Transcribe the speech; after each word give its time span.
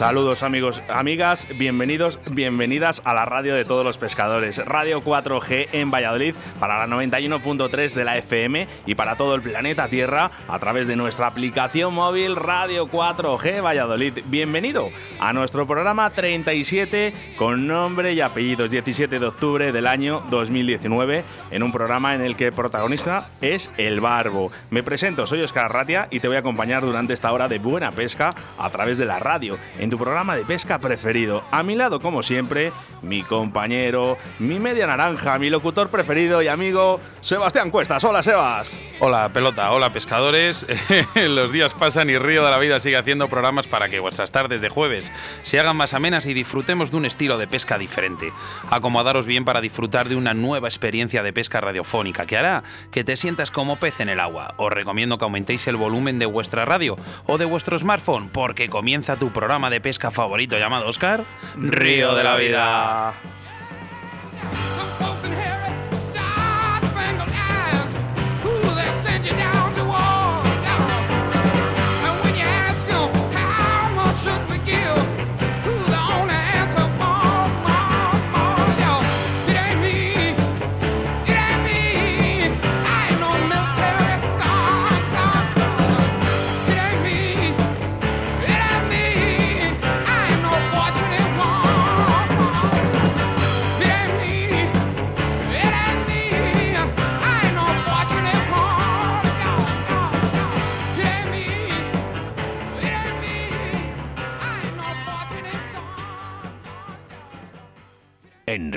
Saludos 0.00 0.42
amigos, 0.42 0.80
amigas, 0.88 1.46
bienvenidos, 1.58 2.20
bienvenidas 2.30 3.02
a 3.04 3.12
la 3.12 3.26
radio 3.26 3.54
de 3.54 3.66
todos 3.66 3.84
los 3.84 3.98
pescadores, 3.98 4.56
Radio 4.64 5.02
4G 5.02 5.68
en 5.72 5.90
Valladolid 5.90 6.34
para 6.58 6.78
la 6.78 6.86
91.3 6.86 7.92
de 7.92 8.04
la 8.06 8.16
FM 8.16 8.66
y 8.86 8.94
para 8.94 9.16
todo 9.16 9.34
el 9.34 9.42
planeta 9.42 9.88
Tierra 9.88 10.30
a 10.48 10.58
través 10.58 10.86
de 10.86 10.96
nuestra 10.96 11.26
aplicación 11.26 11.92
móvil 11.92 12.36
Radio 12.36 12.86
4G 12.86 13.62
Valladolid. 13.62 14.20
Bienvenido 14.28 14.88
a 15.18 15.34
nuestro 15.34 15.66
programa 15.66 16.08
37 16.08 17.12
con 17.36 17.66
nombre 17.66 18.14
y 18.14 18.22
apellidos 18.22 18.70
17 18.70 19.18
de 19.18 19.26
octubre 19.26 19.70
del 19.70 19.86
año 19.86 20.22
2019 20.30 21.24
en 21.50 21.62
un 21.62 21.72
programa 21.72 22.14
en 22.14 22.22
el 22.22 22.36
que 22.36 22.46
el 22.46 22.52
protagonista 22.54 23.28
es 23.42 23.70
el 23.76 24.00
Barbo. 24.00 24.50
Me 24.70 24.82
presento, 24.82 25.26
soy 25.26 25.42
Oscar 25.42 25.66
Arratia 25.66 26.08
y 26.10 26.20
te 26.20 26.28
voy 26.28 26.38
a 26.38 26.40
acompañar 26.40 26.80
durante 26.80 27.12
esta 27.12 27.30
hora 27.32 27.48
de 27.48 27.58
buena 27.58 27.92
pesca 27.92 28.34
a 28.58 28.70
través 28.70 28.96
de 28.96 29.04
la 29.04 29.18
radio 29.18 29.58
tu 29.90 29.98
programa 29.98 30.36
de 30.36 30.44
pesca 30.44 30.78
preferido. 30.78 31.42
A 31.50 31.62
mi 31.62 31.74
lado, 31.74 32.00
como 32.00 32.22
siempre, 32.22 32.72
mi 33.02 33.22
compañero, 33.22 34.16
mi 34.38 34.58
media 34.58 34.86
naranja, 34.86 35.38
mi 35.38 35.50
locutor 35.50 35.88
preferido 35.88 36.40
y 36.42 36.48
amigo, 36.48 37.00
Sebastián 37.20 37.70
Cuestas. 37.70 38.02
Hola, 38.04 38.22
Sebas. 38.22 38.80
Hola 39.02 39.30
pelota, 39.32 39.70
hola 39.72 39.92
pescadores. 39.92 40.66
Los 41.14 41.52
días 41.52 41.72
pasan 41.72 42.10
y 42.10 42.18
Río 42.18 42.44
de 42.44 42.50
la 42.50 42.58
Vida 42.58 42.80
sigue 42.80 42.98
haciendo 42.98 43.28
programas 43.28 43.66
para 43.66 43.88
que 43.88 43.98
vuestras 43.98 44.30
tardes 44.30 44.60
de 44.60 44.68
jueves 44.68 45.10
se 45.42 45.58
hagan 45.58 45.76
más 45.76 45.94
amenas 45.94 46.26
y 46.26 46.34
disfrutemos 46.34 46.90
de 46.90 46.98
un 46.98 47.06
estilo 47.06 47.38
de 47.38 47.48
pesca 47.48 47.78
diferente. 47.78 48.32
Acomodaros 48.70 49.24
bien 49.24 49.46
para 49.46 49.62
disfrutar 49.62 50.08
de 50.08 50.16
una 50.16 50.34
nueva 50.34 50.68
experiencia 50.68 51.22
de 51.22 51.32
pesca 51.32 51.62
radiofónica 51.62 52.26
que 52.26 52.36
hará 52.36 52.62
que 52.90 53.02
te 53.02 53.16
sientas 53.16 53.50
como 53.50 53.76
pez 53.76 54.00
en 54.00 54.10
el 54.10 54.20
agua. 54.20 54.54
Os 54.58 54.70
recomiendo 54.70 55.16
que 55.16 55.24
aumentéis 55.24 55.66
el 55.66 55.76
volumen 55.76 56.18
de 56.18 56.26
vuestra 56.26 56.66
radio 56.66 56.96
o 57.26 57.38
de 57.38 57.46
vuestro 57.46 57.78
smartphone 57.78 58.28
porque 58.28 58.68
comienza 58.68 59.16
tu 59.16 59.30
programa 59.30 59.70
de 59.70 59.79
pesca 59.80 60.10
favorito 60.10 60.58
llamado 60.58 60.86
Oscar 60.86 61.24
Río 61.56 62.14
de 62.14 62.24
la 62.24 62.36
Vida. 62.36 63.14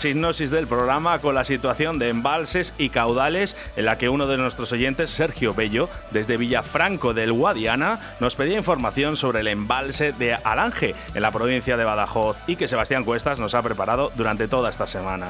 Sinopsis 0.00 0.50
del 0.50 0.66
programa 0.66 1.18
con 1.18 1.34
la 1.34 1.44
situación 1.44 1.98
de 1.98 2.08
embalses 2.08 2.72
y 2.78 2.88
caudales 2.88 3.54
en 3.76 3.84
la 3.84 3.98
que 3.98 4.08
uno 4.08 4.26
de 4.26 4.38
nuestros 4.38 4.72
oyentes, 4.72 5.10
Sergio 5.10 5.52
Bello, 5.52 5.90
desde 6.10 6.38
Villafranco 6.38 7.12
del 7.12 7.34
Guadiana, 7.34 8.00
nos 8.18 8.34
pedía 8.34 8.56
información 8.56 9.18
sobre 9.18 9.40
el 9.40 9.48
embalse 9.48 10.12
de 10.12 10.34
Alange 10.34 10.94
en 11.14 11.20
la 11.20 11.32
provincia 11.32 11.76
de 11.76 11.84
Badajoz 11.84 12.38
y 12.46 12.56
que 12.56 12.66
Sebastián 12.66 13.04
Cuestas 13.04 13.38
nos 13.38 13.54
ha 13.54 13.62
preparado 13.62 14.10
durante 14.16 14.48
toda 14.48 14.70
esta 14.70 14.86
semana. 14.86 15.26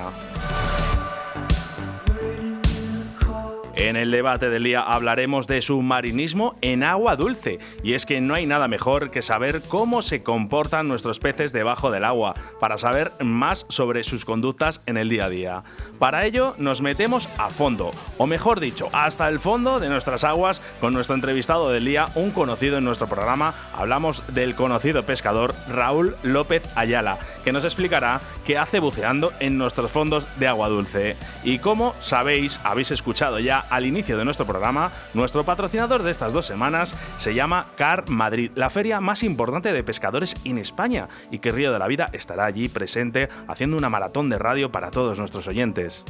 En 3.80 3.96
el 3.96 4.10
debate 4.10 4.50
del 4.50 4.64
día 4.64 4.80
hablaremos 4.80 5.46
de 5.46 5.62
submarinismo 5.62 6.54
en 6.60 6.82
agua 6.82 7.16
dulce. 7.16 7.60
Y 7.82 7.94
es 7.94 8.04
que 8.04 8.20
no 8.20 8.34
hay 8.34 8.44
nada 8.44 8.68
mejor 8.68 9.10
que 9.10 9.22
saber 9.22 9.62
cómo 9.62 10.02
se 10.02 10.22
comportan 10.22 10.86
nuestros 10.86 11.18
peces 11.18 11.54
debajo 11.54 11.90
del 11.90 12.04
agua, 12.04 12.34
para 12.60 12.76
saber 12.76 13.10
más 13.20 13.64
sobre 13.70 14.04
sus 14.04 14.26
conductas 14.26 14.82
en 14.84 14.98
el 14.98 15.08
día 15.08 15.24
a 15.24 15.28
día. 15.30 15.62
Para 15.98 16.26
ello 16.26 16.54
nos 16.58 16.82
metemos 16.82 17.26
a 17.38 17.48
fondo, 17.48 17.90
o 18.18 18.26
mejor 18.26 18.60
dicho, 18.60 18.90
hasta 18.92 19.26
el 19.30 19.40
fondo 19.40 19.80
de 19.80 19.88
nuestras 19.88 20.24
aguas 20.24 20.60
con 20.78 20.92
nuestro 20.92 21.14
entrevistado 21.14 21.70
del 21.70 21.86
día, 21.86 22.08
un 22.16 22.32
conocido 22.32 22.76
en 22.76 22.84
nuestro 22.84 23.06
programa. 23.06 23.54
Hablamos 23.74 24.22
del 24.34 24.54
conocido 24.56 25.04
pescador 25.04 25.54
Raúl 25.70 26.16
López 26.22 26.62
Ayala, 26.76 27.18
que 27.44 27.52
nos 27.52 27.64
explicará 27.64 28.20
qué 28.46 28.58
hace 28.58 28.80
buceando 28.80 29.32
en 29.40 29.58
nuestros 29.58 29.90
fondos 29.90 30.28
de 30.38 30.48
agua 30.48 30.68
dulce. 30.68 31.16
Y 31.44 31.58
como 31.58 31.94
sabéis, 32.00 32.60
habéis 32.64 32.90
escuchado 32.90 33.38
ya 33.38 33.60
al 33.70 33.86
inicio 33.86 34.18
de 34.18 34.24
nuestro 34.24 34.46
programa, 34.46 34.90
nuestro 35.14 35.44
patrocinador 35.44 36.02
de 36.02 36.10
estas 36.10 36.32
dos 36.32 36.46
semanas 36.46 36.94
se 37.18 37.34
llama 37.34 37.66
Car 37.76 38.08
Madrid, 38.08 38.50
la 38.54 38.70
feria 38.70 39.00
más 39.00 39.22
importante 39.22 39.72
de 39.72 39.84
pescadores 39.84 40.34
en 40.44 40.58
España, 40.58 41.08
y 41.30 41.38
que 41.38 41.52
Río 41.52 41.72
de 41.72 41.78
la 41.78 41.86
Vida 41.86 42.10
estará 42.12 42.44
allí 42.44 42.68
presente 42.68 43.28
haciendo 43.48 43.76
una 43.76 43.90
maratón 43.90 44.28
de 44.28 44.38
radio 44.38 44.70
para 44.70 44.90
todos 44.90 45.18
nuestros 45.18 45.46
oyentes. 45.48 46.04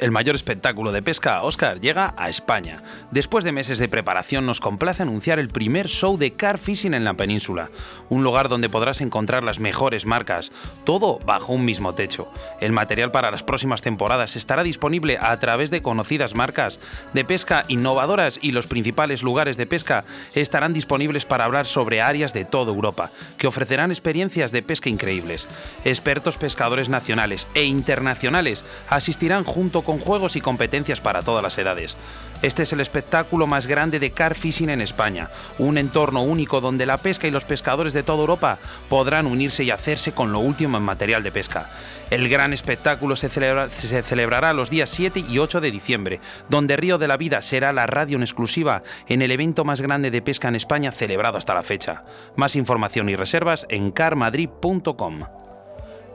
El 0.00 0.10
mayor 0.10 0.34
espectáculo 0.34 0.90
de 0.90 1.02
pesca, 1.02 1.42
Oscar, 1.42 1.80
llega 1.80 2.14
a 2.16 2.28
España. 2.28 2.82
Después 3.12 3.44
de 3.44 3.52
meses 3.52 3.78
de 3.78 3.88
preparación, 3.88 4.44
nos 4.44 4.58
complace 4.58 5.04
anunciar 5.04 5.38
el 5.38 5.48
primer 5.48 5.88
show 5.88 6.18
de 6.18 6.32
car 6.32 6.58
fishing 6.58 6.94
en 6.94 7.04
la 7.04 7.14
península. 7.14 7.70
Un 8.08 8.24
lugar 8.24 8.48
donde 8.48 8.68
podrás 8.68 9.00
encontrar 9.00 9.44
las 9.44 9.60
mejores 9.60 10.04
marcas, 10.04 10.50
todo 10.82 11.20
bajo 11.24 11.52
un 11.52 11.64
mismo 11.64 11.94
techo. 11.94 12.28
El 12.60 12.72
material 12.72 13.12
para 13.12 13.30
las 13.30 13.44
próximas 13.44 13.82
temporadas 13.82 14.34
estará 14.34 14.64
disponible 14.64 15.16
a 15.20 15.38
través 15.38 15.70
de 15.70 15.80
conocidas 15.80 16.34
marcas 16.34 16.80
de 17.12 17.24
pesca 17.24 17.64
innovadoras 17.68 18.40
y 18.42 18.50
los 18.50 18.66
principales 18.66 19.22
lugares 19.22 19.56
de 19.56 19.66
pesca 19.66 20.04
estarán 20.34 20.72
disponibles 20.72 21.24
para 21.24 21.44
hablar 21.44 21.66
sobre 21.66 22.02
áreas 22.02 22.32
de 22.32 22.44
toda 22.44 22.72
Europa, 22.72 23.12
que 23.38 23.46
ofrecerán 23.46 23.92
experiencias 23.92 24.50
de 24.50 24.62
pesca 24.62 24.90
increíbles. 24.90 25.46
Expertos 25.84 26.36
pescadores 26.36 26.88
nacionales 26.88 27.46
e 27.54 27.62
internacionales 27.62 28.64
asistirán 28.88 29.44
junto 29.44 29.83
con 29.84 29.98
juegos 29.98 30.36
y 30.36 30.40
competencias 30.40 31.00
para 31.00 31.22
todas 31.22 31.42
las 31.42 31.56
edades. 31.58 31.96
Este 32.42 32.64
es 32.64 32.72
el 32.72 32.80
espectáculo 32.80 33.46
más 33.46 33.66
grande 33.66 33.98
de 33.98 34.10
car 34.10 34.34
fishing 34.34 34.68
en 34.68 34.80
España, 34.80 35.30
un 35.58 35.78
entorno 35.78 36.22
único 36.22 36.60
donde 36.60 36.84
la 36.84 36.98
pesca 36.98 37.26
y 37.26 37.30
los 37.30 37.44
pescadores 37.44 37.92
de 37.92 38.02
toda 38.02 38.20
Europa 38.20 38.58
podrán 38.88 39.26
unirse 39.26 39.64
y 39.64 39.70
hacerse 39.70 40.12
con 40.12 40.32
lo 40.32 40.40
último 40.40 40.76
en 40.76 40.82
material 40.82 41.22
de 41.22 41.32
pesca. 41.32 41.70
El 42.10 42.28
gran 42.28 42.52
espectáculo 42.52 43.16
se, 43.16 43.30
se 43.30 44.02
celebrará 44.02 44.52
los 44.52 44.68
días 44.68 44.90
7 44.90 45.24
y 45.26 45.38
8 45.38 45.60
de 45.60 45.70
diciembre, 45.70 46.20
donde 46.50 46.76
Río 46.76 46.98
de 46.98 47.08
la 47.08 47.16
Vida 47.16 47.40
será 47.40 47.72
la 47.72 47.86
radio 47.86 48.16
en 48.16 48.22
exclusiva 48.22 48.82
en 49.08 49.22
el 49.22 49.30
evento 49.30 49.64
más 49.64 49.80
grande 49.80 50.10
de 50.10 50.22
pesca 50.22 50.48
en 50.48 50.56
España 50.56 50.92
celebrado 50.92 51.38
hasta 51.38 51.54
la 51.54 51.62
fecha. 51.62 52.04
Más 52.36 52.56
información 52.56 53.08
y 53.08 53.16
reservas 53.16 53.66
en 53.70 53.90
carmadrid.com. 53.90 55.43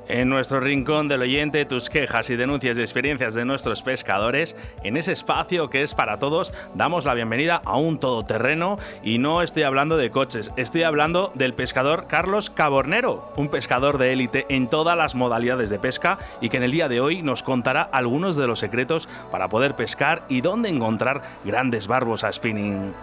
En 0.10 0.28
nuestro 0.28 0.60
rincón 0.60 1.08
del 1.08 1.22
oyente, 1.22 1.66
tus 1.66 1.88
quejas 1.88 2.32
y 2.32 2.36
denuncias 2.36 2.80
y 2.80 2.82
experiencias 2.82 3.36
de 3.36 3.46
nuestros 3.46 3.84
pescadores, 3.84 4.56
en 4.84 4.98
ese 4.98 5.12
espacio 5.12 5.70
que 5.70 5.84
es 5.84 5.94
para 5.94 6.18
todos, 6.18 6.52
damos 6.74 7.06
la 7.06 7.14
bienvenida 7.14 7.62
a 7.64 7.78
un 7.78 8.00
todoterreno 8.00 8.80
y 9.04 9.20
no 9.20 9.44
estoy 9.44 9.62
hablando 9.62 9.98
de 9.98 10.10
coches, 10.10 10.52
estoy 10.58 10.82
hablando 10.82 11.32
del 11.36 11.54
pescador 11.54 12.08
Carlos 12.08 12.50
Cabornero, 12.50 13.32
un 13.36 13.50
pescador 13.50 14.00
de 14.00 14.12
élite 14.12 14.48
en 14.50 14.68
todas 14.68 14.98
las 14.98 15.14
modalidades 15.14 15.70
de 15.70 15.78
pesca 15.78 16.18
y 16.42 16.50
que 16.50 16.58
en 16.58 16.64
el 16.64 16.72
día 16.72 16.90
de 16.90 17.02
hoy 17.02 17.22
nos 17.22 17.44
contará 17.44 17.84
algunos 17.84 18.36
de 18.36 18.48
los 18.48 18.58
secretos 18.58 19.08
para 19.30 19.48
poder 19.48 19.76
pescar 19.76 20.24
y 20.28 20.42
dónde 20.42 20.70
encontrar 20.70 21.22
grandes 21.46 21.86
barbos 21.86 22.24
a 22.24 22.34
spinning. 22.34 22.96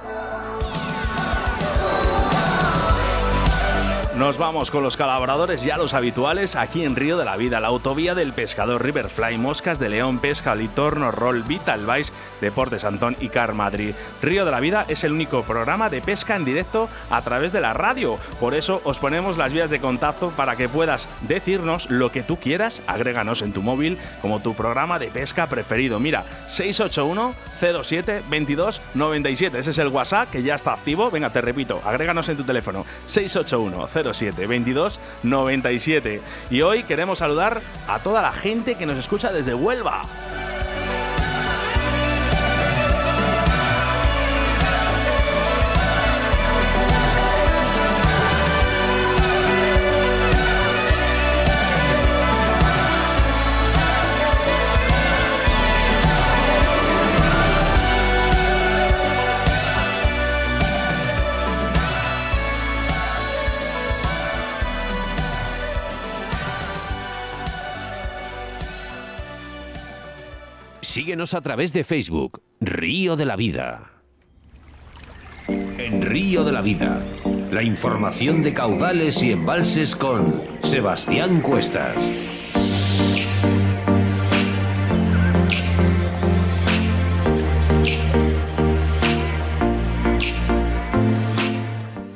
Nos 4.16 4.38
vamos 4.38 4.70
con 4.70 4.82
los 4.82 4.96
colaboradores 4.96 5.62
ya 5.62 5.76
los 5.76 5.92
habituales 5.92 6.56
aquí 6.56 6.84
en 6.84 6.96
Río 6.96 7.18
de 7.18 7.26
la 7.26 7.36
Vida, 7.36 7.60
la 7.60 7.68
autovía 7.68 8.14
del 8.14 8.32
pescador 8.32 8.82
Riverfly, 8.82 9.36
Moscas 9.36 9.78
de 9.78 9.90
León, 9.90 10.20
Pesca, 10.20 10.54
Litorno, 10.54 11.10
Roll, 11.10 11.42
Vital 11.42 11.84
Vice, 11.84 12.14
Deportes 12.40 12.84
Antón 12.84 13.16
y 13.20 13.28
Car 13.28 13.54
Madrid. 13.54 13.94
Río 14.22 14.44
de 14.44 14.50
la 14.50 14.60
Vida 14.60 14.84
es 14.88 15.04
el 15.04 15.12
único 15.12 15.42
programa 15.42 15.90
de 15.90 16.00
pesca 16.00 16.36
en 16.36 16.44
directo 16.44 16.88
a 17.10 17.22
través 17.22 17.52
de 17.52 17.60
la 17.60 17.72
radio. 17.72 18.18
Por 18.40 18.54
eso 18.54 18.80
os 18.84 18.98
ponemos 18.98 19.36
las 19.36 19.52
vías 19.52 19.70
de 19.70 19.80
contacto 19.80 20.30
para 20.30 20.56
que 20.56 20.68
puedas 20.68 21.08
decirnos 21.22 21.90
lo 21.90 22.10
que 22.12 22.22
tú 22.22 22.38
quieras, 22.38 22.82
agréganos 22.86 23.42
en 23.42 23.52
tu 23.52 23.62
móvil 23.62 23.98
como 24.20 24.40
tu 24.40 24.54
programa 24.54 24.98
de 24.98 25.08
pesca 25.08 25.46
preferido. 25.46 25.98
Mira, 25.98 26.24
681 26.48 27.34
07 27.82 28.22
22 28.28 28.80
97. 28.94 29.58
Ese 29.58 29.70
es 29.70 29.78
el 29.78 29.88
WhatsApp 29.88 30.30
que 30.30 30.42
ya 30.42 30.54
está 30.54 30.74
activo. 30.74 31.10
Venga, 31.10 31.30
te 31.30 31.40
repito, 31.40 31.80
agréganos 31.84 32.28
en 32.28 32.36
tu 32.36 32.44
teléfono 32.44 32.84
681 33.06 34.12
07 34.12 34.46
22 34.46 35.00
97. 35.22 36.20
Y 36.50 36.62
hoy 36.62 36.82
queremos 36.84 37.18
saludar 37.18 37.60
a 37.88 37.98
toda 38.00 38.22
la 38.22 38.32
gente 38.32 38.74
que 38.74 38.86
nos 38.86 38.98
escucha 38.98 39.32
desde 39.32 39.54
Huelva. 39.54 40.02
Síguenos 70.96 71.34
a 71.34 71.42
través 71.42 71.74
de 71.74 71.84
Facebook, 71.84 72.40
Río 72.58 73.16
de 73.16 73.26
la 73.26 73.36
Vida. 73.36 73.90
En 75.46 76.00
Río 76.00 76.42
de 76.42 76.52
la 76.52 76.62
Vida, 76.62 77.02
la 77.50 77.62
información 77.62 78.42
de 78.42 78.54
caudales 78.54 79.22
y 79.22 79.30
embalses 79.30 79.94
con 79.94 80.42
Sebastián 80.62 81.42
Cuestas. 81.42 81.96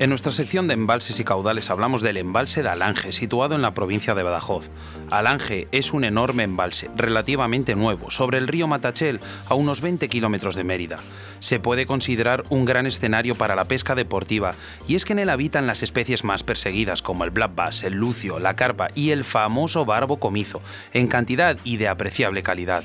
En 0.01 0.09
nuestra 0.09 0.33
sección 0.33 0.67
de 0.67 0.73
embalses 0.73 1.21
y 1.21 1.25
caudales 1.25 1.69
hablamos 1.69 2.01
del 2.01 2.17
embalse 2.17 2.63
de 2.63 2.71
Alange, 2.71 3.13
situado 3.13 3.55
en 3.55 3.61
la 3.61 3.75
provincia 3.75 4.15
de 4.15 4.23
Badajoz. 4.23 4.71
Alange 5.11 5.69
es 5.73 5.93
un 5.93 6.05
enorme 6.05 6.45
embalse, 6.45 6.89
relativamente 6.97 7.75
nuevo, 7.75 8.11
sobre 8.11 8.39
el 8.39 8.49
río 8.49 8.67
Matachel, 8.67 9.21
a 9.47 9.55
unos 9.55 9.83
20 9.83 10.09
kilómetros 10.09 10.55
de 10.55 10.65
Mérida. 10.65 11.01
Se 11.41 11.61
puede 11.61 11.85
considerar 11.85 12.45
un 12.49 12.65
gran 12.65 12.87
escenario 12.87 13.35
para 13.35 13.55
la 13.55 13.67
pesca 13.67 13.95
deportiva, 13.95 14.55
y 14.89 14.95
es 14.95 15.05
que 15.05 15.13
en 15.13 15.19
él 15.19 15.29
habitan 15.29 15.67
las 15.67 15.83
especies 15.83 16.25
más 16.25 16.45
perseguidas, 16.45 17.03
como 17.03 17.25
el 17.25 17.31
black 17.31 17.55
bass, 17.55 17.83
el 17.83 17.93
lucio, 17.93 18.41
la 18.41 18.57
carpa 18.57 18.89
y 18.95 19.11
el 19.11 19.23
famoso 19.23 19.85
barbo 19.85 20.19
comizo, 20.19 20.63
en 20.95 21.09
cantidad 21.09 21.59
y 21.63 21.77
de 21.77 21.89
apreciable 21.89 22.43
calidad. 22.43 22.85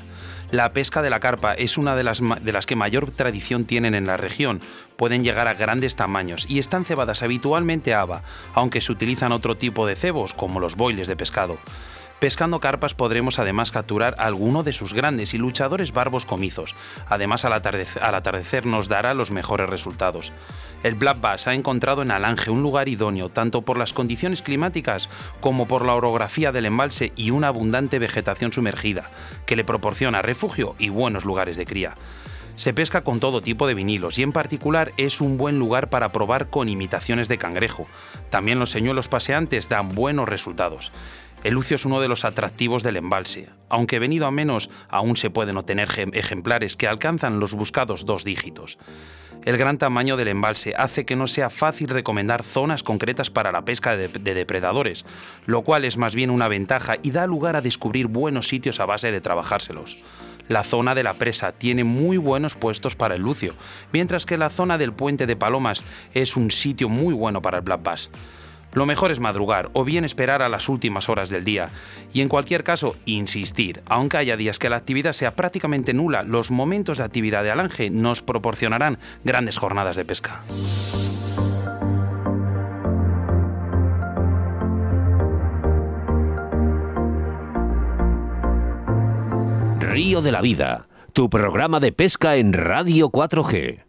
La 0.52 0.72
pesca 0.72 1.02
de 1.02 1.10
la 1.10 1.18
carpa 1.18 1.54
es 1.54 1.76
una 1.76 1.96
de 1.96 2.04
las, 2.04 2.20
de 2.20 2.52
las 2.52 2.66
que 2.66 2.76
mayor 2.76 3.10
tradición 3.10 3.64
tienen 3.64 3.94
en 3.94 4.06
la 4.06 4.16
región. 4.16 4.60
Pueden 4.96 5.24
llegar 5.24 5.48
a 5.48 5.54
grandes 5.54 5.96
tamaños 5.96 6.46
y 6.48 6.60
están 6.60 6.84
cebadas 6.84 7.22
habitualmente 7.22 7.94
a 7.94 8.00
haba, 8.00 8.22
aunque 8.54 8.80
se 8.80 8.92
utilizan 8.92 9.32
otro 9.32 9.56
tipo 9.56 9.86
de 9.86 9.96
cebos 9.96 10.34
como 10.34 10.60
los 10.60 10.76
boiles 10.76 11.08
de 11.08 11.16
pescado. 11.16 11.58
Pescando 12.18 12.60
carpas 12.60 12.94
podremos 12.94 13.38
además 13.38 13.70
capturar 13.70 14.14
alguno 14.18 14.62
de 14.62 14.72
sus 14.72 14.94
grandes 14.94 15.34
y 15.34 15.38
luchadores 15.38 15.92
barbos 15.92 16.24
comizos. 16.24 16.74
Además, 17.08 17.44
al 17.44 17.52
atardecer, 17.52 18.64
nos 18.64 18.88
dará 18.88 19.12
los 19.12 19.30
mejores 19.30 19.68
resultados. 19.68 20.32
El 20.82 20.94
Black 20.94 21.20
Bass 21.20 21.46
ha 21.46 21.52
encontrado 21.52 22.00
en 22.00 22.10
Alange 22.10 22.50
un 22.50 22.62
lugar 22.62 22.88
idóneo 22.88 23.28
tanto 23.28 23.62
por 23.62 23.76
las 23.76 23.92
condiciones 23.92 24.40
climáticas 24.40 25.10
como 25.40 25.68
por 25.68 25.84
la 25.84 25.94
orografía 25.94 26.52
del 26.52 26.64
embalse 26.64 27.12
y 27.16 27.32
una 27.32 27.48
abundante 27.48 27.98
vegetación 27.98 28.50
sumergida, 28.50 29.10
que 29.44 29.56
le 29.56 29.64
proporciona 29.64 30.22
refugio 30.22 30.74
y 30.78 30.88
buenos 30.88 31.26
lugares 31.26 31.58
de 31.58 31.66
cría. 31.66 31.92
Se 32.54 32.72
pesca 32.72 33.04
con 33.04 33.20
todo 33.20 33.42
tipo 33.42 33.66
de 33.66 33.74
vinilos 33.74 34.18
y 34.18 34.22
en 34.22 34.32
particular 34.32 34.90
es 34.96 35.20
un 35.20 35.36
buen 35.36 35.58
lugar 35.58 35.90
para 35.90 36.08
probar 36.08 36.48
con 36.48 36.70
imitaciones 36.70 37.28
de 37.28 37.36
cangrejo. 37.36 37.84
También 38.30 38.58
los 38.58 38.70
señuelos 38.70 39.08
paseantes 39.08 39.68
dan 39.68 39.94
buenos 39.94 40.26
resultados. 40.26 40.90
El 41.44 41.54
lucio 41.54 41.76
es 41.76 41.84
uno 41.84 42.00
de 42.00 42.08
los 42.08 42.24
atractivos 42.24 42.82
del 42.82 42.96
embalse. 42.96 43.48
Aunque 43.68 43.98
venido 43.98 44.26
a 44.26 44.30
menos, 44.30 44.70
aún 44.88 45.16
se 45.16 45.30
pueden 45.30 45.56
obtener 45.56 45.88
ejemplares 46.12 46.76
que 46.76 46.88
alcanzan 46.88 47.40
los 47.40 47.54
buscados 47.54 48.04
dos 48.04 48.24
dígitos. 48.24 48.78
El 49.44 49.58
gran 49.58 49.78
tamaño 49.78 50.16
del 50.16 50.26
embalse 50.26 50.74
hace 50.76 51.04
que 51.04 51.14
no 51.14 51.28
sea 51.28 51.50
fácil 51.50 51.88
recomendar 51.88 52.42
zonas 52.42 52.82
concretas 52.82 53.30
para 53.30 53.52
la 53.52 53.64
pesca 53.64 53.96
de, 53.96 54.08
de, 54.08 54.34
depredadores, 54.34 55.04
lo 55.44 55.62
cual 55.62 55.84
es 55.84 55.96
más 55.96 56.16
bien 56.16 56.30
una 56.30 56.48
ventaja 56.48 56.94
y 57.02 57.12
da 57.12 57.28
lugar 57.28 57.54
a 57.54 57.60
descubrir 57.60 58.08
buenos 58.08 58.48
sitios 58.48 58.80
a 58.80 58.86
base 58.86 59.12
de 59.12 59.20
trabajárselos. 59.20 59.98
La 60.48 60.64
zona 60.64 60.94
de 60.96 61.02
la 61.02 61.14
presa 61.14 61.52
tiene 61.52 61.84
muy 61.84 62.16
buenos 62.16 62.56
puestos 62.56 62.96
para 62.96 63.14
el 63.14 63.22
lucio, 63.22 63.54
mientras 63.92 64.26
que 64.26 64.36
la 64.36 64.50
zona 64.50 64.78
del 64.78 64.92
puente 64.92 65.26
de 65.26 65.36
Palomas 65.36 65.84
es 66.14 66.36
un 66.36 66.50
sitio 66.50 66.88
muy 66.88 67.14
bueno 67.14 67.42
para 67.42 67.58
el 67.58 67.62
black 67.62 67.82
bass. 67.82 68.10
Lo 68.76 68.84
mejor 68.84 69.10
es 69.10 69.20
madrugar 69.20 69.70
o 69.72 69.84
bien 69.84 70.04
esperar 70.04 70.42
a 70.42 70.50
las 70.50 70.68
últimas 70.68 71.08
horas 71.08 71.30
del 71.30 71.44
día. 71.44 71.70
Y 72.12 72.20
en 72.20 72.28
cualquier 72.28 72.62
caso, 72.62 72.94
insistir. 73.06 73.80
Aunque 73.86 74.18
haya 74.18 74.36
días 74.36 74.58
que 74.58 74.68
la 74.68 74.76
actividad 74.76 75.14
sea 75.14 75.34
prácticamente 75.34 75.94
nula, 75.94 76.22
los 76.22 76.50
momentos 76.50 76.98
de 76.98 77.04
actividad 77.04 77.42
de 77.42 77.50
Alange 77.50 77.88
nos 77.88 78.20
proporcionarán 78.20 78.98
grandes 79.24 79.56
jornadas 79.56 79.96
de 79.96 80.04
pesca. 80.04 80.42
Río 89.80 90.20
de 90.20 90.32
la 90.32 90.42
Vida, 90.42 90.86
tu 91.14 91.30
programa 91.30 91.80
de 91.80 91.92
pesca 91.92 92.36
en 92.36 92.52
Radio 92.52 93.08
4G. 93.08 93.86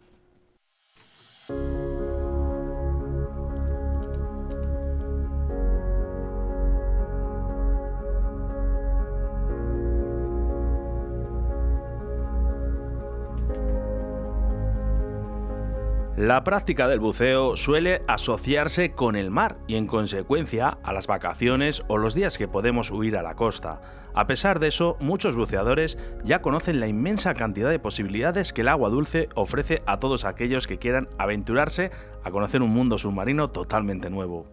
La 16.18 16.42
práctica 16.42 16.88
del 16.88 16.98
buceo 16.98 17.56
suele 17.56 18.02
asociarse 18.08 18.90
con 18.90 19.14
el 19.14 19.30
mar 19.30 19.56
y 19.68 19.76
en 19.76 19.86
consecuencia 19.86 20.78
a 20.82 20.92
las 20.92 21.06
vacaciones 21.06 21.84
o 21.86 21.96
los 21.96 22.12
días 22.12 22.38
que 22.38 22.48
podemos 22.48 22.90
huir 22.90 23.16
a 23.16 23.22
la 23.22 23.36
costa. 23.36 23.80
A 24.14 24.26
pesar 24.26 24.58
de 24.58 24.66
eso, 24.66 24.96
muchos 24.98 25.36
buceadores 25.36 25.96
ya 26.24 26.42
conocen 26.42 26.80
la 26.80 26.88
inmensa 26.88 27.34
cantidad 27.34 27.70
de 27.70 27.78
posibilidades 27.78 28.52
que 28.52 28.62
el 28.62 28.68
agua 28.68 28.90
dulce 28.90 29.28
ofrece 29.36 29.80
a 29.86 30.00
todos 30.00 30.24
aquellos 30.24 30.66
que 30.66 30.78
quieran 30.78 31.08
aventurarse 31.18 31.92
a 32.24 32.32
conocer 32.32 32.62
un 32.62 32.70
mundo 32.70 32.98
submarino 32.98 33.50
totalmente 33.50 34.10
nuevo. 34.10 34.44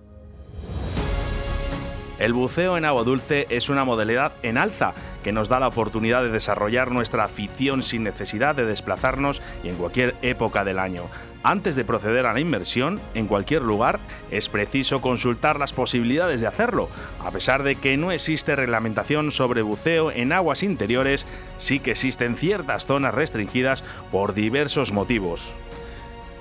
El 2.20 2.34
buceo 2.34 2.78
en 2.78 2.86
agua 2.86 3.04
dulce 3.04 3.48
es 3.50 3.70
una 3.70 3.84
modalidad 3.84 4.34
en 4.44 4.60
alza 4.60 4.94
que 5.24 5.32
nos 5.32 5.50
da 5.50 5.60
la 5.60 5.68
oportunidad 5.68 6.22
de 6.22 6.30
desarrollar 6.30 6.92
nuestra 6.92 7.24
afición 7.24 7.82
sin 7.82 8.04
necesidad 8.04 8.54
de 8.56 8.66
desplazarnos 8.66 9.42
y 9.64 9.70
en 9.70 9.78
cualquier 9.78 10.14
época 10.22 10.64
del 10.64 10.78
año. 10.78 11.06
Antes 11.48 11.76
de 11.76 11.86
proceder 11.86 12.26
a 12.26 12.34
la 12.34 12.40
inmersión 12.40 13.00
en 13.14 13.28
cualquier 13.28 13.62
lugar, 13.62 14.00
es 14.32 14.50
preciso 14.50 15.00
consultar 15.00 15.60
las 15.60 15.74
posibilidades 15.74 16.42
de 16.42 16.48
hacerlo. 16.48 16.90
A 17.24 17.30
pesar 17.30 17.62
de 17.62 17.76
que 17.76 17.98
no 17.98 18.12
existe 18.12 18.56
reglamentación 18.56 19.30
sobre 19.30 19.62
buceo 19.62 20.10
en 20.10 20.34
aguas 20.34 20.64
interiores, 20.64 21.28
sí 21.60 21.80
que 21.80 21.92
existen 21.92 22.36
ciertas 22.36 22.88
zonas 22.88 23.14
restringidas 23.14 23.84
por 24.12 24.34
diversos 24.34 24.92
motivos. 24.92 25.54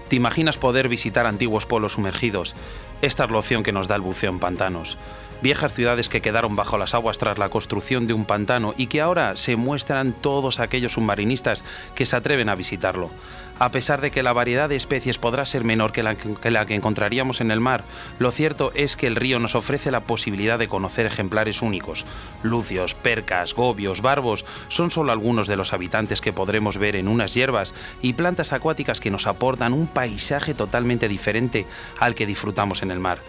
¿Te 0.08 0.16
imaginas 0.16 0.56
poder 0.56 0.88
visitar 0.88 1.26
antiguos 1.26 1.66
polos 1.66 1.92
sumergidos? 1.92 2.54
Esta 3.02 3.24
es 3.24 3.30
la 3.30 3.38
opción 3.38 3.62
que 3.62 3.72
nos 3.72 3.88
da 3.88 3.96
el 3.96 4.00
buceo 4.00 4.30
en 4.30 4.38
pantanos. 4.38 4.96
viejas 5.42 5.74
ciudades 5.74 6.08
que 6.08 6.22
quedaron 6.22 6.56
bajo 6.56 6.78
las 6.78 6.94
aguas 6.94 7.18
tras 7.18 7.36
la 7.36 7.50
construcción 7.50 8.06
de 8.06 8.14
un 8.14 8.24
pantano 8.24 8.72
y 8.78 8.86
que 8.86 9.02
ahora 9.02 9.36
se 9.36 9.56
muestran 9.56 10.14
todos 10.14 10.58
aquellos 10.58 10.92
submarinistas 10.92 11.62
que 11.94 12.06
se 12.06 12.16
atreven 12.16 12.48
a 12.48 12.54
visitarlo. 12.54 13.10
A 13.58 13.70
pesar 13.70 14.00
de 14.00 14.10
que 14.10 14.24
la 14.24 14.32
variedad 14.32 14.68
de 14.68 14.74
especies 14.74 15.18
podrá 15.18 15.44
ser 15.44 15.64
menor 15.64 15.92
que 15.92 16.02
la 16.02 16.16
que, 16.16 16.74
encontraríamos 16.74 17.40
en 17.40 17.52
el 17.52 17.60
mar, 17.60 17.84
lo 18.18 18.32
cierto 18.32 18.72
es 18.74 18.96
que 18.96 19.06
el 19.06 19.14
río 19.14 19.38
nos 19.38 19.54
ofrece 19.54 19.92
la 19.92 20.00
posibilidad 20.00 20.58
de 20.58 20.68
conocer 20.68 21.06
ejemplares 21.06 21.62
únicos. 21.62 22.04
Lucios, 22.42 22.94
percas, 22.94 23.54
gobios, 23.54 24.00
barbos 24.02 24.44
son 24.68 24.90
solo 24.90 25.12
algunos 25.12 25.46
de 25.46 25.56
los 25.56 25.72
habitantes 25.72 26.20
que 26.20 26.32
podremos 26.32 26.78
ver 26.78 26.96
en 26.96 27.06
unas 27.06 27.34
hierbas 27.34 27.74
y 28.02 28.14
plantas 28.14 28.52
acuáticas 28.52 28.98
que 28.98 29.12
nos 29.12 29.28
aportan 29.28 29.72
un 29.72 29.86
paisaje 29.86 30.54
totalmente 30.54 31.06
diferente 31.06 31.66
al 32.00 32.16
que 32.16 32.26
disfrutamos 32.26 32.82
en 32.82 32.90
el 32.90 32.98
mar. 32.98 33.20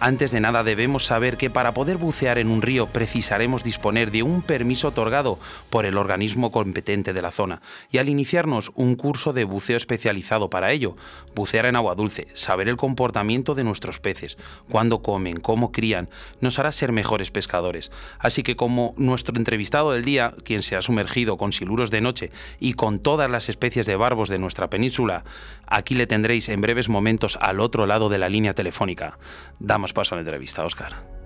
Antes 0.00 0.30
de 0.30 0.38
nada 0.38 0.62
debemos 0.62 1.06
saber 1.06 1.36
que 1.36 1.50
para 1.50 1.74
poder 1.74 1.96
bucear 1.96 2.38
en 2.38 2.50
un 2.50 2.62
río 2.62 2.86
precisaremos 2.86 3.64
disponer 3.64 4.12
de 4.12 4.22
un 4.22 4.42
permiso 4.42 4.88
otorgado 4.88 5.40
por 5.70 5.86
el 5.86 5.98
organismo 5.98 6.52
competente 6.52 7.12
de 7.12 7.20
la 7.20 7.32
zona 7.32 7.62
y 7.90 7.98
al 7.98 8.08
iniciarnos 8.08 8.70
un 8.76 8.94
curso 8.94 9.32
de 9.32 9.42
buceo 9.42 9.76
especializado 9.76 10.50
para 10.50 10.70
ello, 10.70 10.96
bucear 11.34 11.66
en 11.66 11.74
agua 11.74 11.96
dulce, 11.96 12.28
saber 12.34 12.68
el 12.68 12.76
comportamiento 12.76 13.56
de 13.56 13.64
nuestros 13.64 13.98
peces, 13.98 14.38
cuándo 14.70 15.02
comen, 15.02 15.40
cómo 15.40 15.72
crían, 15.72 16.08
nos 16.40 16.60
hará 16.60 16.70
ser 16.70 16.92
mejores 16.92 17.32
pescadores. 17.32 17.90
Así 18.20 18.44
que 18.44 18.54
como 18.54 18.94
nuestro 18.98 19.36
entrevistado 19.36 19.90
del 19.90 20.04
día, 20.04 20.34
quien 20.44 20.62
se 20.62 20.76
ha 20.76 20.82
sumergido 20.82 21.36
con 21.36 21.52
siluros 21.52 21.90
de 21.90 22.00
noche 22.00 22.30
y 22.60 22.74
con 22.74 23.00
todas 23.00 23.28
las 23.28 23.48
especies 23.48 23.86
de 23.86 23.96
barbos 23.96 24.28
de 24.28 24.38
nuestra 24.38 24.70
península, 24.70 25.24
aquí 25.68 25.94
le 25.94 26.06
tendréis 26.06 26.48
en 26.48 26.60
breves 26.60 26.88
momentos 26.88 27.38
al 27.40 27.60
otro 27.60 27.86
lado 27.86 28.08
de 28.08 28.18
la 28.18 28.28
línea 28.28 28.54
telefónica. 28.54 29.18
Damos 29.58 29.92
paso 29.92 30.14
a 30.14 30.16
la 30.16 30.22
entrevista, 30.22 30.64
Óscar. 30.64 31.18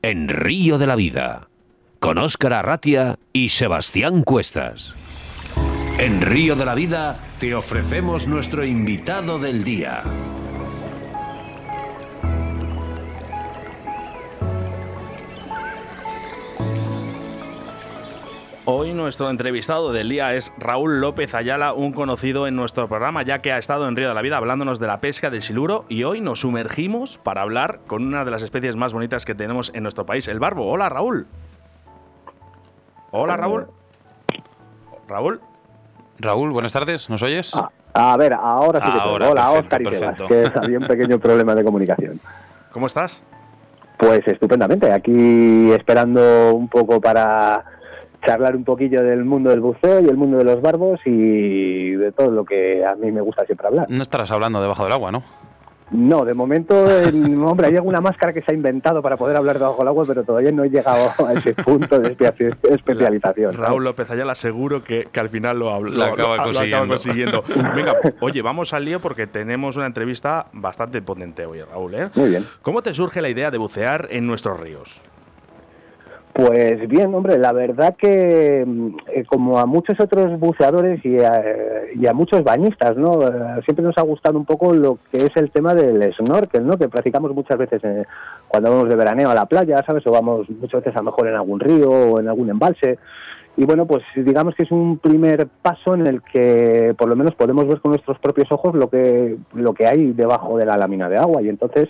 En 0.00 0.28
Río 0.28 0.78
de 0.78 0.86
la 0.86 0.96
Vida, 0.96 1.47
con 2.08 2.16
Óscar 2.16 2.54
Arratia 2.54 3.18
y 3.34 3.50
Sebastián 3.50 4.22
Cuestas. 4.22 4.96
En 5.98 6.22
Río 6.22 6.56
de 6.56 6.64
la 6.64 6.74
Vida 6.74 7.18
te 7.38 7.54
ofrecemos 7.54 8.26
nuestro 8.26 8.64
invitado 8.64 9.38
del 9.38 9.62
día. 9.62 10.02
Hoy 18.64 18.94
nuestro 18.94 19.28
entrevistado 19.28 19.92
del 19.92 20.08
día 20.08 20.34
es 20.34 20.50
Raúl 20.56 21.02
López 21.02 21.34
Ayala, 21.34 21.74
un 21.74 21.92
conocido 21.92 22.46
en 22.46 22.56
nuestro 22.56 22.88
programa, 22.88 23.22
ya 23.22 23.40
que 23.40 23.52
ha 23.52 23.58
estado 23.58 23.86
en 23.86 23.96
Río 23.96 24.08
de 24.08 24.14
la 24.14 24.22
Vida 24.22 24.38
hablándonos 24.38 24.80
de 24.80 24.86
la 24.86 25.02
pesca 25.02 25.28
del 25.28 25.42
siluro 25.42 25.84
y 25.90 26.04
hoy 26.04 26.22
nos 26.22 26.40
sumergimos 26.40 27.18
para 27.18 27.42
hablar 27.42 27.80
con 27.86 28.06
una 28.06 28.24
de 28.24 28.30
las 28.30 28.42
especies 28.42 28.76
más 28.76 28.94
bonitas 28.94 29.26
que 29.26 29.34
tenemos 29.34 29.70
en 29.74 29.82
nuestro 29.82 30.06
país, 30.06 30.26
el 30.28 30.38
barbo. 30.38 30.70
Hola 30.70 30.88
Raúl. 30.88 31.26
Hola 33.10 33.36
Raúl. 33.36 33.66
Raúl. 35.08 35.40
Raúl, 36.18 36.50
buenas 36.50 36.72
tardes, 36.72 37.08
¿nos 37.08 37.22
oyes? 37.22 37.54
Ah, 37.54 37.70
a 37.94 38.16
ver, 38.16 38.32
ahora 38.34 38.80
sí 38.80 38.86
que 38.86 38.98
te 38.98 39.04
Ahora. 39.04 39.30
Hola, 39.30 39.42
perfecto, 39.42 39.60
Óscar 39.60 39.80
y 39.80 39.84
perfecto. 39.84 40.28
que 40.28 40.58
había 40.58 40.78
un 40.78 40.86
pequeño 40.86 41.18
problema 41.20 41.54
de 41.54 41.64
comunicación. 41.64 42.20
¿Cómo 42.72 42.86
estás? 42.86 43.22
Pues 43.98 44.26
estupendamente, 44.26 44.92
aquí 44.92 45.70
esperando 45.72 46.54
un 46.54 46.68
poco 46.68 47.00
para 47.00 47.64
charlar 48.26 48.54
un 48.56 48.64
poquillo 48.64 49.02
del 49.02 49.24
mundo 49.24 49.50
del 49.50 49.60
buceo 49.60 50.00
y 50.00 50.06
el 50.08 50.16
mundo 50.16 50.38
de 50.38 50.44
los 50.44 50.60
barbos 50.60 51.00
y 51.04 51.92
de 51.92 52.12
todo 52.12 52.30
lo 52.30 52.44
que 52.44 52.84
a 52.84 52.94
mí 52.96 53.10
me 53.12 53.20
gusta 53.20 53.44
siempre 53.46 53.68
hablar. 53.68 53.86
No 53.88 54.02
estarás 54.02 54.30
hablando 54.30 54.60
debajo 54.60 54.84
del 54.84 54.92
agua, 54.92 55.10
¿no? 55.12 55.22
No, 55.90 56.24
de 56.24 56.34
momento, 56.34 56.88
el- 56.90 57.38
hombre, 57.42 57.68
hay 57.68 57.76
alguna 57.76 58.00
máscara 58.00 58.32
que 58.32 58.42
se 58.42 58.52
ha 58.52 58.54
inventado 58.54 59.00
para 59.02 59.16
poder 59.16 59.36
hablar 59.36 59.58
debajo 59.58 59.78
del 59.78 59.88
agua, 59.88 60.04
pero 60.06 60.22
todavía 60.24 60.52
no 60.52 60.64
he 60.64 60.68
llegado 60.70 61.08
a 61.26 61.32
ese 61.32 61.54
punto 61.54 61.98
de 61.98 62.16
espe- 62.16 62.56
especialización. 62.70 63.54
Raúl 63.54 63.84
López 63.84 64.10
Ayala 64.10 64.34
seguro 64.34 64.84
que, 64.84 65.08
que 65.10 65.20
al 65.20 65.28
final 65.30 65.58
lo, 65.58 65.70
habl- 65.70 65.90
Lo 65.90 66.04
acaba 66.04 66.42
consiguiendo. 66.44 66.88
consiguiendo. 66.88 67.44
Venga, 67.74 67.94
oye, 68.20 68.42
vamos 68.42 68.72
al 68.74 68.84
lío 68.84 69.00
porque 69.00 69.26
tenemos 69.26 69.76
una 69.76 69.86
entrevista 69.86 70.46
bastante 70.52 71.00
potente 71.02 71.46
hoy, 71.46 71.62
Raúl. 71.62 71.94
¿eh? 71.94 72.10
Muy 72.14 72.30
bien. 72.30 72.44
¿Cómo 72.62 72.82
te 72.82 72.92
surge 72.92 73.22
la 73.22 73.28
idea 73.30 73.50
de 73.50 73.58
bucear 73.58 74.08
en 74.10 74.26
nuestros 74.26 74.60
ríos? 74.60 75.00
Pues 76.38 76.86
bien, 76.86 77.12
hombre, 77.16 77.36
la 77.36 77.52
verdad 77.52 77.96
que 77.96 78.64
mm, 78.64 78.96
eh, 79.08 79.24
como 79.24 79.58
a 79.58 79.66
muchos 79.66 79.98
otros 79.98 80.38
buceadores 80.38 81.04
y 81.04 81.18
a, 81.18 81.42
y 81.96 82.06
a 82.06 82.12
muchos 82.12 82.44
bañistas, 82.44 82.96
¿no? 82.96 83.26
Eh, 83.26 83.60
siempre 83.64 83.84
nos 83.84 83.98
ha 83.98 84.02
gustado 84.02 84.38
un 84.38 84.44
poco 84.44 84.72
lo 84.72 85.00
que 85.10 85.18
es 85.18 85.30
el 85.34 85.50
tema 85.50 85.74
del 85.74 86.14
snorkel, 86.14 86.64
¿no? 86.64 86.78
Que 86.78 86.88
practicamos 86.88 87.34
muchas 87.34 87.58
veces 87.58 87.82
eh, 87.82 88.04
cuando 88.46 88.70
vamos 88.70 88.88
de 88.88 88.94
veraneo 88.94 89.28
a 89.30 89.34
la 89.34 89.46
playa, 89.46 89.82
¿sabes? 89.84 90.06
O 90.06 90.12
vamos 90.12 90.48
muchas 90.48 90.84
veces 90.84 90.94
a 90.94 91.00
lo 91.00 91.06
mejor 91.06 91.26
en 91.26 91.34
algún 91.34 91.58
río 91.58 91.90
o 91.90 92.20
en 92.20 92.28
algún 92.28 92.50
embalse. 92.50 93.00
Y 93.56 93.64
bueno, 93.64 93.86
pues 93.86 94.04
digamos 94.14 94.54
que 94.54 94.62
es 94.62 94.70
un 94.70 94.98
primer 94.98 95.48
paso 95.48 95.94
en 95.94 96.06
el 96.06 96.22
que 96.22 96.94
por 96.96 97.08
lo 97.08 97.16
menos 97.16 97.34
podemos 97.34 97.66
ver 97.66 97.80
con 97.80 97.90
nuestros 97.90 98.16
propios 98.20 98.46
ojos 98.52 98.76
lo 98.76 98.88
que, 98.88 99.36
lo 99.54 99.74
que 99.74 99.88
hay 99.88 100.12
debajo 100.12 100.56
de 100.56 100.66
la 100.66 100.76
lámina 100.76 101.08
de 101.08 101.16
agua. 101.16 101.42
Y 101.42 101.48
entonces, 101.48 101.88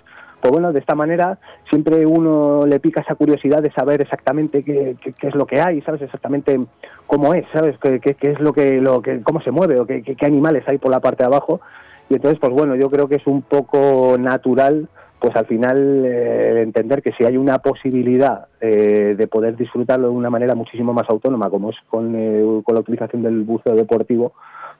pues 0.48 0.62
bueno, 0.62 0.72
de 0.72 0.80
esta 0.80 0.94
manera 0.94 1.38
siempre 1.68 2.06
uno 2.06 2.64
le 2.66 2.80
pica 2.80 3.02
esa 3.02 3.14
curiosidad 3.16 3.60
de 3.62 3.70
saber 3.70 4.00
exactamente 4.00 4.64
qué, 4.64 4.96
es 5.20 5.34
lo 5.34 5.44
que 5.44 5.60
hay, 5.60 5.82
sabes 5.82 6.00
exactamente 6.00 6.58
cómo 7.06 7.34
es, 7.34 7.44
sabes 7.52 7.76
qué, 7.82 8.00
es 8.18 8.40
lo 8.40 8.54
que, 8.54 8.80
lo 8.80 9.02
que, 9.02 9.20
cómo 9.22 9.42
se 9.42 9.50
mueve 9.50 9.78
o 9.78 9.84
qué, 9.86 10.02
qué- 10.02 10.16
qué 10.16 10.24
animales 10.24 10.64
hay 10.66 10.78
por 10.78 10.90
la 10.90 11.00
parte 11.00 11.22
de 11.22 11.26
abajo. 11.26 11.60
Y 12.08 12.14
entonces, 12.14 12.38
pues 12.40 12.50
bueno, 12.50 12.76
yo 12.76 12.88
creo 12.88 13.08
que 13.08 13.16
es 13.16 13.26
un 13.26 13.42
poco 13.42 14.16
natural, 14.18 14.88
pues 15.20 15.36
al 15.36 15.44
final 15.44 16.04
eh, 16.06 16.62
entender 16.62 17.02
que 17.02 17.12
si 17.12 17.24
hay 17.24 17.36
una 17.36 17.58
posibilidad 17.58 18.46
eh, 18.62 19.14
de 19.18 19.26
poder 19.26 19.54
disfrutarlo 19.54 20.08
de 20.08 20.14
una 20.14 20.30
manera 20.30 20.54
muchísimo 20.54 20.94
más 20.94 21.10
autónoma, 21.10 21.50
como 21.50 21.68
es 21.68 21.76
con, 21.90 22.14
eh, 22.16 22.42
con 22.64 22.74
la 22.74 22.80
utilización 22.80 23.22
del 23.22 23.42
buceo 23.42 23.74
deportivo, 23.74 24.32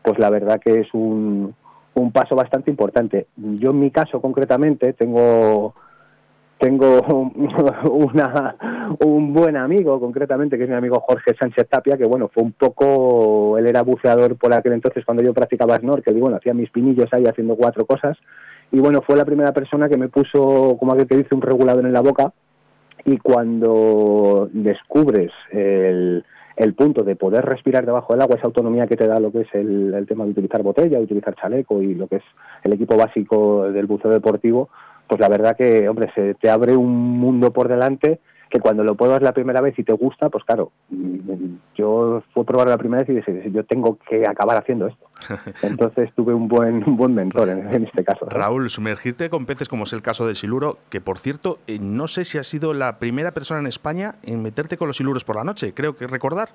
pues 0.02 0.18
la 0.18 0.30
verdad 0.30 0.58
que 0.64 0.80
es 0.80 0.88
un, 0.94 1.54
un 2.00 2.12
paso 2.12 2.35
bastante 2.35 2.71
importante. 2.71 3.28
Yo 3.37 3.71
en 3.71 3.81
mi 3.81 3.90
caso 3.90 4.21
concretamente 4.21 4.93
tengo 4.93 5.75
tengo 6.59 7.00
una, 7.90 8.57
un 9.05 9.33
buen 9.33 9.57
amigo, 9.57 10.00
concretamente, 10.00 10.59
que 10.59 10.64
es 10.64 10.69
mi 10.69 10.75
amigo 10.75 11.00
Jorge 11.00 11.35
Sánchez 11.38 11.69
Tapia, 11.69 11.97
que 11.97 12.07
bueno, 12.07 12.28
fue 12.28 12.43
un 12.43 12.52
poco, 12.52 13.57
él 13.59 13.67
era 13.67 13.83
buceador 13.83 14.37
por 14.37 14.52
aquel 14.52 14.73
entonces 14.73 15.05
cuando 15.05 15.23
yo 15.23 15.33
practicaba 15.33 15.78
snorkel, 15.78 16.17
y 16.17 16.21
bueno, 16.21 16.37
hacía 16.37 16.55
mis 16.55 16.71
pinillos 16.71 17.09
ahí 17.12 17.25
haciendo 17.26 17.57
cuatro 17.57 17.87
cosas, 17.87 18.19
y 18.73 18.81
bueno, 18.81 19.02
fue 19.02 19.17
la 19.17 19.25
primera 19.25 19.52
persona 19.52 19.88
que 19.88 19.97
me 19.97 20.09
puso, 20.09 20.76
como 20.78 20.93
aquel 20.93 21.07
que 21.07 21.17
dice, 21.17 21.35
un 21.35 21.43
regulador 21.43 21.87
en 21.87 21.93
la 21.93 22.00
boca, 22.00 22.33
y 23.05 23.17
cuando 23.19 24.49
descubres 24.52 25.31
el, 25.52 26.25
el 26.58 26.74
punto 26.74 27.04
de 27.04 27.14
poder 27.14 27.44
respirar 27.44 27.86
debajo 27.86 28.12
del 28.12 28.22
agua, 28.22 28.36
esa 28.36 28.46
autonomía 28.46 28.88
que 28.88 28.96
te 28.96 29.06
da 29.06 29.20
lo 29.20 29.30
que 29.30 29.42
es 29.42 29.48
el, 29.54 29.94
el 29.94 30.06
tema 30.06 30.24
de 30.24 30.32
utilizar 30.32 30.62
botella, 30.62 30.98
utilizar 30.98 31.36
chaleco 31.36 31.80
y 31.80 31.94
lo 31.94 32.08
que 32.08 32.16
es 32.16 32.24
el 32.64 32.72
equipo 32.72 32.96
básico 32.96 33.70
del 33.70 33.86
buceo 33.86 34.10
deportivo, 34.10 34.68
pues 35.06 35.20
la 35.20 35.28
verdad 35.28 35.56
que, 35.56 35.88
hombre, 35.88 36.10
se 36.16 36.34
te 36.34 36.50
abre 36.50 36.76
un 36.76 37.18
mundo 37.18 37.52
por 37.52 37.68
delante 37.68 38.18
que 38.50 38.61
cuando 38.61 38.85
lo 38.85 38.95
pruebas 38.95 39.23
la 39.23 39.33
primera 39.33 39.61
vez 39.61 39.78
y 39.78 39.85
te 39.85 39.93
gusta, 39.93 40.28
pues 40.28 40.45
claro, 40.45 40.73
yo 41.75 42.23
fui 42.33 42.43
a 42.43 42.47
probar 42.47 42.69
la 42.69 42.78
primera 42.78 43.02
vez 43.02 43.09
y 43.11 43.14
dije, 43.14 43.50
yo 43.50 43.64
tengo 43.64 43.99
que 44.09 44.23
acabar 44.26 44.59
haciendo 44.59 44.87
esto. 44.87 45.07
Entonces 45.62 46.11
tuve 46.14 46.35
un 46.35 46.49
buen, 46.49 46.83
un 46.88 46.97
buen 46.97 47.14
mentor 47.14 47.49
en, 47.49 47.73
en 47.73 47.85
este 47.85 48.05
caso. 48.05 48.26
¿no? 48.26 48.31
Raúl, 48.31 48.71
sumergirte 48.71 49.31
con 49.31 49.47
peces 49.47 49.69
como 49.69 49.85
es 49.85 49.93
el 49.93 50.02
caso 50.02 50.26
del 50.26 50.37
siluro, 50.37 50.78
que 50.90 51.00
por 51.00 51.19
cierto, 51.19 51.59
eh, 51.67 51.78
no 51.81 52.09
sé 52.09 52.25
si 52.25 52.38
has 52.38 52.47
sido 52.47 52.75
la 52.75 52.99
primera 52.99 53.33
persona 53.33 53.61
en 53.61 53.67
España 53.67 54.17
en 54.23 54.43
meterte 54.43 54.76
con 54.76 54.88
los 54.88 54.97
siluros 54.97 55.25
por 55.25 55.37
la 55.37 55.45
noche, 55.45 55.75
creo 55.75 55.97
que 55.97 56.07
recordar. 56.07 56.50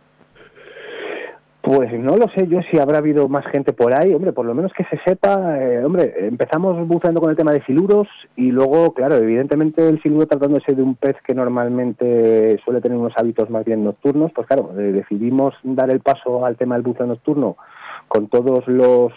Pues 1.64 1.94
no 1.98 2.18
lo 2.18 2.28
sé 2.36 2.46
yo 2.50 2.60
si 2.70 2.78
habrá 2.78 2.98
habido 2.98 3.30
más 3.30 3.46
gente 3.46 3.72
por 3.72 3.98
ahí, 3.98 4.14
hombre, 4.14 4.34
por 4.34 4.46
lo 4.46 4.54
menos 4.54 4.74
que 4.74 4.84
se 4.84 5.00
sepa, 5.06 5.58
eh, 5.62 5.82
hombre, 5.86 6.14
empezamos 6.28 6.86
buceando 6.86 7.22
con 7.22 7.30
el 7.30 7.38
tema 7.38 7.54
de 7.54 7.64
siluros 7.64 8.06
y 8.36 8.52
luego, 8.52 8.94
claro, 8.94 9.16
evidentemente 9.16 9.88
el 9.88 10.02
siluro 10.02 10.28
tratándose 10.28 10.76
de 10.76 10.84
un 10.84 10.96
pez 10.96 11.16
que 11.26 11.34
normalmente 11.34 12.60
suele 12.66 12.82
tener 12.82 12.98
unos 12.98 13.14
hábitos 13.16 13.50
más 13.50 13.64
bien 13.64 13.82
nocturnos, 13.82 14.34
pues 14.36 14.46
claro, 14.46 14.78
eh, 14.78 14.92
decidimos 14.92 15.56
dar 15.64 15.90
el 15.90 16.02
paso 16.02 16.46
al 16.46 16.58
tema 16.58 16.76
del 16.76 16.84
buceo 16.84 17.06
nocturno 17.06 17.56
con 18.10 18.28
todos 18.28 18.68
los 18.68 19.14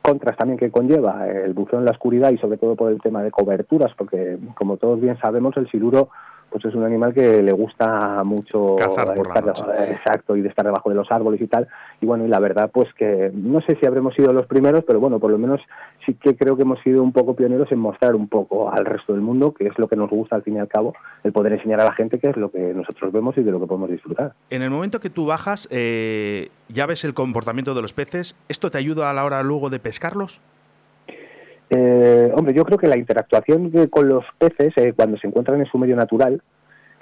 contras 0.00 0.38
también 0.38 0.58
que 0.58 0.70
conlleva 0.70 1.28
el 1.28 1.52
buceo 1.52 1.80
en 1.80 1.84
la 1.84 1.90
oscuridad 1.90 2.30
y 2.30 2.38
sobre 2.38 2.56
todo 2.56 2.76
por 2.76 2.92
el 2.92 3.02
tema 3.02 3.22
de 3.22 3.30
coberturas, 3.30 3.92
porque 3.94 4.38
como 4.54 4.78
todos 4.78 5.02
bien 5.02 5.18
sabemos 5.18 5.54
el 5.58 5.70
siluro 5.70 6.08
pues 6.54 6.64
es 6.66 6.74
un 6.76 6.84
animal 6.84 7.12
que 7.12 7.42
le 7.42 7.50
gusta 7.50 8.22
mucho 8.22 8.76
Cazar 8.76 9.12
por 9.16 9.26
la 9.26 9.34
estar- 9.34 9.44
noche. 9.44 9.92
exacto 9.92 10.36
y 10.36 10.40
de 10.40 10.48
estar 10.48 10.64
debajo 10.64 10.88
de 10.88 10.94
los 10.94 11.10
árboles 11.10 11.40
y 11.40 11.48
tal. 11.48 11.66
Y 12.00 12.06
bueno, 12.06 12.24
y 12.24 12.28
la 12.28 12.38
verdad 12.38 12.70
pues 12.72 12.86
que 12.94 13.32
no 13.34 13.60
sé 13.62 13.76
si 13.80 13.86
habremos 13.86 14.14
sido 14.14 14.32
los 14.32 14.46
primeros, 14.46 14.84
pero 14.86 15.00
bueno, 15.00 15.18
por 15.18 15.32
lo 15.32 15.38
menos 15.38 15.60
sí 16.06 16.14
que 16.14 16.36
creo 16.36 16.54
que 16.56 16.62
hemos 16.62 16.78
sido 16.82 17.02
un 17.02 17.10
poco 17.10 17.34
pioneros 17.34 17.72
en 17.72 17.80
mostrar 17.80 18.14
un 18.14 18.28
poco 18.28 18.70
al 18.70 18.84
resto 18.86 19.14
del 19.14 19.20
mundo 19.22 19.52
que 19.52 19.66
es 19.66 19.76
lo 19.80 19.88
que 19.88 19.96
nos 19.96 20.08
gusta 20.10 20.36
al 20.36 20.44
fin 20.44 20.54
y 20.54 20.58
al 20.60 20.68
cabo, 20.68 20.94
el 21.24 21.32
poder 21.32 21.54
enseñar 21.54 21.80
a 21.80 21.86
la 21.86 21.92
gente 21.94 22.20
qué 22.20 22.28
es 22.30 22.36
lo 22.36 22.52
que 22.52 22.72
nosotros 22.72 23.10
vemos 23.10 23.36
y 23.36 23.42
de 23.42 23.50
lo 23.50 23.58
que 23.58 23.66
podemos 23.66 23.90
disfrutar. 23.90 24.34
En 24.50 24.62
el 24.62 24.70
momento 24.70 25.00
que 25.00 25.10
tú 25.10 25.26
bajas, 25.26 25.66
eh, 25.72 26.50
ya 26.68 26.86
ves 26.86 27.02
el 27.02 27.14
comportamiento 27.14 27.74
de 27.74 27.82
los 27.82 27.92
peces. 27.92 28.36
¿Esto 28.48 28.70
te 28.70 28.78
ayuda 28.78 29.10
a 29.10 29.12
la 29.12 29.24
hora 29.24 29.42
luego 29.42 29.70
de 29.70 29.80
pescarlos? 29.80 30.40
Eh, 31.70 32.30
hombre, 32.34 32.54
yo 32.54 32.64
creo 32.64 32.78
que 32.78 32.86
la 32.86 32.98
interactuación 32.98 33.70
con 33.88 34.08
los 34.08 34.24
peces 34.38 34.72
eh, 34.76 34.92
cuando 34.94 35.16
se 35.18 35.26
encuentran 35.26 35.60
en 35.60 35.66
su 35.66 35.78
medio 35.78 35.96
natural 35.96 36.42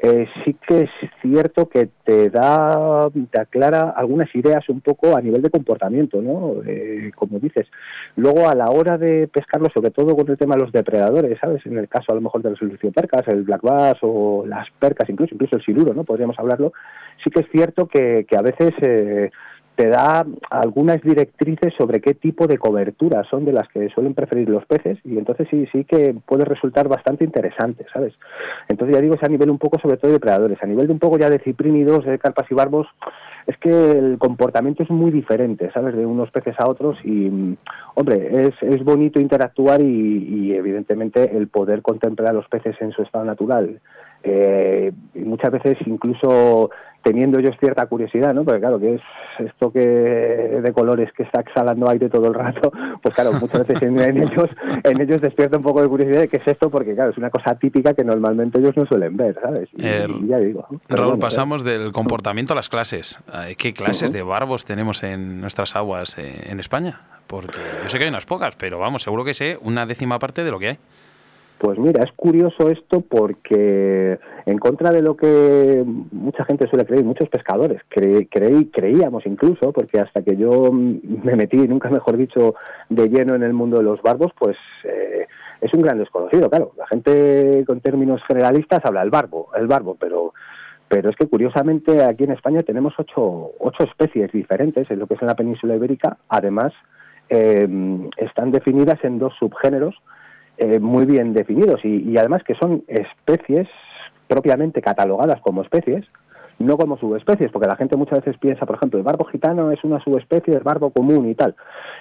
eh, 0.05 0.27
sí 0.45 0.57
que 0.67 0.81
es 0.81 0.91
cierto 1.21 1.69
que 1.69 1.89
te 2.03 2.29
da, 2.29 3.09
te 3.31 3.41
aclara 3.41 3.91
algunas 3.91 4.35
ideas 4.35 4.69
un 4.69 4.81
poco 4.81 5.17
a 5.17 5.21
nivel 5.21 5.43
de 5.43 5.51
comportamiento, 5.51 6.21
¿no? 6.21 6.57
Eh, 6.67 7.13
como 7.15 7.39
dices. 7.39 7.69
Luego 8.17 8.49
a 8.49 8.57
la 8.57 8.69
hora 8.71 8.99
de 8.99 9.29
pescarlos, 9.29 9.73
sobre 9.73 9.93
todo 9.93 10.17
con 10.17 10.29
el 10.29 10.37
tema 10.37 10.57
de 10.57 10.63
los 10.63 10.73
depredadores, 10.73 11.39
¿sabes? 11.39 11.65
En 11.67 11.79
el 11.79 11.89
caso 11.89 12.11
a 12.11 12.17
lo 12.17 12.21
mejor 12.21 12.43
de 12.43 12.51
las 12.51 12.61
luciopercas, 12.61 13.29
el 13.29 13.45
black 13.45 13.63
bass 13.63 13.99
o 14.01 14.45
las 14.45 14.67
percas, 14.73 15.09
incluso 15.09 15.37
incluso 15.37 15.55
el 15.55 15.65
siluro, 15.65 15.95
¿no? 15.95 16.03
Podríamos 16.03 16.37
hablarlo. 16.37 16.73
Sí 17.23 17.31
que 17.31 17.43
es 17.43 17.47
cierto 17.53 17.87
que, 17.87 18.27
que 18.29 18.37
a 18.37 18.43
veces 18.43 18.73
te 19.83 19.89
da 19.89 20.25
algunas 20.49 21.03
directrices 21.03 21.75
sobre 21.77 22.01
qué 22.01 22.15
tipo 22.15 22.47
de 22.47 22.57
cobertura 22.57 23.25
son 23.29 23.45
de 23.45 23.53
las 23.53 23.67
que 23.67 23.89
suelen 23.89 24.15
preferir 24.15 24.49
los 24.49 24.65
peces 24.65 24.97
y 25.03 25.19
entonces 25.19 25.49
sí 25.51 25.67
sí 25.73 25.83
que 25.83 26.15
puede 26.25 26.45
resultar 26.45 26.87
bastante 26.87 27.25
interesante, 27.25 27.85
¿sabes? 27.93 28.15
Entonces 28.69 28.95
ya 28.95 29.03
digo, 29.03 29.17
es 29.17 29.23
a 29.25 29.29
nivel 29.29 29.51
un 29.51 29.59
poco 29.59 29.81
sobre 29.81 29.97
todo 29.97 30.13
de 30.13 30.19
depredadores, 30.19 30.63
a 30.63 30.67
nivel 30.67 30.87
de 30.87 30.93
un 30.93 31.01
poco 31.01 31.19
ya 31.19 31.29
de 31.29 31.41
ciprínidos, 31.41 32.05
de 32.05 32.17
carpas 32.21 32.47
y 32.49 32.55
barbos, 32.55 32.87
es 33.49 33.59
que 33.59 33.71
el 33.91 34.19
comportamiento 34.19 34.85
es 34.85 34.91
muy 34.91 35.11
diferente, 35.11 35.69
¿sabes? 35.75 35.97
De 35.97 36.07
unos 36.07 36.31
peces 36.31 36.55
a 36.61 36.69
otros 36.69 36.97
y, 37.05 37.57
hombre, 37.97 38.47
es, 38.47 38.55
es 38.61 38.85
bonito 38.85 39.19
interactuar 39.19 39.81
y, 39.81 39.85
y, 39.85 40.55
evidentemente 40.55 41.37
el 41.37 41.49
poder 41.49 41.83
contemplar 41.83 42.31
a 42.31 42.35
los 42.35 42.47
peces 42.47 42.77
en 42.81 42.93
su 42.93 43.03
estado 43.03 43.25
natural. 43.25 43.81
Eh, 44.25 44.93
y 45.15 45.21
muchas 45.21 45.51
veces 45.53 45.77
incluso 45.87 46.71
teniendo 47.03 47.41
ellos 47.41 47.57
cierta 47.59 47.87
curiosidad, 47.87 48.33
¿no? 48.33 48.45
Porque 48.45 48.61
claro, 48.61 48.79
que 48.79 48.95
es 48.95 49.01
esto 49.41 49.73
que 49.73 49.81
de 49.81 50.73
colores 50.73 51.11
que 51.17 51.25
está 51.25 51.41
exhalando 51.41 51.89
aire 51.91 52.09
todo 52.09 52.29
el 52.29 52.35
rato, 52.35 52.71
pues 53.03 53.13
claro, 53.13 53.33
muchas 53.33 53.67
veces 53.67 53.83
en, 53.83 53.99
en 53.99 54.19
ellos 54.23 54.49
en 54.85 55.01
ellos 55.01 55.21
despierta 55.21 55.57
un 55.57 55.65
poco 55.65 55.83
de 55.83 55.89
curiosidad 55.89 56.21
de 56.21 56.29
qué 56.29 56.37
es 56.37 56.47
esto, 56.47 56.71
porque 56.71 56.95
claro, 56.95 57.11
es 57.11 57.19
una 57.19 57.31
cosa 57.31 57.57
típica 57.57 57.95
que 57.95 58.05
normalmente 58.05 58.61
ellos 58.61 58.77
no 58.77 58.87
suelen 58.87 59.17
ver, 59.17 59.37
¿sabes? 59.43 59.69
Y, 59.77 59.85
El- 59.85 60.25
y 60.25 60.29
ya 60.29 60.39
digo. 60.39 60.65
¿no? 60.71 60.81
Pero 60.87 61.03
Raúl, 61.03 61.13
bueno, 61.15 61.21
pasamos 61.23 61.65
del 61.65 61.91
comportamiento 61.91 62.53
a 62.53 62.57
las 62.57 62.69
clases. 62.69 63.19
Eh, 63.49 63.57
¿Qué 63.57 63.73
clases 63.75 64.13
de 64.13 64.23
barbos 64.23 64.65
tenemos 64.65 65.03
en 65.03 65.41
nuestras 65.41 65.75
aguas 65.75 66.17
eh, 66.19 66.33
en 66.51 66.61
España? 66.61 67.01
Porque 67.27 67.59
yo 67.83 67.89
sé 67.89 67.99
que 67.99 68.05
hay 68.05 68.11
unas 68.11 68.27
pocas, 68.27 68.55
pero 68.55 68.79
vamos, 68.79 69.03
seguro 69.03 69.25
que 69.25 69.35
sé 69.35 69.59
una 69.63 69.87
décima 69.87 70.21
parte 70.21 70.45
de 70.45 70.51
lo 70.53 70.61
que 70.61 70.69
hay. 70.69 70.79
Pues 71.63 71.79
mira, 71.79 72.03
es 72.03 72.11
curioso 72.17 72.71
esto 72.71 73.03
porque 73.03 74.19
en 74.47 74.59
contra 74.59 74.91
de 74.91 75.01
lo 75.01 75.17
que 75.17 75.85
mucha 76.11 76.45
gente 76.45 76.67
suele 76.69 76.85
creer, 76.85 77.05
muchos 77.05 77.29
pescadores 77.29 77.81
cre- 77.89 78.27
creí, 78.29 78.65
creíamos 78.67 79.25
incluso, 79.27 79.73
porque 79.73 80.01
hasta 80.01 80.23
que 80.23 80.37
yo 80.37 80.73
me 80.73 81.37
metí, 81.37 81.59
nunca 81.69 81.89
mejor 81.89 82.17
dicho, 82.17 82.57
de 82.89 83.09
lleno 83.09 83.37
en 83.37 83.45
el 83.45 83.53
mundo 83.53 83.77
de 83.77 83.85
los 83.85 84.03
barbos, 84.03 84.33
pues 84.37 84.57
eh, 84.83 85.29
es 85.61 85.73
un 85.73 85.83
gran 85.83 85.99
desconocido, 85.99 86.51
claro. 86.51 86.73
La 86.77 86.89
gente 86.89 87.63
con 87.65 87.81
términos 87.81 88.21
generalistas 88.27 88.81
habla 88.83 89.03
el 89.03 89.11
barbo, 89.11 89.51
el 89.57 89.69
barbo, 89.69 89.95
pero 89.95 90.35
pero 90.89 91.11
es 91.11 91.17
que 91.17 91.29
curiosamente 91.29 92.03
aquí 92.03 92.25
en 92.25 92.33
España 92.33 92.65
tenemos 92.65 92.93
ocho, 92.99 93.53
ocho 93.61 93.85
especies 93.85 94.33
diferentes 94.33 94.91
en 94.91 94.99
lo 94.99 95.07
que 95.07 95.15
es 95.15 95.23
en 95.23 95.29
la 95.29 95.37
península 95.37 95.77
ibérica. 95.77 96.19
Además, 96.29 96.73
eh, 97.29 97.69
están 98.17 98.51
definidas 98.51 98.99
en 99.05 99.21
dos 99.21 99.33
subgéneros 99.39 99.95
eh, 100.63 100.79
muy 100.79 101.07
bien 101.07 101.33
definidos 101.33 101.85
y, 101.85 102.09
y 102.09 102.17
además 102.17 102.45
que 102.45 102.55
son 102.55 102.85
especies 102.87 103.69
propiamente 104.29 104.81
catalogadas 104.81 105.41
como 105.41 105.63
especies, 105.63 106.07
no 106.61 106.77
como 106.77 106.97
subespecies, 106.97 107.51
porque 107.51 107.67
la 107.67 107.75
gente 107.75 107.97
muchas 107.97 108.21
veces 108.21 108.39
piensa, 108.39 108.65
por 108.65 108.77
ejemplo, 108.77 108.99
el 108.99 109.05
barbo 109.05 109.25
gitano 109.25 109.73
es 109.73 109.83
una 109.83 109.99
subespecie 110.05 110.55
del 110.55 110.63
barbo 110.63 110.91
común 110.91 111.29
y 111.29 111.35
tal. 111.35 111.57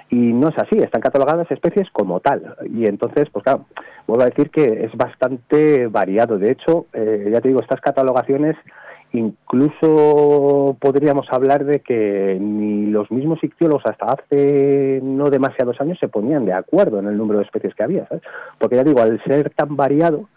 Y 0.09 0.15
no 0.15 0.49
es 0.49 0.57
así, 0.59 0.77
están 0.77 1.01
catalogadas 1.01 1.49
especies 1.51 1.89
como 1.91 2.19
tal. 2.19 2.55
Y 2.71 2.85
entonces, 2.85 3.29
pues 3.31 3.43
claro, 3.43 3.65
vuelvo 4.05 4.23
a 4.23 4.27
decir 4.27 4.51
que 4.51 4.85
es 4.85 4.95
bastante 4.95 5.87
variado. 5.87 6.37
De 6.37 6.51
hecho, 6.51 6.85
eh, 6.93 7.29
ya 7.33 7.41
te 7.41 7.47
digo, 7.47 7.61
estas 7.61 7.81
catalogaciones 7.81 8.55
incluso 9.13 10.77
podríamos 10.79 11.27
hablar 11.31 11.65
de 11.65 11.79
que 11.79 12.37
ni 12.39 12.87
los 12.87 13.11
mismos 13.11 13.43
ictiólogos 13.43 13.83
hasta 13.85 14.05
hace 14.05 14.99
no 15.03 15.29
demasiados 15.29 15.79
años 15.81 15.97
se 15.99 16.07
ponían 16.07 16.45
de 16.45 16.53
acuerdo 16.53 16.99
en 16.99 17.07
el 17.07 17.17
número 17.17 17.39
de 17.39 17.45
especies 17.45 17.75
que 17.75 17.83
había, 17.83 18.07
¿sabes? 18.07 18.23
Porque 18.57 18.77
ya 18.77 18.83
digo, 18.83 19.01
al 19.01 19.21
ser 19.23 19.49
tan 19.49 19.75
variado, 19.75 20.29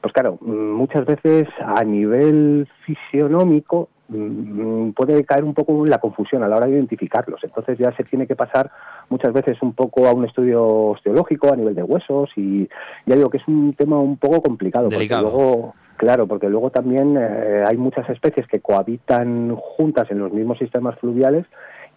pues 0.00 0.12
claro, 0.12 0.38
mm, 0.40 0.72
muchas 0.72 1.04
veces 1.04 1.48
a 1.64 1.84
nivel 1.84 2.68
fisionómico 2.84 3.88
mm, 4.08 4.90
puede 4.90 5.24
caer 5.24 5.44
un 5.44 5.54
poco 5.54 5.84
la 5.86 5.98
confusión 5.98 6.42
a 6.42 6.48
la 6.48 6.56
hora 6.56 6.66
de 6.66 6.72
identificarlos. 6.72 7.42
Entonces 7.42 7.78
ya 7.78 7.94
se 7.96 8.04
tiene 8.04 8.26
que 8.26 8.36
pasar 8.36 8.70
muchas 9.08 9.32
veces 9.32 9.58
un 9.62 9.72
poco 9.72 10.06
a 10.06 10.12
un 10.12 10.24
estudio 10.24 10.64
osteológico 10.66 11.52
a 11.52 11.56
nivel 11.56 11.74
de 11.74 11.82
huesos 11.82 12.30
y 12.36 12.68
ya 13.06 13.16
digo 13.16 13.30
que 13.30 13.38
es 13.38 13.48
un 13.48 13.74
tema 13.74 13.98
un 13.98 14.16
poco 14.16 14.42
complicado. 14.42 14.84
porque 14.84 14.96
Delicado. 14.98 15.22
luego, 15.22 15.74
claro, 15.96 16.26
porque 16.26 16.48
luego 16.48 16.70
también 16.70 17.16
eh, 17.18 17.64
hay 17.66 17.76
muchas 17.76 18.08
especies 18.08 18.46
que 18.46 18.60
cohabitan 18.60 19.54
juntas 19.56 20.10
en 20.10 20.18
los 20.18 20.32
mismos 20.32 20.58
sistemas 20.58 20.98
fluviales 20.98 21.46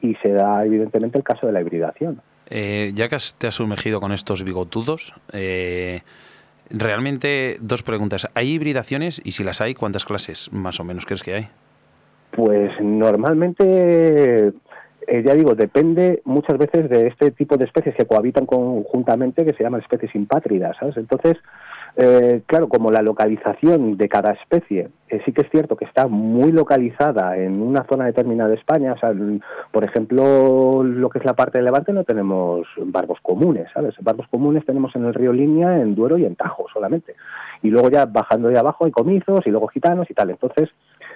y 0.02 0.16
se 0.16 0.32
da 0.32 0.64
evidentemente 0.66 1.18
el 1.18 1.24
caso 1.24 1.48
de 1.48 1.54
la 1.54 1.62
hibridación. 1.62 2.22
Eh, 2.50 2.92
ya 2.96 3.10
que 3.10 3.18
te 3.38 3.48
has 3.48 3.56
sumergido 3.56 4.00
con 4.00 4.12
estos 4.12 4.44
bigotudos, 4.44 5.14
eh, 5.34 6.02
realmente 6.70 7.58
dos 7.60 7.84
preguntas. 7.84 8.30
¿Hay 8.36 8.54
hibridaciones? 8.54 9.22
Y 9.24 9.32
si 9.32 9.44
las 9.44 9.60
hay, 9.62 9.74
¿cuántas 9.74 10.06
clases 10.06 10.52
más 10.54 10.80
o 10.80 10.84
menos 10.84 11.06
crees 11.06 11.24
que 11.24 11.34
hay? 11.34 11.48
Pues 12.32 12.72
normalmente, 12.82 14.54
eh, 15.08 15.24
ya 15.26 15.34
digo, 15.34 15.56
depende 15.56 16.22
muchas 16.26 16.58
veces 16.58 16.90
de 16.90 17.08
este 17.08 17.32
tipo 17.32 17.56
de 17.56 17.64
especies 17.64 17.96
que 17.96 18.06
cohabitan 18.06 18.46
conjuntamente, 18.46 19.46
que 19.46 19.54
se 19.54 19.64
llaman 19.64 19.80
especies 19.80 20.14
impátridas, 20.16 20.76
¿sabes? 20.78 20.98
Entonces, 20.98 21.38
eh, 21.96 22.42
claro, 22.46 22.68
como 22.68 22.92
la 22.92 23.02
localización 23.02 23.98
de 23.98 24.10
cada 24.10 24.34
especie 24.34 24.90
eh, 25.10 25.22
sí 25.26 25.32
que 25.32 25.42
es 25.44 25.50
cierto 25.50 25.78
que 25.78 25.86
está 25.86 26.08
muy 26.08 26.52
localizada 26.52 27.38
en 27.38 27.62
una 27.62 27.86
zona 27.90 28.06
determinada 28.06 28.50
de 28.50 28.58
España, 28.58 28.94
o 28.94 29.00
sea, 29.00 29.14
por 29.72 29.86
ejemplo, 29.86 30.84
lo 30.84 31.10
que 31.10 31.20
es 31.20 31.26
la 31.26 31.34
parte 31.34 31.58
de 31.60 31.64
Levante 31.64 31.94
no 31.94 32.04
tenemos 32.04 32.68
barbos 32.78 33.20
comunes, 33.22 33.68
¿sabes? 33.74 33.96
Barbos 34.02 34.28
comunes 34.28 34.66
tenemos 34.66 34.94
en 34.98 35.06
el 35.06 35.14
río 35.14 35.32
Línea, 35.32 35.80
en 35.80 35.96
Duero 35.96 36.18
y 36.18 36.26
en 36.26 36.36
Tajo 36.36 36.66
solamente. 36.74 37.16
Y 37.64 37.70
luego 37.70 37.90
ya 37.90 38.06
bajando 38.06 38.50
de 38.50 38.60
abajo 38.60 38.86
hay 38.86 38.92
comizos 38.92 39.40
y 39.46 39.50
luego 39.50 39.68
gitanos 39.70 40.12
y 40.12 40.14
tal. 40.14 40.30
Entonces, 40.32 40.70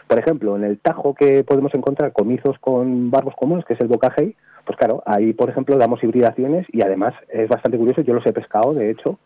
por 0.08 0.20
ejemplo, 0.20 0.56
en 0.56 0.64
el 0.64 0.80
Tajo 0.80 1.14
que 1.14 1.44
podemos 1.44 1.74
encontrar 1.74 2.14
comizos 2.14 2.58
con 2.60 3.12
barbos 3.12 3.36
comunes, 3.36 3.66
que 3.66 3.74
es 3.74 3.82
el 3.82 3.88
bocajei, 3.88 4.36
pues 4.66 4.78
claro, 4.78 5.02
ahí, 5.06 5.34
por 5.34 5.50
ejemplo, 5.50 5.78
damos 5.78 6.04
hibridaciones 6.04 6.68
y 6.72 6.82
además 6.82 7.14
es 7.30 7.50
bastante 7.50 7.78
curioso, 7.78 8.02
yo 8.02 8.14
los 8.14 8.26
he 8.26 8.34
pescado, 8.34 8.74
de 8.74 8.92
hecho, 8.92 9.20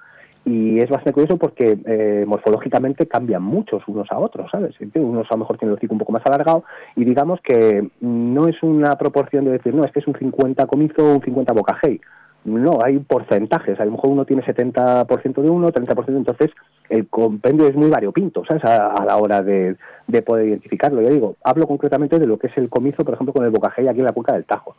y 0.45 0.79
es 0.79 0.89
bastante 0.89 1.13
curioso 1.13 1.37
porque 1.37 1.77
eh, 1.85 2.23
morfológicamente 2.27 3.07
cambian 3.07 3.41
muchos 3.41 3.81
unos 3.87 4.11
a 4.11 4.19
otros, 4.19 4.49
¿sabes? 4.51 4.75
Unos 4.93 5.27
a 5.29 5.33
lo 5.33 5.39
mejor 5.39 5.57
tienen 5.57 5.71
el 5.71 5.77
hocico 5.77 5.93
un 5.93 5.99
poco 5.99 6.11
más 6.11 6.21
alargado 6.25 6.63
y 6.95 7.03
digamos 7.03 7.41
que 7.41 7.89
no 7.99 8.47
es 8.47 8.61
una 8.61 8.95
proporción 8.95 9.45
de 9.45 9.53
decir, 9.53 9.73
no, 9.73 9.83
es 9.83 9.91
que 9.91 9.99
es 9.99 10.07
un 10.07 10.15
50 10.15 10.67
comizo 10.67 11.15
un 11.15 11.21
50 11.21 11.51
bocajei. 11.51 11.99
No, 12.45 12.79
hay 12.83 12.99
porcentajes. 12.99 13.79
A 13.79 13.85
lo 13.85 13.91
mejor 13.91 14.11
uno 14.11 14.25
tiene 14.25 14.43
70% 14.43 15.41
de 15.41 15.49
uno, 15.49 15.69
30%, 15.71 16.09
entonces 16.09 16.51
el 16.89 17.07
compendio 17.07 17.67
es 17.67 17.75
muy 17.75 17.89
variopinto, 17.89 18.43
¿sabes? 18.45 18.63
A, 18.63 18.93
a 18.93 19.03
la 19.03 19.17
hora 19.17 19.41
de, 19.41 19.75
de 20.07 20.21
poder 20.21 20.47
identificarlo. 20.47 21.01
Ya 21.01 21.09
digo, 21.09 21.35
hablo 21.43 21.65
concretamente 21.67 22.19
de 22.19 22.27
lo 22.27 22.37
que 22.37 22.47
es 22.47 22.57
el 22.57 22.69
comizo, 22.69 23.03
por 23.03 23.15
ejemplo, 23.15 23.33
con 23.33 23.45
el 23.45 23.51
bocajei 23.51 23.87
aquí 23.87 23.99
en 23.99 24.05
la 24.05 24.13
cuenca 24.13 24.33
del 24.33 24.45
Tajo. 24.45 24.75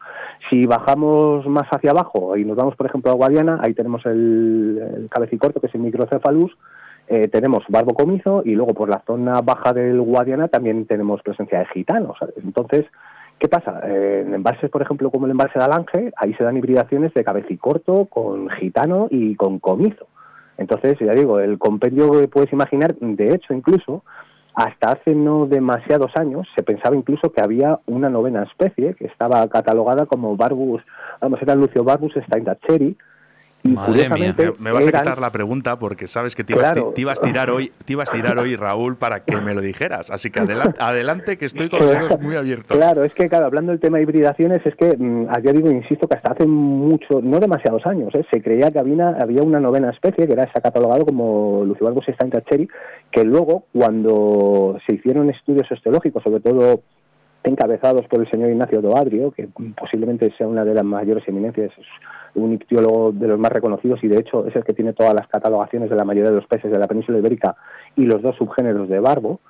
Si 0.48 0.64
bajamos 0.64 1.46
más 1.46 1.66
hacia 1.70 1.90
abajo 1.90 2.36
y 2.36 2.44
nos 2.44 2.56
vamos, 2.56 2.76
por 2.76 2.86
ejemplo, 2.86 3.10
a 3.10 3.14
Guadiana, 3.14 3.58
ahí 3.60 3.74
tenemos 3.74 4.06
el, 4.06 4.80
el 4.96 5.08
cabecicorto, 5.10 5.60
que 5.60 5.66
es 5.66 5.74
el 5.74 5.80
microcephalus, 5.80 6.56
eh, 7.08 7.28
tenemos 7.28 7.64
barbo 7.68 7.94
comizo 7.94 8.42
y 8.44 8.54
luego 8.54 8.74
por 8.74 8.88
la 8.88 9.02
zona 9.06 9.40
baja 9.40 9.72
del 9.72 10.00
Guadiana 10.00 10.48
también 10.48 10.86
tenemos 10.86 11.22
presencia 11.22 11.58
de 11.58 11.66
gitanos. 11.66 12.16
Entonces, 12.36 12.86
¿qué 13.38 13.48
pasa? 13.48 13.80
Eh, 13.84 14.24
en 14.26 14.34
embalses, 14.34 14.70
por 14.70 14.82
ejemplo, 14.82 15.10
como 15.10 15.26
el 15.26 15.32
embalse 15.32 15.58
de 15.58 15.64
Alange, 15.64 16.12
ahí 16.16 16.34
se 16.34 16.44
dan 16.44 16.56
hibridaciones 16.56 17.12
de 17.14 17.24
cabecicorto 17.24 18.06
con 18.06 18.48
gitano 18.50 19.08
y 19.10 19.34
con 19.36 19.58
comizo. 19.58 20.06
Entonces, 20.58 20.96
ya 20.98 21.12
digo, 21.12 21.38
el 21.40 21.58
compendio 21.58 22.10
que 22.12 22.28
puedes 22.28 22.52
imaginar, 22.52 22.94
de 22.96 23.34
hecho, 23.34 23.52
incluso, 23.52 24.02
hasta 24.54 24.92
hace 24.92 25.14
no 25.14 25.44
demasiados 25.46 26.12
años 26.16 26.48
se 26.56 26.62
pensaba 26.62 26.96
incluso 26.96 27.30
que 27.30 27.42
había 27.42 27.78
una 27.84 28.08
novena 28.08 28.42
especie 28.42 28.94
que 28.94 29.04
estaba 29.04 29.46
catalogada 29.48 30.06
como 30.06 30.34
Barbus, 30.34 30.82
vamos, 31.20 31.42
era 31.42 31.54
Lucio 31.54 31.84
Barbus 31.84 32.14
steindacheri, 32.26 32.96
Y 33.66 33.72
Madre 33.72 33.86
curiosamente 33.92 34.44
Me, 34.58 34.64
me 34.64 34.72
vas 34.72 34.86
a 34.86 34.92
quitar 34.92 35.18
la 35.20 35.30
pregunta 35.30 35.78
porque 35.78 36.06
sabes 36.06 36.34
que 36.34 36.44
te 36.44 36.52
ibas, 36.54 36.72
Claro. 36.72 36.92
te 36.94 37.00
ibas 37.00 37.20
a 37.20 37.22
tirar 37.22 37.50
hoy, 37.50 37.72
te 37.84 37.92
ibas 37.92 38.08
a 38.10 38.12
tirar 38.12 38.38
hoy, 38.38 38.56
Raúl, 38.56 38.96
para 38.96 39.24
que 39.24 39.36
me 39.40 39.54
lo 39.54 39.60
dijeras. 39.60 40.10
Así 40.10 40.30
que 40.30 40.40
adelante, 40.40 40.76
adelante 40.80 41.36
que 41.36 41.44
estoy 41.46 41.68
con 41.68 41.80
los 41.80 41.94
ojos 41.94 42.20
muy 42.20 42.36
abiertos. 42.36 42.76
Claro, 42.76 43.04
es 43.04 43.12
que 43.14 43.28
claro, 43.28 43.46
hablando 43.46 43.72
del 43.72 43.80
tema 43.80 43.98
de 43.98 44.04
hibridaciones, 44.04 44.64
es 44.64 44.74
que, 44.76 44.96
mm, 44.96 45.26
ya 45.44 45.52
digo, 45.52 45.70
insisto, 45.70 46.06
que 46.08 46.16
hasta 46.16 46.32
hace 46.32 46.46
mucho, 46.46 47.20
no 47.22 47.38
demasiados 47.40 47.84
años, 47.86 48.14
¿eh? 48.14 48.24
se 48.32 48.42
creía 48.42 48.70
que 48.70 48.78
había 48.78 48.94
una, 48.94 49.08
había 49.20 49.42
una 49.42 49.60
novena 49.60 49.90
especie, 49.90 50.26
que 50.26 50.32
era 50.32 50.44
esa 50.44 50.60
catalogado 50.60 51.04
como 51.04 51.64
Lucibargus 51.64 52.06
steintercheri, 52.06 52.68
que 53.10 53.24
luego, 53.24 53.64
cuando 53.72 54.78
se 54.86 54.94
hicieron 54.94 55.30
estudios 55.30 55.70
osteológicos, 55.70 56.22
sobre 56.22 56.40
todo 56.40 56.82
encabezados 57.44 58.06
por 58.08 58.20
el 58.20 58.30
señor 58.30 58.50
Ignacio 58.50 58.82
Doadrio, 58.82 59.30
que 59.30 59.48
posiblemente 59.78 60.32
sea 60.36 60.48
una 60.48 60.64
de 60.64 60.74
las 60.74 60.84
mayores 60.84 61.22
eminencias, 61.28 61.70
un 62.36 62.52
ictiólogo 62.52 63.12
de 63.12 63.26
los 63.28 63.38
más 63.38 63.50
reconocidos 63.52 63.98
y 64.04 64.08
de 64.08 64.18
hecho 64.18 64.46
es 64.46 64.54
el 64.54 64.64
que 64.64 64.72
tiene 64.72 64.92
todas 64.92 65.12
las 65.14 65.26
catalogaciones 65.28 65.90
de 65.90 65.96
la 65.96 66.04
mayoría 66.04 66.30
de 66.30 66.36
los 66.36 66.46
peces 66.46 66.70
de 66.70 66.78
la 66.78 66.86
península 66.86 67.18
ibérica 67.18 67.56
y 67.96 68.04
los 68.06 68.22
dos 68.22 68.36
subgéneros 68.36 68.88
de 68.88 69.00
barbo, 69.00 69.40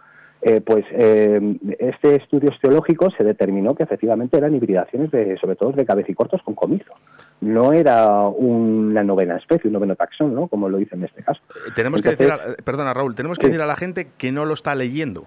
eh, 0.42 0.60
pues 0.60 0.84
eh, 0.92 1.56
este 1.78 2.14
estudio 2.16 2.50
osteológico 2.50 3.08
se 3.16 3.24
determinó 3.24 3.74
que 3.74 3.82
efectivamente 3.82 4.36
eran 4.36 4.54
hibridaciones 4.54 5.10
de, 5.10 5.36
sobre 5.38 5.56
todo 5.56 5.72
de 5.72 5.84
cabecicortos 5.86 6.42
con 6.42 6.54
comizo. 6.54 6.92
No 7.40 7.72
era 7.72 8.20
una 8.28 9.02
novena 9.02 9.36
especie, 9.36 9.68
un 9.68 9.74
noveno 9.74 9.96
taxón, 9.96 10.34
¿no? 10.34 10.46
Como 10.46 10.68
lo 10.68 10.78
dice 10.78 10.94
en 10.94 11.04
este 11.04 11.22
caso. 11.22 11.40
Eh, 11.54 11.70
Tenemos 11.74 12.00
que 12.02 12.10
decir, 12.10 12.30
a- 12.30 12.54
perdona 12.64 12.94
Raúl, 12.94 13.14
tenemos 13.14 13.38
que 13.38 13.46
Sí. 13.46 13.50
decir 13.52 13.62
a 13.62 13.66
la 13.66 13.76
gente 13.76 14.08
que 14.16 14.30
no 14.30 14.44
lo 14.44 14.54
está 14.54 14.74
leyendo. 14.74 15.26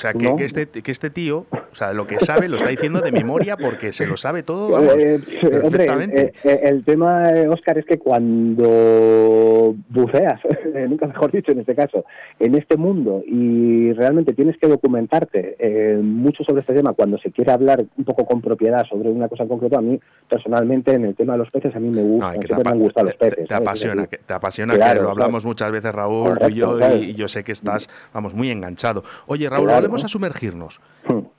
O 0.00 0.02
sea, 0.02 0.14
que, 0.14 0.24
No. 0.30 0.36
que 0.36 0.46
este, 0.46 0.66
que 0.66 0.90
este 0.90 1.10
tío, 1.10 1.44
o 1.52 1.74
sea, 1.74 1.92
lo 1.92 2.06
que 2.06 2.18
sabe 2.20 2.48
lo 2.48 2.56
está 2.56 2.70
diciendo 2.70 3.02
de 3.02 3.12
memoria 3.12 3.58
porque 3.58 3.92
se 3.92 4.06
lo 4.06 4.16
sabe 4.16 4.42
todo, 4.42 4.70
vamos, 4.70 4.94
Eh, 4.96 5.20
eh, 5.42 5.60
hombre, 5.62 6.32
eh, 6.42 6.60
el 6.62 6.82
tema, 6.84 7.28
Oscar, 7.50 7.76
es 7.76 7.84
que 7.84 7.98
cuando 7.98 9.74
buceas, 9.90 10.40
nunca 10.88 11.06
mejor 11.06 11.30
dicho 11.32 11.52
en 11.52 11.60
este 11.60 11.74
caso, 11.74 12.04
en 12.38 12.54
este 12.54 12.78
mundo 12.78 13.22
y 13.26 13.92
realmente 13.92 14.32
tienes 14.32 14.56
que 14.56 14.68
documentarte 14.68 15.56
eh, 15.58 15.98
mucho 16.02 16.44
sobre 16.44 16.60
este 16.62 16.72
tema 16.72 16.94
cuando 16.94 17.18
se 17.18 17.30
quiere 17.30 17.52
hablar 17.52 17.84
un 17.98 18.04
poco 18.04 18.24
con 18.24 18.40
propiedad 18.40 18.84
sobre 18.88 19.10
una 19.10 19.28
cosa 19.28 19.42
en 19.42 19.50
concreto, 19.50 19.78
a 19.78 19.82
mí 19.82 20.00
personalmente 20.28 20.94
en 20.94 21.04
el 21.04 21.14
tema 21.14 21.34
de 21.34 21.40
los 21.40 21.50
peces 21.50 21.76
a 21.76 21.78
mí 21.78 21.90
me 21.90 22.00
No, 22.02 22.08
gusta, 22.08 22.36
y 22.36 22.38
que 22.40 22.46
siempre 22.46 22.64
me 22.64 22.70
han 22.72 22.78
gustado 22.80 23.06
los 23.08 23.16
peces. 23.16 23.46
te 23.48 23.54
apasiona, 23.54 24.06
que 24.06 24.16
te 24.18 24.32
apasiona 24.32 24.74
Claro, 24.74 24.90
que 24.92 24.94
lo 24.94 25.00
claro. 25.02 25.10
hablamos 25.10 25.44
muchas 25.44 25.70
veces 25.70 25.94
Raúl, 25.94 26.38
tú 26.38 26.48
y 26.48 26.54
yo, 26.54 26.66
Correcto, 26.72 26.76
y, 26.76 26.78
claro. 26.78 26.96
y 27.04 27.14
yo 27.14 27.28
sé 27.28 27.44
que 27.44 27.52
estás, 27.52 27.88
vamos, 28.14 28.32
muy 28.34 28.50
enganchado. 28.50 29.02
Oye, 29.26 29.48
Raúl. 29.50 29.66
Volvemos 29.90 30.04
a 30.04 30.08
sumergirnos. 30.08 30.80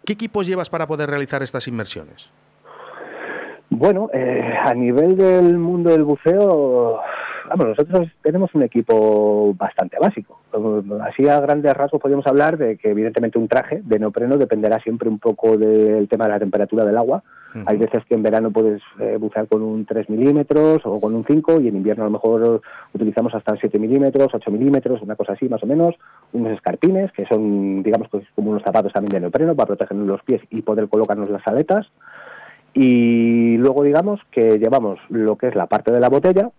¿Qué 0.05 0.13
equipos 0.13 0.45
llevas 0.45 0.69
para 0.69 0.85
poder 0.85 1.09
realizar 1.09 1.41
estas 1.41 1.67
inmersiones? 1.67 2.29
Bueno, 3.69 4.09
eh, 4.13 4.53
a 4.59 4.73
nivel 4.73 5.15
del 5.15 5.57
mundo 5.57 5.91
del 5.91 6.03
buceo, 6.03 6.99
vamos, 7.47 7.67
nosotros 7.67 8.09
tenemos 8.21 8.53
un 8.53 8.63
equipo 8.63 9.53
bastante 9.53 9.97
básico. 9.99 10.40
Así 11.01 11.27
a 11.27 11.39
grandes 11.39 11.73
rasgos 11.73 12.01
podemos 12.01 12.27
hablar 12.27 12.57
de 12.57 12.77
que 12.77 12.91
evidentemente 12.91 13.37
un 13.37 13.47
traje 13.47 13.81
de 13.83 13.99
neopreno 13.99 14.37
dependerá 14.37 14.79
siempre 14.79 15.09
un 15.09 15.19
poco 15.19 15.57
del 15.57 16.07
tema 16.09 16.25
de 16.25 16.31
la 16.31 16.39
temperatura 16.39 16.85
del 16.85 16.97
agua. 16.97 17.23
Hay 17.65 17.77
veces 17.77 18.05
que 18.05 18.15
en 18.15 18.23
verano 18.23 18.49
puedes 18.49 18.81
eh, 18.99 19.17
bucear 19.19 19.47
con 19.47 19.61
un 19.61 19.85
3 19.85 20.09
milímetros 20.09 20.81
o 20.85 21.01
con 21.01 21.13
un 21.13 21.25
5 21.25 21.59
y 21.59 21.67
en 21.67 21.75
invierno 21.75 22.03
a 22.03 22.07
lo 22.07 22.11
mejor 22.11 22.61
utilizamos 22.93 23.35
hasta 23.35 23.57
7 23.57 23.77
milímetros, 23.77 24.29
8 24.33 24.51
milímetros, 24.51 25.01
una 25.01 25.17
cosa 25.17 25.33
así 25.33 25.49
más 25.49 25.61
o 25.61 25.67
menos. 25.67 25.95
Unos 26.31 26.53
escarpines 26.53 27.11
que 27.11 27.25
son, 27.25 27.83
digamos, 27.83 28.07
pues, 28.09 28.23
como 28.35 28.51
unos 28.51 28.63
zapatos 28.63 28.93
también 28.93 29.11
de 29.11 29.19
neopreno 29.19 29.53
para 29.55 29.67
protegernos 29.67 30.07
los 30.07 30.23
pies 30.23 30.41
y 30.49 30.61
poder 30.61 30.87
colocarnos 30.87 31.29
las 31.29 31.45
aletas. 31.45 31.87
Y 32.73 33.57
luego 33.57 33.83
digamos 33.83 34.21
que 34.31 34.57
llevamos 34.57 34.99
lo 35.09 35.35
que 35.35 35.47
es 35.47 35.55
la 35.55 35.67
parte 35.67 35.91
de 35.91 35.99
la 35.99 36.07
botella, 36.07 36.51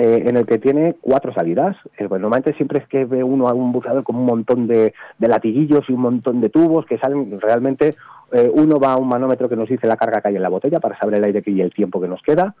eh, 0.00 0.22
en 0.26 0.36
el 0.38 0.46
que 0.46 0.56
tiene 0.56 0.96
cuatro 0.98 1.30
salidas. 1.34 1.76
Eh, 1.98 2.08
pues 2.08 2.20
normalmente 2.20 2.54
siempre 2.54 2.78
es 2.78 2.88
que 2.88 3.04
ve 3.04 3.22
uno 3.22 3.48
a 3.48 3.52
un 3.52 3.70
buceador 3.70 4.02
con 4.02 4.16
un 4.16 4.24
montón 4.24 4.66
de, 4.66 4.94
de 5.18 5.28
latiguillos 5.28 5.84
y 5.88 5.92
un 5.92 6.00
montón 6.00 6.40
de 6.40 6.48
tubos 6.48 6.86
que 6.86 6.96
salen 6.96 7.38
realmente. 7.38 7.96
eh, 8.32 8.50
uno 8.50 8.78
va 8.80 8.94
a 8.94 8.96
un 8.96 9.08
manómetro 9.08 9.46
que 9.46 9.56
nos 9.56 9.68
dice 9.68 9.86
la 9.86 9.98
carga 9.98 10.22
que 10.22 10.28
hay 10.28 10.36
en 10.36 10.42
la 10.42 10.48
botella 10.48 10.80
para 10.80 10.98
saber 10.98 11.16
el 11.16 11.24
aire 11.24 11.42
que 11.42 11.50
y 11.50 11.60
el 11.60 11.74
tiempo 11.74 12.00
que 12.00 12.08
nos 12.08 12.22
queda. 12.22 12.54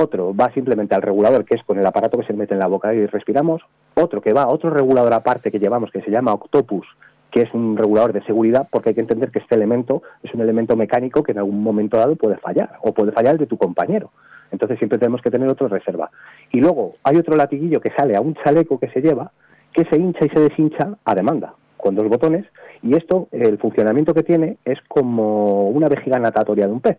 Otro 0.00 0.36
va 0.36 0.52
simplemente 0.52 0.94
al 0.94 1.02
regulador, 1.02 1.44
que 1.44 1.56
es 1.56 1.64
con 1.64 1.80
el 1.80 1.86
aparato 1.86 2.16
que 2.18 2.26
se 2.26 2.32
mete 2.32 2.54
en 2.54 2.60
la 2.60 2.68
boca 2.68 2.94
y 2.94 3.06
respiramos. 3.06 3.60
Otro 3.94 4.20
que 4.20 4.32
va 4.32 4.44
a 4.44 4.48
otro 4.48 4.70
regulador 4.70 5.12
aparte 5.14 5.50
que 5.50 5.58
llevamos, 5.58 5.90
que 5.90 6.02
se 6.02 6.12
llama 6.12 6.32
Octopus, 6.32 6.86
que 7.32 7.42
es 7.42 7.52
un 7.54 7.76
regulador 7.76 8.12
de 8.12 8.22
seguridad, 8.22 8.68
porque 8.70 8.90
hay 8.90 8.94
que 8.94 9.00
entender 9.00 9.32
que 9.32 9.40
este 9.40 9.56
elemento 9.56 10.02
es 10.22 10.32
un 10.32 10.42
elemento 10.42 10.76
mecánico 10.76 11.24
que 11.24 11.32
en 11.32 11.38
algún 11.38 11.60
momento 11.62 11.96
dado 11.96 12.14
puede 12.14 12.36
fallar, 12.36 12.78
o 12.82 12.94
puede 12.94 13.10
fallar 13.10 13.32
el 13.32 13.38
de 13.38 13.46
tu 13.46 13.56
compañero. 13.56 14.12
Entonces 14.52 14.78
siempre 14.78 14.98
tenemos 14.98 15.20
que 15.20 15.30
tener 15.30 15.48
otro 15.48 15.66
reserva. 15.66 16.10
Y 16.52 16.60
luego 16.60 16.94
hay 17.02 17.16
otro 17.16 17.34
latiguillo 17.34 17.80
que 17.80 17.90
sale 17.96 18.16
a 18.16 18.20
un 18.20 18.34
chaleco 18.34 18.78
que 18.78 18.90
se 18.90 19.00
lleva, 19.00 19.32
que 19.72 19.84
se 19.84 19.96
hincha 19.96 20.26
y 20.26 20.28
se 20.28 20.40
deshincha 20.40 20.96
a 21.04 21.14
demanda, 21.14 21.54
con 21.76 21.94
dos 21.96 22.06
botones, 22.08 22.46
y 22.82 22.96
esto, 22.96 23.28
el 23.32 23.58
funcionamiento 23.58 24.12
que 24.12 24.22
tiene 24.22 24.58
es 24.64 24.78
como 24.88 25.68
una 25.68 25.88
vejiga 25.88 26.18
natatoria 26.18 26.66
de 26.66 26.72
un 26.72 26.80
pez. 26.80 26.98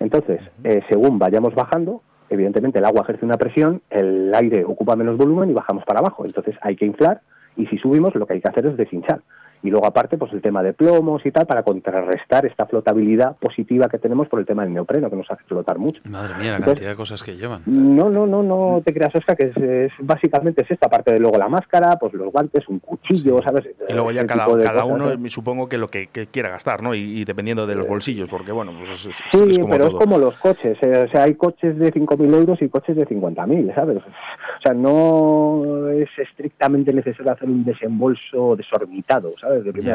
Entonces, 0.00 0.40
eh, 0.64 0.82
según 0.90 1.18
vayamos 1.18 1.54
bajando, 1.54 2.02
evidentemente 2.28 2.78
el 2.78 2.84
agua 2.84 3.02
ejerce 3.02 3.24
una 3.24 3.36
presión, 3.36 3.82
el 3.90 4.32
aire 4.34 4.64
ocupa 4.64 4.96
menos 4.96 5.16
volumen 5.16 5.50
y 5.50 5.54
bajamos 5.54 5.84
para 5.84 6.00
abajo. 6.00 6.24
Entonces 6.24 6.56
hay 6.62 6.76
que 6.76 6.86
inflar 6.86 7.20
y 7.56 7.66
si 7.66 7.78
subimos 7.78 8.14
lo 8.14 8.26
que 8.26 8.34
hay 8.34 8.40
que 8.40 8.48
hacer 8.48 8.66
es 8.66 8.76
deshinchar. 8.76 9.20
Y 9.62 9.70
luego 9.70 9.86
aparte, 9.86 10.16
pues 10.16 10.32
el 10.32 10.40
tema 10.40 10.62
de 10.62 10.72
plomos 10.72 11.24
y 11.26 11.30
tal, 11.30 11.46
para 11.46 11.62
contrarrestar 11.62 12.46
esta 12.46 12.66
flotabilidad 12.66 13.36
positiva 13.36 13.88
que 13.88 13.98
tenemos 13.98 14.26
por 14.28 14.40
el 14.40 14.46
tema 14.46 14.62
del 14.64 14.72
neopreno, 14.72 15.10
que 15.10 15.16
nos 15.16 15.30
hace 15.30 15.44
flotar 15.44 15.78
mucho. 15.78 16.00
Madre 16.08 16.34
mía, 16.36 16.52
la 16.52 16.56
Entonces- 16.56 16.66
cantidad 16.74 16.90
de 16.90 16.96
cosas 16.96 17.22
que 17.22 17.36
llevan. 17.36 17.62
No, 17.66 18.08
no, 18.08 18.26
no, 18.26 18.42
no 18.42 18.82
te 18.84 18.94
creas, 18.94 19.14
Oscar, 19.14 19.36
que 19.36 19.44
es, 19.48 19.56
es- 19.56 19.92
básicamente 20.00 20.62
es 20.62 20.70
esta 20.70 20.88
parte 20.88 21.12
de 21.12 21.20
luego 21.20 21.36
la 21.36 21.48
máscara, 21.48 21.96
pues 21.98 22.14
los 22.14 22.32
guantes, 22.32 22.66
un 22.68 22.78
cuchillo, 22.78 23.40
¿sabes? 23.42 23.66
Y 23.88 23.92
luego 23.92 24.10
ya 24.12 24.26
cada, 24.26 24.46
cosas, 24.46 24.82
uno, 24.86 25.10
supongo 25.28 25.68
que 25.68 25.76
lo 25.78 25.88
que, 25.88 26.06
que 26.08 26.26
quiera 26.26 26.48
gastar, 26.48 26.82
¿no? 26.82 26.94
Y, 26.94 27.20
y 27.20 27.24
dependiendo 27.24 27.66
de 27.66 27.74
los 27.74 27.86
bolsillos, 27.86 28.28
porque 28.28 28.52
bueno, 28.52 28.72
pues 28.78 28.90
es, 28.90 29.06
es- 29.06 29.16
Sí, 29.30 29.38
es 29.50 29.58
como 29.58 29.70
pero 29.70 29.88
todo. 29.88 29.98
es 29.98 30.04
como 30.04 30.18
los 30.18 30.34
coches. 30.38 30.78
eh, 30.82 31.04
o 31.06 31.10
sea, 31.10 31.24
hay 31.24 31.34
coches 31.34 31.78
de 31.78 31.92
5.000 31.92 32.34
euros 32.34 32.62
y 32.62 32.68
coches 32.68 32.96
de 32.96 33.06
50.000, 33.06 33.74
¿sabes? 33.74 33.98
O 33.98 34.62
sea, 34.62 34.72
no 34.74 35.88
es 35.90 36.08
estrictamente 36.18 36.92
necesario 36.92 37.32
hacer 37.32 37.48
un 37.48 37.64
desembolso 37.64 38.56
desorbitado, 38.56 39.32
¿sabes? 39.40 39.49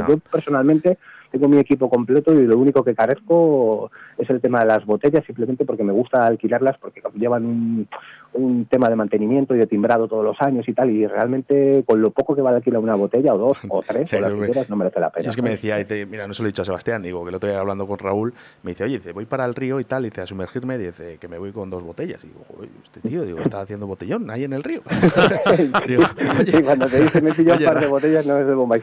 Yo 0.07 0.17
personalmente 0.17 0.97
tengo 1.31 1.47
mi 1.47 1.57
equipo 1.57 1.89
completo 1.89 2.33
y 2.33 2.45
lo 2.45 2.57
único 2.57 2.83
que 2.83 2.95
carezco 2.95 3.91
es 4.17 4.29
el 4.29 4.41
tema 4.41 4.61
de 4.61 4.67
las 4.67 4.85
botellas, 4.85 5.25
simplemente 5.25 5.65
porque 5.65 5.83
me 5.83 5.91
gusta 5.91 6.25
alquilarlas, 6.25 6.77
porque 6.77 7.01
llevan 7.15 7.45
un, 7.45 7.87
un 8.35 8.65
tema 8.65 8.89
de 8.89 8.95
mantenimiento 8.95 9.55
y 9.55 9.57
de 9.57 9.67
timbrado 9.67 10.07
todos 10.07 10.23
los 10.23 10.37
años 10.41 10.67
y 10.67 10.73
tal, 10.73 10.89
y 10.91 11.07
realmente 11.07 11.83
con 11.87 12.01
lo 12.01 12.11
poco 12.11 12.35
que 12.35 12.41
vale 12.41 12.57
alquilar 12.57 12.81
una 12.81 12.95
botella 12.95 13.33
o 13.33 13.37
dos 13.37 13.57
o 13.69 13.81
tres 13.81 14.09
Sí, 14.09 14.15
o 14.17 14.19
las 14.21 14.31
me- 14.33 14.39
que 14.39 14.45
quieras, 14.45 14.69
no 14.69 14.75
merece 14.75 14.99
la 14.99 15.07
Y 15.07 15.11
pena. 15.11 15.29
es 15.29 15.35
que 15.35 15.41
me 15.41 15.49
decía, 15.51 15.77
mira, 16.09 16.27
no 16.27 16.33
se 16.33 16.43
lo 16.43 16.47
he 16.47 16.51
dicho 16.51 16.61
a 16.61 16.65
Sebastián, 16.65 17.01
digo, 17.01 17.23
que 17.25 17.31
lo 17.31 17.37
estoy 17.37 17.51
hablando 17.51 17.87
con 17.87 17.97
Raúl, 17.97 18.33
me 18.63 18.71
dice, 18.71 18.83
oye, 18.83 18.97
dice, 18.97 19.11
voy 19.13 19.25
para 19.25 19.45
el 19.45 19.55
río 19.55 19.79
y 19.79 19.83
tal, 19.83 20.05
y 20.05 20.09
dice, 20.09 20.21
a 20.21 20.27
sumergirme, 20.27 20.77
dice, 20.77 21.17
que 21.19 21.27
me 21.27 21.37
voy 21.37 21.51
con 21.51 21.69
dos 21.69 21.83
botellas. 21.83 22.23
Y 22.23 22.27
digo, 22.27 22.45
joder, 22.47 22.69
este 22.83 22.99
tío, 23.01 23.23
digo, 23.23 23.39
está 23.39 23.61
haciendo 23.61 23.87
botellón 23.87 24.29
ahí 24.29 24.43
en 24.43 24.53
el 24.53 24.63
río. 24.63 24.81
digo, 25.87 26.03
Sí, 26.45 26.61
cuando 26.63 26.87
te 26.87 27.01
dicen 27.01 27.23
me 27.23 27.33
pillo 27.33 27.51
un 27.53 27.57
oye, 27.57 27.65
par 27.65 27.79
de 27.79 27.87
botellas 27.87 28.25
no 28.25 28.37
es 28.37 28.47
de 28.47 28.53
bomba 28.53 28.77
y 28.77 28.81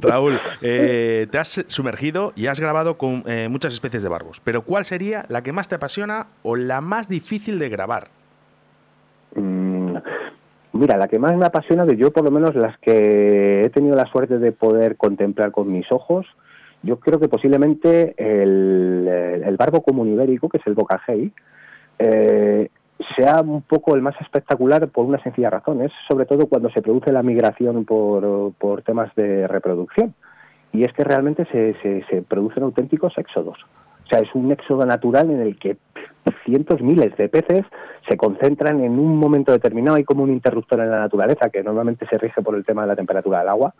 Raúl, 0.00 0.38
eh, 0.60 1.26
te 1.30 1.38
has 1.38 1.64
sumergido 1.66 2.32
y 2.36 2.46
has 2.46 2.60
grabado 2.60 2.96
con 2.98 3.22
eh, 3.26 3.48
muchas 3.50 3.74
especies 3.74 4.02
de 4.02 4.08
barbos, 4.08 4.40
pero 4.40 4.62
¿cuál 4.62 4.84
sería 4.84 5.24
la 5.28 5.42
que 5.42 5.52
más 5.52 5.68
te 5.68 5.74
apasiona 5.74 6.28
o 6.42 6.56
la 6.56 6.80
más 6.80 7.08
difícil 7.08 7.58
de 7.58 7.68
grabar? 7.68 7.81
Mm, 9.34 9.96
Mira, 10.72 10.96
la 10.96 11.06
que 11.06 11.18
más 11.18 11.36
me 11.36 11.44
apasiona 11.44 11.84
de 11.84 11.96
yo, 11.96 12.12
por 12.12 12.24
lo 12.24 12.30
menos 12.30 12.54
las 12.54 12.78
que 12.78 13.60
he 13.60 13.68
tenido 13.70 13.94
la 13.94 14.06
suerte 14.06 14.38
de 14.38 14.52
poder 14.52 14.96
contemplar 14.96 15.52
con 15.52 15.70
mis 15.70 15.90
ojos, 15.92 16.26
yo 16.82 16.98
creo 16.98 17.20
que 17.20 17.28
posiblemente 17.28 18.14
el, 18.16 19.06
el 19.44 19.56
barbo 19.56 19.82
común 19.82 20.08
ibérico, 20.08 20.48
que 20.48 20.56
es 20.56 20.66
el 20.66 20.74
bocajei, 20.74 21.30
eh, 21.98 22.70
sea 23.16 23.42
un 23.42 23.62
poco 23.62 23.94
el 23.94 24.02
más 24.02 24.18
espectacular 24.20 24.88
por 24.88 25.04
una 25.04 25.22
sencilla 25.22 25.50
razón. 25.50 25.82
Es 25.82 25.92
sobre 26.08 26.24
todo 26.24 26.46
cuando 26.46 26.70
se 26.70 26.80
produce 26.80 27.12
la 27.12 27.22
migración 27.22 27.84
por, 27.84 28.52
por 28.54 28.80
temas 28.82 29.14
de 29.14 29.46
reproducción. 29.46 30.14
Y 30.72 30.84
es 30.84 30.92
que 30.94 31.04
realmente 31.04 31.44
se, 31.52 31.74
se, 31.82 32.02
se 32.08 32.22
producen 32.22 32.62
auténticos 32.62 33.12
éxodos. 33.18 33.58
Sea, 34.12 34.20
es 34.20 34.34
un 34.34 34.52
éxodo 34.52 34.84
natural 34.84 35.30
en 35.30 35.40
el 35.40 35.58
que 35.58 35.78
cientos, 36.44 36.82
miles 36.82 37.16
de 37.16 37.30
peces 37.30 37.64
se 38.06 38.16
concentran 38.18 38.84
en 38.84 38.98
un 38.98 39.16
momento 39.16 39.52
determinado. 39.52 39.96
Hay 39.96 40.04
como 40.04 40.22
un 40.22 40.30
interruptor 40.30 40.80
en 40.80 40.90
la 40.90 41.00
naturaleza 41.00 41.48
que 41.48 41.62
normalmente 41.62 42.06
se 42.10 42.18
rige 42.18 42.42
por 42.42 42.54
el 42.54 42.64
tema 42.64 42.82
de 42.82 42.88
la 42.88 42.96
temperatura 42.96 43.38
del 43.38 43.48
agua. 43.48 43.74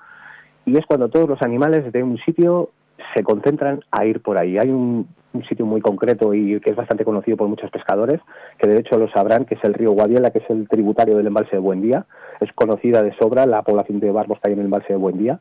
Y 0.64 0.78
es 0.78 0.86
cuando 0.86 1.10
todos 1.10 1.28
los 1.28 1.42
animales 1.42 1.92
de 1.92 2.02
un 2.02 2.16
sitio 2.18 2.70
se 3.14 3.22
concentran 3.22 3.80
a 3.90 4.06
ir 4.06 4.22
por 4.22 4.40
ahí. 4.40 4.56
Hay 4.56 4.70
un, 4.70 5.06
un 5.34 5.44
sitio 5.44 5.66
muy 5.66 5.82
concreto 5.82 6.32
y 6.32 6.58
que 6.60 6.70
es 6.70 6.76
bastante 6.76 7.04
conocido 7.04 7.36
por 7.36 7.48
muchos 7.48 7.70
pescadores, 7.70 8.20
que 8.58 8.70
de 8.70 8.78
hecho 8.78 8.96
lo 8.96 9.10
sabrán, 9.10 9.44
que 9.44 9.56
es 9.56 9.64
el 9.64 9.74
río 9.74 9.90
Guadiela, 9.90 10.30
que 10.30 10.38
es 10.38 10.48
el 10.48 10.66
tributario 10.66 11.18
del 11.18 11.26
embalse 11.26 11.56
de 11.56 11.58
Buendía. 11.58 12.06
Es 12.40 12.50
conocida 12.54 13.02
de 13.02 13.14
sobra 13.18 13.44
la 13.44 13.60
población 13.60 14.00
de 14.00 14.10
barbos 14.10 14.38
que 14.40 14.48
hay 14.48 14.54
en 14.54 14.60
el 14.60 14.64
embalse 14.66 14.94
de 14.94 14.98
Buendía 14.98 15.40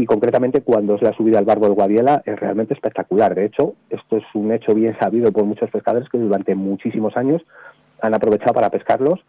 y 0.00 0.06
concretamente 0.06 0.62
cuando 0.62 0.94
es 0.94 1.02
la 1.02 1.12
subida 1.12 1.38
al 1.38 1.44
barbo 1.44 1.66
del 1.66 1.74
Guadiela 1.74 2.22
es 2.24 2.40
realmente 2.40 2.72
espectacular. 2.72 3.34
De 3.34 3.44
hecho, 3.44 3.74
esto 3.90 4.16
es 4.16 4.24
un 4.32 4.50
hecho 4.50 4.74
bien 4.74 4.96
sabido 4.98 5.30
por 5.30 5.44
muchos 5.44 5.70
pescadores 5.70 6.08
que 6.08 6.16
durante 6.16 6.54
muchísimos 6.54 7.16
años 7.18 7.42
han 8.00 8.14
aprovechado 8.14 8.54
para 8.54 8.70
pescarlos 8.70 9.20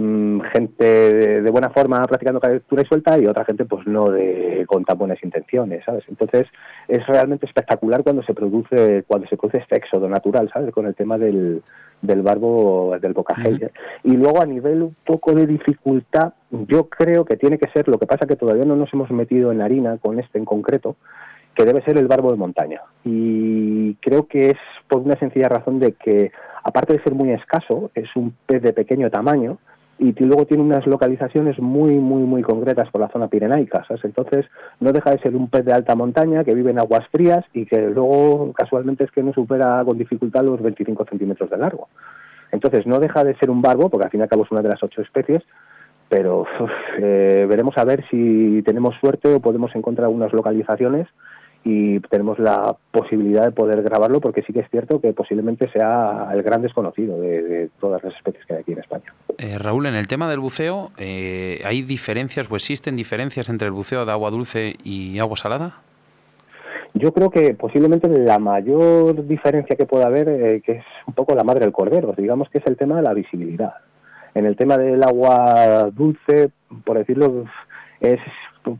mm, 0.00 0.40
gente 0.52 0.84
de, 0.84 1.42
de 1.42 1.50
buena 1.50 1.70
forma 1.70 2.02
practicando 2.06 2.40
captura 2.40 2.82
y 2.82 2.86
suelta 2.86 3.18
y 3.18 3.26
otra 3.26 3.44
gente 3.44 3.64
pues 3.64 3.86
no 3.86 4.10
de 4.10 4.64
con 4.66 4.84
tan 4.84 4.98
buenas 4.98 5.22
intenciones, 5.22 5.84
¿sabes? 5.84 6.04
Entonces 6.08 6.46
es 6.88 7.06
realmente 7.06 7.46
espectacular 7.46 8.02
cuando 8.02 8.22
se 8.22 8.34
produce 8.34 9.04
cuando 9.06 9.28
se 9.28 9.36
produce 9.36 9.58
este 9.58 9.76
éxodo 9.76 10.08
natural, 10.08 10.50
¿sabes? 10.52 10.72
Con 10.72 10.86
el 10.86 10.94
tema 10.94 11.18
del, 11.18 11.62
del 12.02 12.22
barbo 12.22 12.96
del 13.00 13.12
bocaje. 13.12 13.50
Ujú. 13.50 13.66
Y 14.04 14.16
luego 14.16 14.42
a 14.42 14.46
nivel 14.46 14.82
un 14.82 14.96
poco 15.04 15.34
de 15.34 15.46
dificultad, 15.46 16.32
yo 16.50 16.88
creo 16.88 17.24
que 17.24 17.36
tiene 17.36 17.58
que 17.58 17.70
ser, 17.70 17.88
lo 17.88 17.98
que 17.98 18.06
pasa 18.06 18.26
que 18.26 18.36
todavía 18.36 18.64
no 18.64 18.76
nos 18.76 18.92
hemos 18.92 19.10
metido 19.10 19.52
en 19.52 19.58
la 19.58 19.64
harina 19.64 19.98
con 19.98 20.18
este 20.18 20.38
en 20.38 20.44
concreto, 20.44 20.96
que 21.54 21.64
debe 21.64 21.82
ser 21.82 21.98
el 21.98 22.06
barbo 22.06 22.30
de 22.30 22.38
montaña. 22.38 22.80
Y 23.04 23.94
creo 23.96 24.26
que 24.26 24.50
es 24.50 24.58
por 24.88 25.00
una 25.00 25.16
sencilla 25.16 25.48
razón 25.48 25.78
de 25.78 25.92
que, 25.92 26.32
aparte 26.62 26.94
de 26.94 27.02
ser 27.02 27.14
muy 27.14 27.32
escaso, 27.32 27.90
es 27.94 28.08
un 28.16 28.34
pez 28.46 28.62
de 28.62 28.72
pequeño 28.72 29.10
tamaño 29.10 29.58
y 30.00 30.14
luego 30.24 30.46
tiene 30.46 30.62
unas 30.62 30.86
localizaciones 30.86 31.58
muy, 31.58 31.98
muy, 31.98 32.22
muy 32.22 32.40
concretas 32.40 32.88
por 32.90 33.02
la 33.02 33.10
zona 33.10 33.28
pirenaica. 33.28 33.84
¿sabes? 33.86 34.02
Entonces, 34.04 34.46
no 34.80 34.92
deja 34.92 35.10
de 35.10 35.18
ser 35.18 35.36
un 35.36 35.50
pez 35.50 35.64
de 35.66 35.74
alta 35.74 35.94
montaña 35.94 36.42
que 36.42 36.54
vive 36.54 36.70
en 36.70 36.78
aguas 36.78 37.06
frías 37.12 37.44
y 37.52 37.66
que 37.66 37.78
luego, 37.90 38.52
casualmente, 38.54 39.04
es 39.04 39.10
que 39.10 39.22
no 39.22 39.34
supera 39.34 39.82
con 39.84 39.98
dificultad 39.98 40.42
los 40.42 40.62
25 40.62 41.04
centímetros 41.04 41.50
de 41.50 41.58
largo. 41.58 41.88
Entonces, 42.50 42.86
no 42.86 42.98
deja 42.98 43.22
de 43.24 43.36
ser 43.36 43.50
un 43.50 43.60
barbo, 43.60 43.90
porque 43.90 44.06
al 44.06 44.10
fin 44.10 44.20
y 44.20 44.22
al 44.22 44.30
cabo 44.30 44.44
es 44.44 44.50
una 44.50 44.62
de 44.62 44.70
las 44.70 44.82
ocho 44.82 45.02
especies, 45.02 45.42
pero 46.08 46.46
eh, 46.98 47.46
veremos 47.46 47.76
a 47.76 47.84
ver 47.84 48.02
si 48.10 48.62
tenemos 48.64 48.96
suerte 49.00 49.34
o 49.34 49.40
podemos 49.40 49.74
encontrar 49.76 50.08
unas 50.08 50.32
localizaciones 50.32 51.08
y 51.62 52.00
tenemos 52.00 52.38
la 52.38 52.74
posibilidad 52.90 53.44
de 53.44 53.52
poder 53.52 53.82
grabarlo 53.82 54.20
porque 54.20 54.42
sí 54.42 54.52
que 54.52 54.60
es 54.60 54.70
cierto 54.70 55.00
que 55.00 55.12
posiblemente 55.12 55.70
sea 55.70 56.30
el 56.32 56.42
gran 56.42 56.62
desconocido 56.62 57.20
de, 57.20 57.42
de 57.42 57.70
todas 57.80 58.02
las 58.02 58.14
especies 58.14 58.44
que 58.46 58.54
hay 58.54 58.60
aquí 58.60 58.72
en 58.72 58.78
España. 58.78 59.12
Eh, 59.36 59.58
Raúl, 59.58 59.86
en 59.86 59.94
el 59.94 60.08
tema 60.08 60.28
del 60.28 60.40
buceo, 60.40 60.90
eh, 60.96 61.60
¿hay 61.64 61.82
diferencias 61.82 62.50
o 62.50 62.56
existen 62.56 62.96
diferencias 62.96 63.48
entre 63.48 63.66
el 63.66 63.72
buceo 63.72 64.06
de 64.06 64.12
agua 64.12 64.30
dulce 64.30 64.76
y 64.84 65.18
agua 65.18 65.36
salada? 65.36 65.80
Yo 66.94 67.12
creo 67.12 67.30
que 67.30 67.54
posiblemente 67.54 68.08
la 68.08 68.38
mayor 68.38 69.26
diferencia 69.26 69.76
que 69.76 69.86
pueda 69.86 70.06
haber, 70.06 70.28
eh, 70.28 70.62
que 70.64 70.72
es 70.72 70.84
un 71.06 71.14
poco 71.14 71.34
la 71.34 71.44
madre 71.44 71.60
del 71.60 71.72
cordero, 71.72 72.14
digamos 72.16 72.48
que 72.48 72.58
es 72.58 72.66
el 72.66 72.76
tema 72.76 72.96
de 72.96 73.02
la 73.02 73.14
visibilidad. 73.14 73.74
En 74.34 74.46
el 74.46 74.56
tema 74.56 74.76
del 74.76 75.02
agua 75.02 75.90
dulce, 75.92 76.50
por 76.84 76.98
decirlo, 76.98 77.44
es 78.00 78.20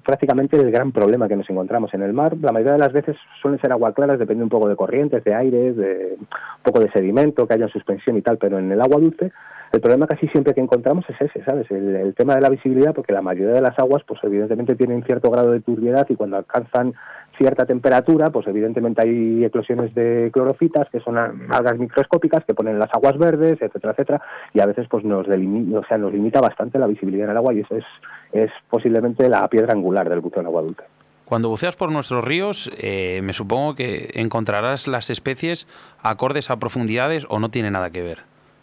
prácticamente 0.04 0.56
el 0.56 0.70
gran 0.70 0.92
problema 0.92 1.28
que 1.28 1.36
nos 1.36 1.48
encontramos 1.48 1.92
en 1.94 2.02
el 2.02 2.12
mar. 2.12 2.36
La 2.40 2.52
mayoría 2.52 2.74
de 2.74 2.78
las 2.78 2.92
veces 2.92 3.16
suelen 3.40 3.60
ser 3.60 3.72
agua 3.72 3.94
claras, 3.94 4.18
depende 4.18 4.42
un 4.42 4.50
poco 4.50 4.68
de 4.68 4.76
corrientes, 4.76 5.24
de 5.24 5.34
aires, 5.34 5.76
de 5.76 6.16
un 6.18 6.62
poco 6.62 6.80
de 6.80 6.90
sedimento 6.90 7.46
que 7.46 7.54
haya 7.54 7.64
en 7.64 7.72
suspensión 7.72 8.16
y 8.16 8.22
tal, 8.22 8.38
pero 8.38 8.58
en 8.58 8.70
el 8.70 8.80
agua 8.80 9.00
dulce 9.00 9.32
el 9.72 9.80
problema 9.80 10.06
casi 10.06 10.26
siempre 10.28 10.52
que 10.52 10.60
encontramos 10.60 11.04
es 11.08 11.20
ese, 11.20 11.44
¿sabes? 11.44 11.70
El, 11.70 11.94
el 11.94 12.14
tema 12.14 12.34
de 12.34 12.40
la 12.40 12.48
visibilidad, 12.48 12.92
porque 12.92 13.12
la 13.12 13.22
mayoría 13.22 13.54
de 13.54 13.60
las 13.60 13.78
aguas, 13.78 14.02
pues 14.04 14.18
evidentemente 14.24 14.74
tienen 14.74 15.04
cierto 15.04 15.30
grado 15.30 15.52
de 15.52 15.60
turbiedad 15.60 16.06
y 16.08 16.16
cuando 16.16 16.38
alcanzan 16.38 16.94
cierta 17.40 17.64
temperatura, 17.64 18.28
pues 18.28 18.46
evidentemente 18.48 19.00
hay 19.00 19.42
eclosiones 19.46 19.94
de 19.94 20.28
clorofitas, 20.30 20.90
que 20.90 21.00
son 21.00 21.16
algas 21.16 21.78
microscópicas 21.78 22.44
que 22.44 22.52
ponen 22.52 22.78
las 22.78 22.92
aguas 22.92 23.16
verdes, 23.16 23.52
etcétera, 23.62 23.92
etcétera, 23.92 24.22
y 24.52 24.60
a 24.60 24.66
veces 24.66 24.86
pues 24.90 25.04
nos, 25.04 25.26
delimi- 25.26 25.74
o 25.74 25.82
sea, 25.86 25.96
nos 25.96 26.12
limita 26.12 26.42
bastante 26.42 26.78
la 26.78 26.86
visibilidad 26.86 27.24
en 27.24 27.30
el 27.30 27.36
agua 27.38 27.54
y 27.54 27.60
eso 27.60 27.76
es, 27.76 27.84
es 28.32 28.50
posiblemente 28.68 29.26
la 29.30 29.48
piedra 29.48 29.72
angular 29.72 30.06
del 30.10 30.20
buceo 30.20 30.40
en 30.42 30.46
agua 30.48 30.60
dulce. 30.60 30.82
Cuando 31.24 31.48
buceas 31.48 31.76
por 31.76 31.90
nuestros 31.90 32.22
ríos, 32.22 32.70
eh, 32.76 33.20
me 33.22 33.32
supongo 33.32 33.74
que 33.74 34.10
encontrarás 34.16 34.86
las 34.86 35.08
especies 35.08 35.66
acordes 36.02 36.50
a 36.50 36.58
profundidades 36.58 37.24
o 37.30 37.38
no 37.38 37.48
tiene 37.48 37.70
nada 37.70 37.88
que 37.88 38.02
ver. 38.02 38.18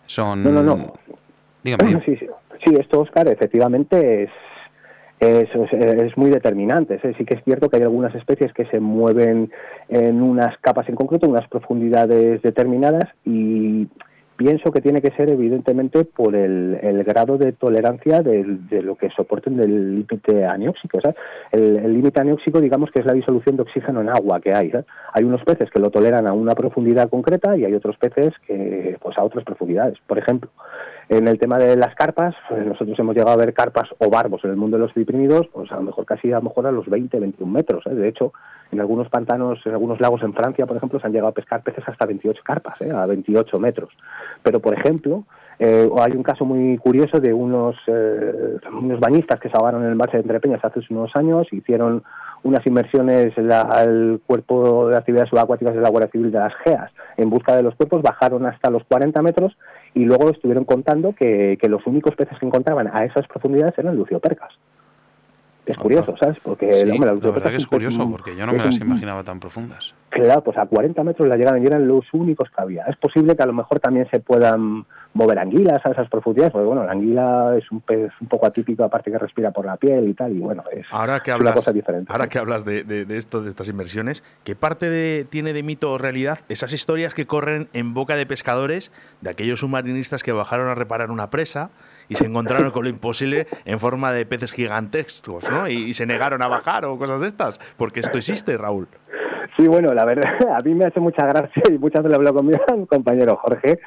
Son... 0.06 0.44
No, 0.44 0.52
no, 0.52 0.62
no. 0.62 0.94
Dígame. 1.64 1.84
dígame. 1.88 2.06
Sí, 2.06 2.16
sí, 2.18 2.28
sí, 2.64 2.76
esto, 2.80 3.00
Oscar, 3.00 3.28
efectivamente 3.28 4.24
es, 4.24 4.30
es, 5.20 5.50
es- 5.54 5.74
es 5.74 6.18
muy 6.18 6.30
determinante. 6.30 7.00
¿eh? 7.04 7.14
Sí 7.18 7.26
que 7.26 7.36
es 7.36 7.44
cierto 7.44 7.70
que 7.70 7.78
hay 7.78 7.84
algunas 7.84 8.14
especies 8.16 8.54
que 8.54 8.66
se 8.66 8.80
mueven 8.80 9.52
en 9.90 10.22
unas 10.22 10.58
capas 10.60 10.88
en 10.90 10.96
concreto, 10.96 11.26
en 11.26 11.34
unas 11.34 11.48
profundidades 11.48 12.42
determinadas 12.42 13.06
y 13.26 13.88
pienso 14.38 14.72
que 14.72 14.82
tiene 14.82 15.02
que 15.02 15.10
ser 15.12 15.30
evidentemente 15.32 16.06
por 16.06 16.36
el, 16.36 17.04
grado 17.04 17.38
de 17.40 17.52
tolerancia 17.54 18.22
de, 18.22 18.82
lo 18.84 18.96
que 18.96 19.10
soporten 19.10 19.58
del 19.58 19.96
límite 19.96 20.46
anióxico. 20.46 21.00
¿sabes? 21.02 21.18
El 21.52 21.92
límite 21.94 22.22
anióxico, 22.22 22.62
digamos 22.62 22.92
que 22.92 23.00
es 23.00 23.06
la 23.06 23.14
disolución 23.14 23.56
de 23.56 23.64
oxígeno 23.64 24.02
en 24.02 24.10
agua 24.10 24.40
que 24.40 24.54
hay. 24.54 24.72
Hay 25.14 25.24
unos 25.24 25.44
peces 25.44 25.72
que 25.72 25.80
lo 25.82 25.90
toleran 25.90 26.30
a 26.30 26.34
una 26.34 26.54
profundidad 26.54 27.10
concreta 27.10 27.58
y 27.58 27.66
hay 27.66 27.74
otros 27.74 27.98
peces 27.98 28.34
que 28.46 28.96
pues 29.02 29.18
a 29.18 29.24
otras 29.24 29.44
profundidades. 29.44 29.98
Por 30.06 30.20
ejemplo, 30.20 30.52
en 31.10 31.28
el 31.28 31.40
tema 31.40 31.58
de 31.58 31.76
las 31.78 31.96
carpas, 31.96 32.36
pues 32.50 32.66
nosotros 32.66 32.98
hemos 33.00 33.16
llegado 33.16 33.32
a 33.32 33.38
ver 33.38 33.54
carpas 33.54 33.90
o 34.00 34.10
barbos 34.10 34.44
en 34.44 34.52
el 34.52 34.58
mundo 34.58 34.78
de 34.78 34.84
los 34.84 34.94
ciprinidos, 34.94 35.48
pues 35.54 35.72
a 35.72 35.76
lo 35.76 35.84
mejor 35.84 36.06
casi 36.06 36.32
a 36.32 36.38
lo 36.38 36.44
mejor 36.44 36.68
a 36.68 36.72
los 36.72 36.86
20, 36.88 37.20
21 37.20 37.52
metros. 37.52 37.86
¿eh? 37.88 37.96
De 37.96 38.10
hecho, 38.10 38.34
en 38.72 38.82
algunos 38.82 39.08
pantanos, 39.10 39.60
en 39.66 39.72
algunos 39.72 40.02
lagos 40.02 40.22
en 40.24 40.34
Francia, 40.34 40.66
por 40.66 40.76
ejemplo, 40.76 41.00
se 41.00 41.08
han 41.08 41.14
llegado 41.14 41.30
a 41.30 41.34
pescar 41.34 41.64
peces 41.64 41.84
hasta 41.88 42.06
28 42.06 42.42
carpas, 42.44 42.82
¿eh? 42.82 42.92
a 42.92 43.06
28 43.06 43.58
metros. 43.60 43.90
Pero, 44.44 44.60
por 44.60 44.74
ejemplo, 44.74 45.24
eh, 45.60 45.90
hay 46.00 46.12
un 46.12 46.24
caso 46.24 46.44
muy 46.46 46.78
curioso 46.78 47.20
de 47.22 47.34
unos, 47.34 47.76
eh, 47.88 48.58
unos 48.78 49.00
bañistas 49.00 49.40
que 49.40 49.50
se 49.50 49.56
ahogaron 49.58 49.84
en 49.84 49.90
el 49.90 49.96
mar 49.96 50.12
de 50.12 50.20
Entre 50.20 50.40
Peñas 50.42 50.64
hace 50.64 50.82
unos 50.90 51.12
años, 51.16 51.48
hicieron 51.52 52.04
unas 52.44 52.66
inmersiones 52.68 53.36
en 53.38 53.48
la- 53.48 53.62
al 53.62 54.22
cuerpo 54.28 54.90
de 54.90 54.98
actividades 54.98 55.30
subacuáticas 55.30 55.74
de 55.74 55.82
la 55.82 55.90
Guardia 55.90 56.12
Civil 56.12 56.32
de 56.32 56.38
las 56.40 56.54
GEAS 56.64 56.92
en 57.18 57.30
busca 57.32 57.56
de 57.56 57.64
los 57.64 57.74
cuerpos, 57.76 58.04
bajaron 58.04 58.46
hasta 58.46 58.70
los 58.70 58.84
40 58.84 59.24
metros 59.24 59.58
y 59.98 60.06
luego 60.06 60.30
estuvieron 60.30 60.64
contando 60.66 61.14
que, 61.14 61.58
que 61.60 61.68
los 61.70 61.86
únicos 61.88 62.16
peces 62.16 62.38
que 62.40 62.46
encontraban 62.46 62.88
a 62.92 63.04
esas 63.06 63.28
profundidades 63.28 63.78
eran 63.78 63.96
luciopercas. 63.96 64.54
Es 65.66 65.76
curioso, 65.76 66.16
¿sabes? 66.18 66.38
Porque 66.42 66.72
Sí, 66.72 66.84
hombre, 66.90 67.08
la 67.08 67.14
lucioperca 67.16 67.32
verdad 67.40 67.50
que 67.52 67.58
es 67.58 67.64
un 67.64 67.70
curioso 67.70 68.10
porque 68.10 68.36
yo 68.38 68.46
no 68.46 68.54
me 68.54 68.60
las 68.60 68.78
un- 68.80 68.88
imaginaba 68.88 69.24
tan 69.26 69.40
profundas. 69.42 69.94
Claro, 70.10 70.42
pues 70.42 70.58
a 70.58 70.66
40 70.66 71.04
metros 71.04 71.28
la 71.28 71.36
llegaron 71.36 71.62
y 71.62 71.66
eran 71.66 71.86
los 71.86 72.06
únicos 72.14 72.50
que 72.50 72.62
había. 72.62 72.84
Es 72.86 72.96
posible 72.96 73.36
que 73.36 73.44
a 73.44 73.48
lo 73.48 73.52
mejor 73.54 73.80
también 73.82 74.08
se 74.10 74.22
puedan 74.22 74.86
mover 75.18 75.40
anguilas 75.40 75.86
a 75.86 75.92
esas 75.92 76.08
profundidades, 76.10 76.52
porque 76.54 76.66
bueno, 76.68 76.84
la 76.86 76.92
anguila 76.92 77.56
es 77.58 77.70
un 77.72 77.82
pez 77.82 78.12
un 78.22 78.28
poco 78.28 78.46
atípico, 78.46 78.84
aparte 78.84 79.12
que 79.12 79.18
respira 79.18 79.52
por 79.52 79.66
la 79.66 79.76
piel 79.78 80.08
y 80.08 80.14
tal, 80.14 80.32
y 80.36 80.40
bueno, 80.40 80.64
es, 80.72 80.86
Ahora 80.92 81.20
que 81.22 81.32
es 81.32 81.36
una 81.36 81.50
hablas, 81.50 81.56
cosa 81.56 81.74
diferente. 81.74 82.12
ahora 82.12 82.28
que 82.30 82.38
hablas 82.40 82.64
de, 82.66 82.84
de- 82.84 83.06
de 83.06 83.18
esto, 83.18 83.42
de 83.42 83.50
estas 83.50 83.68
inversiones, 83.70 84.24
¿qué 84.44 84.56
parte 84.56 84.90
de- 84.90 85.26
tiene 85.30 85.54
de 85.54 85.64
mito 85.64 85.92
o 85.92 85.98
realidad 85.98 86.40
esas 86.50 86.72
historias 86.72 87.14
que 87.14 87.26
corren 87.26 87.68
en 87.74 87.94
boca 87.94 88.16
de 88.16 88.26
pescadores, 88.26 88.92
de 89.22 89.30
aquellos 89.30 89.60
submarinistas 89.60 90.24
que 90.24 90.32
bajaron 90.32 90.70
a 90.70 90.76
reparar 90.76 91.12
una 91.12 91.30
presa 91.30 91.72
y 92.10 92.16
se 92.16 92.26
encontraron 92.26 92.72
con 92.72 92.84
lo 92.84 92.90
imposible 92.90 93.48
en 93.66 93.80
forma 93.80 94.12
de 94.12 94.26
peces 94.26 94.54
gigantescos, 94.54 95.50
¿no? 95.50 95.68
Y, 95.68 95.74
y 95.74 95.94
se 95.94 96.06
negaron 96.06 96.42
a 96.42 96.48
bajar 96.48 96.86
o 96.86 96.98
cosas 96.98 97.22
de 97.22 97.28
estas? 97.28 97.60
Porque 97.78 98.00
esto 98.00 98.18
existe, 98.18 98.56
Raúl. 98.58 98.88
Sí, 99.58 99.68
bueno, 99.68 99.94
la 99.94 100.06
verdad, 100.06 100.30
a 100.56 100.60
mí 100.62 100.76
me 100.76 100.86
hace 100.86 101.00
mucha 101.00 101.26
gracia 101.26 101.64
y 101.70 101.78
muchas 101.80 102.04
veces 102.04 102.12
lo 102.12 102.18
hablo 102.28 102.34
con 102.38 102.46
mi 102.48 102.54
compañero 102.88 103.36
Jorge. 103.38 103.80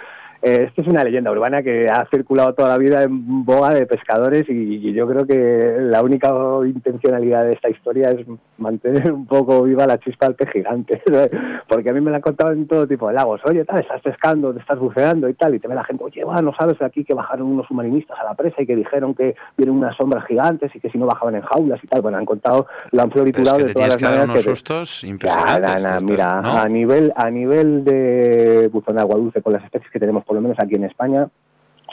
Eh, 0.43 0.65
esto 0.69 0.83
es 0.83 0.89
una 0.89 1.05
leyenda 1.05 1.31
urbana 1.31 1.63
que 1.63 1.87
ha 1.91 2.07
circulado 2.11 2.55
toda 2.55 2.71
la 2.71 2.79
vida 2.79 3.03
en 3.03 3.45
boga 3.45 3.71
de 3.75 3.87
pescadores 3.87 4.49
y, 4.49 4.53
y 4.89 4.93
yo 4.95 5.07
creo 5.07 5.27
que 5.27 5.77
la 5.81 6.03
única 6.03 6.33
intencionalidad 6.65 7.45
de 7.45 7.53
esta 7.53 7.69
historia 7.69 8.11
es 8.11 8.27
mantener 8.59 9.13
un 9.13 9.27
poco 9.27 9.63
viva 9.65 9.87
la 9.87 9.99
chispa 9.99 10.27
del 10.27 10.35
pez 10.37 10.51
gigante. 10.51 11.03
Porque 11.69 11.91
a 11.91 11.93
mí 11.93 12.01
me 12.01 12.11
la 12.11 12.17
han 12.17 12.23
contado 12.23 12.53
en 12.53 12.67
todo 12.67 12.87
tipo 12.87 13.09
de 13.09 13.15
lagos. 13.15 13.41
Oye, 13.45 13.65
tal, 13.65 13.81
estás 13.81 14.01
pescando, 14.03 14.53
te 14.55 14.61
estás 14.61 14.79
buceando 14.79 15.29
y 15.29 15.35
tal, 15.35 15.55
y 15.55 15.59
te 15.59 15.69
ve 15.69 15.75
la 15.75 15.85
gente, 15.85 16.05
oye, 16.05 16.25
va, 16.25 16.41
no 16.43 16.53
sabes 16.59 16.79
de 16.79 16.85
aquí 16.87 17.05
que 17.05 17.15
bajaron 17.15 17.47
unos 17.47 17.67
submarinistas 17.67 18.19
a 18.19 18.25
la 18.25 18.35
presa 18.35 18.63
y 18.63 18.67
que 18.67 18.77
dijeron 18.77 19.15
que 19.15 19.35
vienen 19.57 19.77
unas 19.77 19.97
sombras 19.97 20.25
gigantes 20.27 20.75
y 20.75 20.81
que 20.81 20.91
si 20.91 20.99
no 20.99 21.07
bajaban 21.07 21.35
en 21.37 21.43
jaulas 21.43 21.81
y 21.83 21.87
tal. 21.87 22.01
Bueno, 22.03 22.19
han 22.19 22.27
contado, 22.27 22.67
lo 22.93 23.03
han 23.03 23.11
Pero 23.11 23.25
es 23.25 23.33
floriturado 23.33 23.59
que 23.59 23.65
de 23.65 23.73
todas 23.75 23.89
las 23.89 24.03
maneras 24.03 24.25
unos 24.25 24.37
que 24.39 24.43
te- 24.45 24.49
sustos 24.51 25.03
ya, 25.03 25.09
impresionantes. 25.09 25.61
na, 25.63 25.79
na, 25.79 25.89
estos, 25.97 26.11
mira, 26.11 26.41
¿no? 26.43 26.57
a 26.57 26.69
nivel 26.69 27.13
a 27.15 27.31
nivel 27.31 27.85
de 27.85 28.69
buzón 28.73 28.95
de 28.97 29.01
agua 29.03 29.17
dulce 29.17 29.43
con 29.43 29.53
las 29.53 29.65
especies 29.65 29.91
que 29.91 29.99
tenemos 30.01 30.25
por 30.31 30.37
lo 30.37 30.43
menos 30.43 30.59
aquí 30.61 30.77
en 30.77 30.85
España 30.85 31.29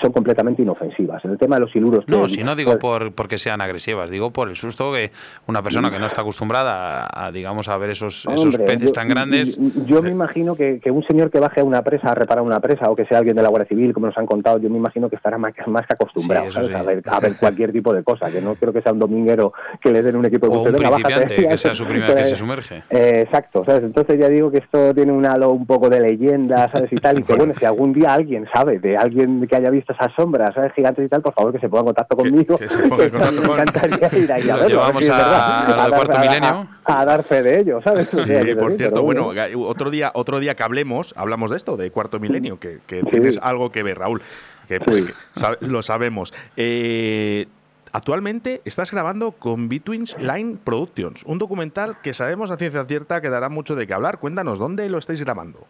son 0.02 0.12
completamente 0.12 0.62
inofensivas. 0.62 1.24
En 1.26 1.32
el 1.32 1.38
tema 1.38 1.56
de 1.56 1.62
los 1.62 1.72
siluros 1.72 2.08
No, 2.08 2.24
que- 2.24 2.28
si 2.30 2.44
no 2.44 2.56
digo 2.56 2.78
por 2.80 3.14
porque 3.14 3.38
sean 3.38 3.62
agresivas, 3.62 4.10
digo 4.10 4.32
por 4.32 4.50
el 4.50 4.56
susto 4.56 4.94
que 4.94 5.12
una 5.48 5.62
persona 5.64 5.90
que 5.90 6.00
no 6.00 6.06
está 6.06 6.22
acostumbrada 6.22 7.06
a, 7.06 7.28
a, 7.28 7.32
digamos, 7.32 7.68
a 7.70 7.78
ver 7.78 7.92
esos, 7.92 8.26
peces 8.66 8.86
yo- 8.88 8.92
tan 8.92 9.08
grandes. 9.08 9.58
Yo, 9.58 9.86
yo 9.86 10.02
me 10.04 10.10
imagino 10.12 10.56
que, 10.56 10.80
que 10.80 10.92
un 10.92 11.04
señor 11.04 11.30
que 11.32 11.40
baje 11.40 11.62
a 11.62 11.64
una 11.64 11.82
presa 11.82 12.12
a 12.12 12.16
reparar 12.16 12.44
una 12.44 12.60
presa 12.60 12.90
o 12.90 12.96
que 12.96 13.06
sea 13.06 13.18
alguien 13.20 13.36
de 13.36 13.42
la 13.42 13.50
Guardia 13.50 13.68
Civil, 13.70 13.94
como 13.94 14.08
nos 14.08 14.18
han 14.18 14.26
contado, 14.26 14.60
yo 14.60 14.70
me 14.70 14.78
imagino 14.78 15.10
que 15.10 15.16
estará 15.16 15.38
más, 15.38 15.54
más 15.68 15.86
que 15.88 15.94
acostumbrado 15.94 16.44
Sí, 16.46 16.50
eso 16.50 16.56
¿sabes? 16.62 16.70
sí. 16.70 16.76
a, 16.76 16.84
ver, 16.84 17.04
a 17.08 17.20
ver 17.20 17.36
cualquier 17.40 17.72
tipo 17.72 17.94
de 17.94 18.04
cosa. 18.04 18.32
Que 18.32 18.42
no 18.42 18.56
creo 18.56 18.72
que 18.74 18.82
sea 18.82 18.94
un 18.94 19.00
dominguero 19.00 19.54
que 19.82 19.92
le 19.92 20.02
den 20.04 20.16
un 20.16 20.26
equipo 20.26 20.48
de 20.48 20.56
O 20.56 20.62
un 20.64 20.74
principiante, 20.74 21.48
que 21.48 21.58
sea 21.58 21.74
su 21.74 21.86
primera 21.86 22.14
vez 22.14 22.24
que 22.26 22.30
se 22.32 22.36
sumerge. 22.36 22.84
Eh, 22.90 23.22
exacto, 23.26 23.64
¿sabes? 23.66 23.84
Entonces 23.84 24.20
ya 24.20 24.30
digo 24.30 24.52
que 24.52 24.60
esto 24.60 24.94
tiene 24.94 25.12
un 25.12 25.26
halo 25.26 25.50
un 25.52 25.66
poco 25.66 25.90
de 25.90 26.00
leyenda, 26.02 26.70
¿sabes? 26.72 26.92
Y 26.92 26.98
tal, 26.98 27.20
y 27.20 27.24
que 27.24 27.34
bueno, 27.38 27.54
si 27.58 27.66
algún 27.66 27.94
día 27.94 28.14
alguien 28.14 28.46
sabe 28.54 28.80
de 28.80 28.98
alguien 28.98 29.46
que 29.48 29.56
haya 29.56 29.70
visto 29.70 29.87
esas 29.90 30.14
sombras, 30.16 30.54
¿sabes? 30.54 30.74
Gigantes 30.74 31.06
y 31.06 31.10
tal, 31.10 31.22
por 31.22 31.34
favor 31.34 31.54
que 31.54 31.60
se 31.60 31.70
ponga 31.70 31.82
en 31.82 31.86
contacto 31.88 32.18
conmigo. 32.18 32.58
que 32.58 32.68
se 32.70 32.78
ponga 32.88 33.04
en 33.06 33.10
contacto 33.12 33.42
me 33.42 33.62
encantaría 33.62 34.20
ir 34.20 34.32
ahí 34.32 34.44
a 34.50 34.56
Lo 34.56 34.62
verlo, 34.64 34.68
llevamos 34.80 35.04
sí, 35.06 35.12
a- 35.12 35.62
a 35.62 35.78
dar- 35.78 35.90
Cuarto 35.92 36.18
Milenio. 36.20 36.68
A, 36.86 37.02
a 37.02 37.06
dar 37.06 37.24
fe 37.24 37.42
de 37.44 37.60
ello, 37.60 37.82
¿sabes? 37.84 38.08
Sí, 38.10 38.18
por 38.18 38.28
decir, 38.28 38.78
cierto, 38.78 39.04
bueno, 39.04 39.32
otro 39.66 39.90
día, 39.90 40.12
otro 40.14 40.40
día 40.40 40.56
que 40.56 40.64
hablemos, 40.64 41.14
hablamos 41.18 41.52
de 41.52 41.58
esto, 41.58 41.78
de 41.78 41.92
Cuarto 41.92 42.20
Milenio, 42.20 42.60
que, 42.60 42.80
que 42.88 43.04
tienes 43.04 43.40
algo 43.42 43.72
que 43.72 43.84
ver, 43.84 44.00
Raúl. 44.00 44.22
que- 44.68 44.80
que 44.80 45.04
sabe- 45.36 45.58
lo 45.62 45.82
sabemos. 45.82 46.34
Eh, 46.58 47.48
actualmente 47.94 48.62
estás 48.66 48.92
grabando 48.92 49.32
con 49.32 49.70
Between's 49.70 50.18
Line 50.20 50.58
Productions, 50.64 51.24
un 51.26 51.40
documental 51.40 52.00
que 52.02 52.14
sabemos 52.14 52.52
a 52.52 52.58
ciencia 52.58 52.84
cierta 52.86 53.22
que 53.22 53.30
dará 53.30 53.50
mucho 53.50 53.76
de 53.76 53.88
qué 53.88 53.94
hablar. 53.94 54.20
Cuéntanos, 54.20 54.60
¿dónde 54.60 54.90
lo 54.90 54.98
estáis 54.98 55.22
grabando? 55.24 55.66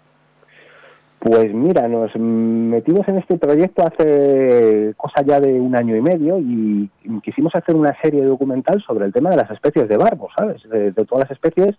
Pues 1.19 1.51
mira, 1.51 1.87
nos 1.87 2.15
metimos 2.15 3.07
en 3.07 3.17
este 3.17 3.37
proyecto 3.37 3.83
hace 3.85 4.93
cosa 4.97 5.23
ya 5.23 5.39
de 5.39 5.59
un 5.59 5.75
año 5.75 5.95
y 5.95 6.01
medio 6.01 6.37
y 6.39 6.89
quisimos 7.23 7.55
hacer 7.55 7.75
una 7.75 7.95
serie 8.01 8.23
documental 8.23 8.81
sobre 8.85 9.05
el 9.05 9.13
tema 9.13 9.31
de 9.31 9.37
las 9.37 9.49
especies 9.49 9.87
de 9.87 9.97
barbo, 9.97 10.29
¿sabes? 10.37 10.61
De, 10.69 10.91
todas 10.91 11.27
las 11.27 11.31
especies, 11.31 11.75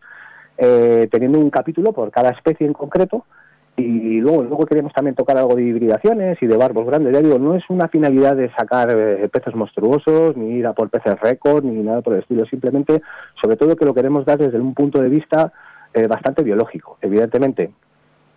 eh, 0.58 1.08
teniendo 1.10 1.38
un 1.38 1.50
capítulo 1.50 1.92
por 1.92 2.10
cada 2.10 2.30
especie 2.30 2.66
en 2.66 2.72
concreto 2.72 3.24
y 3.76 4.20
luego, 4.20 4.42
luego 4.42 4.66
queríamos 4.66 4.92
también 4.92 5.14
tocar 5.14 5.38
algo 5.38 5.54
de 5.54 5.62
hibridaciones 5.62 6.36
y 6.42 6.46
de 6.46 6.56
barbos 6.56 6.84
grandes. 6.84 7.12
Ya 7.12 7.20
digo, 7.20 7.38
no 7.38 7.54
es 7.54 7.62
una 7.68 7.86
finalidad 7.86 8.34
de 8.34 8.50
sacar 8.50 8.90
eh, 8.90 9.28
peces 9.28 9.54
monstruosos, 9.54 10.36
ni 10.36 10.56
ir 10.56 10.66
a 10.66 10.72
por 10.72 10.90
peces 10.90 11.18
récord, 11.20 11.64
ni 11.64 11.80
nada 11.82 12.02
por 12.02 12.14
el 12.14 12.20
estilo. 12.20 12.44
Simplemente, 12.46 13.02
sobre 13.40 13.56
todo, 13.56 13.76
que 13.76 13.84
lo 13.84 13.94
queremos 13.94 14.24
dar 14.24 14.38
desde 14.38 14.58
un 14.58 14.74
punto 14.74 15.00
de 15.00 15.08
vista 15.08 15.52
eh, 15.94 16.08
bastante 16.08 16.42
biológico. 16.42 16.98
Evidentemente, 17.00 17.70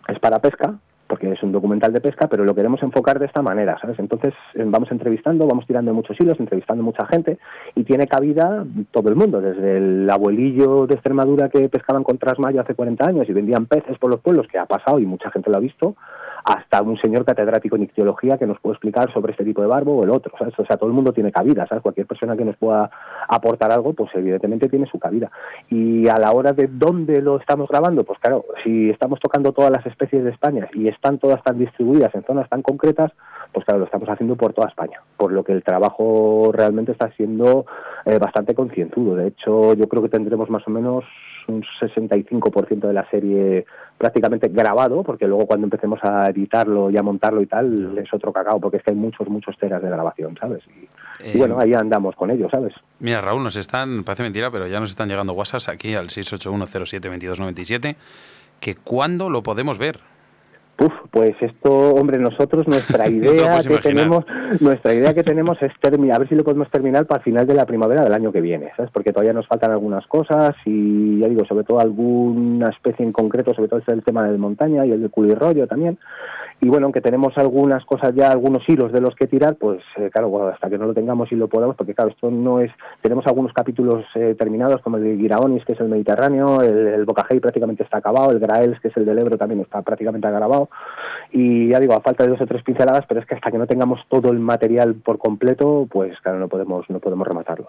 es 0.06 0.18
para 0.20 0.38
pesca, 0.38 0.78
porque 1.12 1.30
es 1.30 1.42
un 1.42 1.52
documental 1.52 1.92
de 1.92 2.00
pesca, 2.00 2.26
pero 2.26 2.42
lo 2.42 2.54
queremos 2.54 2.82
enfocar 2.82 3.18
de 3.18 3.26
esta 3.26 3.42
manera, 3.42 3.76
¿sabes? 3.78 3.98
Entonces 3.98 4.32
eh, 4.54 4.64
vamos 4.64 4.90
entrevistando, 4.90 5.46
vamos 5.46 5.66
tirando 5.66 5.92
muchos 5.92 6.18
hilos, 6.18 6.40
entrevistando 6.40 6.82
mucha 6.82 7.06
gente 7.06 7.36
y 7.74 7.84
tiene 7.84 8.06
cabida 8.06 8.64
todo 8.92 9.10
el 9.10 9.16
mundo, 9.16 9.42
desde 9.42 9.76
el 9.76 10.08
abuelillo 10.08 10.86
de 10.86 10.94
Extremadura 10.94 11.50
que 11.50 11.68
pescaban 11.68 12.02
con 12.02 12.16
trasmayo 12.16 12.62
hace 12.62 12.74
40 12.74 13.06
años 13.06 13.28
y 13.28 13.34
vendían 13.34 13.66
peces 13.66 13.98
por 13.98 14.10
los 14.10 14.20
pueblos, 14.20 14.48
que 14.48 14.56
ha 14.56 14.64
pasado 14.64 15.00
y 15.00 15.04
mucha 15.04 15.30
gente 15.30 15.50
lo 15.50 15.58
ha 15.58 15.60
visto, 15.60 15.96
hasta 16.44 16.82
un 16.82 16.98
señor 16.98 17.24
catedrático 17.24 17.76
en 17.76 17.84
ictiología 17.84 18.38
que 18.38 18.46
nos 18.46 18.58
puede 18.60 18.74
explicar 18.74 19.12
sobre 19.12 19.32
este 19.32 19.44
tipo 19.44 19.60
de 19.60 19.68
barbo 19.68 19.98
o 19.98 20.04
el 20.04 20.10
otro, 20.10 20.32
¿sabes? 20.38 20.54
O 20.58 20.64
sea, 20.64 20.76
todo 20.76 20.88
el 20.88 20.94
mundo 20.94 21.12
tiene 21.12 21.30
cabida, 21.30 21.66
¿sabes? 21.66 21.82
Cualquier 21.82 22.06
persona 22.06 22.36
que 22.36 22.44
nos 22.44 22.56
pueda 22.56 22.90
aportar 23.28 23.70
algo, 23.70 23.92
pues 23.92 24.10
evidentemente 24.14 24.68
tiene 24.68 24.86
su 24.86 24.98
cabida. 24.98 25.30
Y 25.68 26.08
a 26.08 26.16
la 26.16 26.32
hora 26.32 26.52
de 26.52 26.68
dónde 26.68 27.20
lo 27.22 27.38
estamos 27.38 27.68
grabando, 27.68 28.04
pues 28.04 28.18
claro, 28.18 28.44
si 28.64 28.90
estamos 28.90 29.20
tocando 29.20 29.52
todas 29.52 29.70
las 29.70 29.86
especies 29.86 30.24
de 30.24 30.30
España 30.30 30.68
y 30.74 30.88
están 31.02 31.18
todas 31.18 31.42
tan 31.42 31.58
distribuidas 31.58 32.14
en 32.14 32.22
zonas 32.22 32.48
tan 32.48 32.62
concretas, 32.62 33.10
pues 33.52 33.66
claro, 33.66 33.80
lo 33.80 33.86
estamos 33.86 34.08
haciendo 34.08 34.36
por 34.36 34.52
toda 34.52 34.68
España, 34.68 35.00
por 35.16 35.32
lo 35.32 35.42
que 35.42 35.52
el 35.52 35.64
trabajo 35.64 36.50
realmente 36.52 36.92
está 36.92 37.10
siendo 37.16 37.66
eh, 38.06 38.18
bastante 38.18 38.54
concienzudo. 38.54 39.16
De 39.16 39.26
hecho, 39.26 39.74
yo 39.74 39.88
creo 39.88 40.00
que 40.00 40.08
tendremos 40.08 40.48
más 40.48 40.62
o 40.68 40.70
menos 40.70 41.04
un 41.48 41.64
65% 41.80 42.86
de 42.86 42.92
la 42.92 43.10
serie 43.10 43.66
prácticamente 43.98 44.46
grabado, 44.46 45.02
porque 45.02 45.26
luego 45.26 45.46
cuando 45.46 45.66
empecemos 45.66 45.98
a 46.04 46.30
editarlo 46.30 46.88
y 46.88 46.96
a 46.96 47.02
montarlo 47.02 47.42
y 47.42 47.46
tal, 47.46 47.98
es 47.98 48.14
otro 48.14 48.32
cacao, 48.32 48.60
porque 48.60 48.76
es 48.76 48.84
que 48.84 48.92
hay 48.92 48.96
muchos, 48.96 49.28
muchos 49.28 49.58
teras 49.58 49.82
de 49.82 49.90
grabación, 49.90 50.36
¿sabes? 50.40 50.62
Y, 50.68 50.82
y 50.82 51.32
Eh, 51.32 51.34
bueno, 51.36 51.58
ahí 51.58 51.74
andamos 51.74 52.14
con 52.14 52.30
ello, 52.30 52.48
¿sabes? 52.48 52.74
Mira, 53.00 53.20
Raúl, 53.20 53.42
nos 53.42 53.56
están, 53.56 54.04
parece 54.04 54.22
mentira, 54.22 54.52
pero 54.52 54.68
ya 54.68 54.78
nos 54.78 54.90
están 54.90 55.08
llegando 55.08 55.32
WhatsApps 55.32 55.68
aquí 55.68 55.96
al 55.96 56.10
681072297, 56.10 57.96
que 58.60 58.76
cuándo 58.76 59.30
lo 59.30 59.42
podemos 59.42 59.78
ver. 59.78 60.11
Uf, 60.82 60.92
pues 61.12 61.36
esto, 61.40 61.94
hombre, 61.94 62.18
nosotros 62.18 62.66
nuestra 62.66 63.08
idea 63.08 63.60
que 63.60 63.78
tenemos, 63.78 64.24
nuestra 64.58 64.92
idea 64.92 65.14
que 65.14 65.22
tenemos 65.22 65.56
es 65.62 65.70
terminar, 65.80 66.16
a 66.16 66.18
ver 66.20 66.28
si 66.28 66.34
lo 66.34 66.42
podemos 66.42 66.68
terminar 66.70 67.06
para 67.06 67.18
el 67.18 67.24
final 67.24 67.46
de 67.46 67.54
la 67.54 67.66
primavera 67.66 68.02
del 68.02 68.12
año 68.12 68.32
que 68.32 68.40
viene, 68.40 68.72
¿sabes? 68.76 68.90
Porque 68.90 69.12
todavía 69.12 69.32
nos 69.32 69.46
faltan 69.46 69.70
algunas 69.70 70.04
cosas 70.08 70.56
y 70.64 71.20
ya 71.20 71.28
digo, 71.28 71.44
sobre 71.44 71.64
todo 71.64 71.78
alguna 71.78 72.70
especie 72.70 73.04
en 73.04 73.12
concreto, 73.12 73.54
sobre 73.54 73.68
todo 73.68 73.80
el 73.86 74.02
tema 74.02 74.24
del 74.24 74.38
montaña 74.38 74.84
y 74.84 74.90
el 74.90 75.02
del 75.02 75.10
culirrollo 75.10 75.68
también. 75.68 75.98
Y 76.60 76.68
bueno, 76.68 76.86
aunque 76.86 77.00
tenemos 77.00 77.36
algunas 77.38 77.84
cosas 77.84 78.14
ya, 78.14 78.30
algunos 78.30 78.62
hilos 78.68 78.92
de 78.92 79.00
los 79.00 79.16
que 79.16 79.26
tirar, 79.26 79.56
pues 79.56 79.82
eh, 79.96 80.10
claro, 80.12 80.28
bueno, 80.28 80.46
hasta 80.46 80.70
que 80.70 80.78
no 80.78 80.86
lo 80.86 80.94
tengamos 80.94 81.30
y 81.32 81.34
lo 81.34 81.48
podamos, 81.48 81.74
porque 81.74 81.92
claro, 81.92 82.10
esto 82.10 82.30
no 82.30 82.60
es, 82.60 82.70
tenemos 83.00 83.26
algunos 83.26 83.52
capítulos 83.52 84.04
eh, 84.14 84.36
terminados, 84.38 84.80
como 84.80 84.96
el 84.96 85.02
de 85.02 85.16
Giraonis, 85.16 85.64
que 85.64 85.72
es 85.72 85.80
el 85.80 85.88
Mediterráneo, 85.88 86.60
el, 86.60 86.86
el 86.86 87.04
Bocajei 87.04 87.40
prácticamente 87.40 87.82
está 87.82 87.98
acabado, 87.98 88.30
el 88.30 88.38
Graels, 88.38 88.78
que 88.80 88.88
es 88.88 88.96
el 88.96 89.04
del 89.04 89.18
Ebro, 89.18 89.36
también 89.36 89.60
está 89.60 89.82
prácticamente 89.82 90.28
acabado, 90.28 90.68
y 91.32 91.68
ya 91.68 91.80
digo, 91.80 91.94
a 91.94 92.00
falta 92.00 92.24
de 92.24 92.30
dos 92.30 92.40
o 92.40 92.46
tres 92.46 92.62
pinceladas, 92.62 93.04
pero 93.08 93.20
es 93.20 93.26
que 93.26 93.34
hasta 93.34 93.50
que 93.50 93.58
no 93.58 93.66
tengamos 93.66 94.00
todo 94.08 94.30
el 94.30 94.38
material 94.38 94.94
por 94.94 95.18
completo, 95.18 95.86
pues 95.90 96.18
claro, 96.20 96.38
no 96.38 96.48
podemos, 96.48 96.88
no 96.90 97.00
podemos 97.00 97.26
rematarlo. 97.26 97.68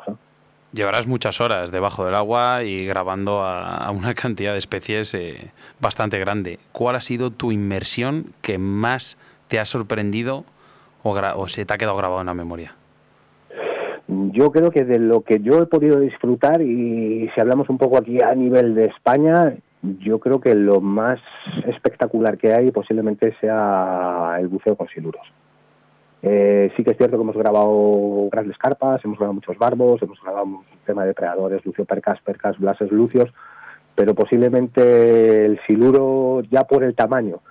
Llevarás 0.73 1.07
muchas 1.07 1.39
horas 1.39 1.71
debajo 1.71 2.03
del 2.03 2.15
agua 2.15 2.63
y 2.63 2.85
grabando 2.85 3.41
a, 3.41 3.77
a 3.77 3.91
una 3.91 4.13
cantidad 4.15 4.51
de 4.51 4.57
especies 4.57 5.13
eh, 5.13 5.51
bastante 5.79 6.19
grande. 6.19 6.59
¿Cuál 6.71 6.95
ha 6.97 7.01
sido 7.01 7.31
tu 7.31 7.51
inmersión 7.51 8.33
que 8.41 8.57
más 8.57 9.17
te 9.47 9.59
ha 9.59 9.65
sorprendido 9.65 10.43
o, 11.03 11.11
o 11.11 11.47
se 11.47 11.65
te 11.65 11.73
ha 11.73 11.77
quedado 11.77 11.95
grabado 11.95 12.21
en 12.21 12.27
la 12.27 12.33
memoria? 12.33 12.75
Yo 14.07 14.51
creo 14.51 14.71
que 14.71 14.83
de 14.83 14.99
lo 14.99 15.21
que 15.21 15.39
yo 15.39 15.59
he 15.59 15.65
podido 15.65 15.99
disfrutar 15.99 16.61
y 16.61 17.29
si 17.33 17.41
hablamos 17.41 17.69
un 17.69 17.77
poco 17.77 17.97
aquí 17.97 18.21
a 18.21 18.35
nivel 18.35 18.75
de 18.75 18.85
España, 18.85 19.53
yo 19.99 20.19
creo 20.19 20.39
que 20.39 20.55
lo 20.55 20.81
más 20.81 21.19
espectacular 21.67 22.37
que 22.37 22.53
hay 22.53 22.71
posiblemente 22.71 23.35
sea 23.39 24.37
el 24.39 24.47
buceo 24.47 24.75
con 24.75 24.87
siluros. 24.87 25.25
Eh, 26.21 26.71
sí 26.77 26.83
que 26.83 26.91
es 26.91 26.97
cierto 26.97 27.17
que 27.17 27.23
hemos 27.23 27.35
grabado 27.35 28.29
grandes 28.31 28.57
carpas, 28.57 29.03
hemos 29.03 29.17
grabado 29.17 29.33
muchos 29.33 29.57
barbos, 29.57 30.01
hemos 30.01 30.21
grabado 30.21 30.45
un 30.45 30.63
tema 30.85 31.01
de 31.01 31.09
depredadores, 31.09 31.65
lucio 31.65 31.83
percas, 31.83 32.21
percas, 32.21 32.57
blases, 32.57 32.91
lucios, 32.91 33.29
pero 33.93 34.15
posiblemente 34.15 35.45
el 35.45 35.59
siluro 35.67 36.41
ya 36.49 36.63
por 36.63 36.83
el 36.83 36.95
tamaño 36.95 37.41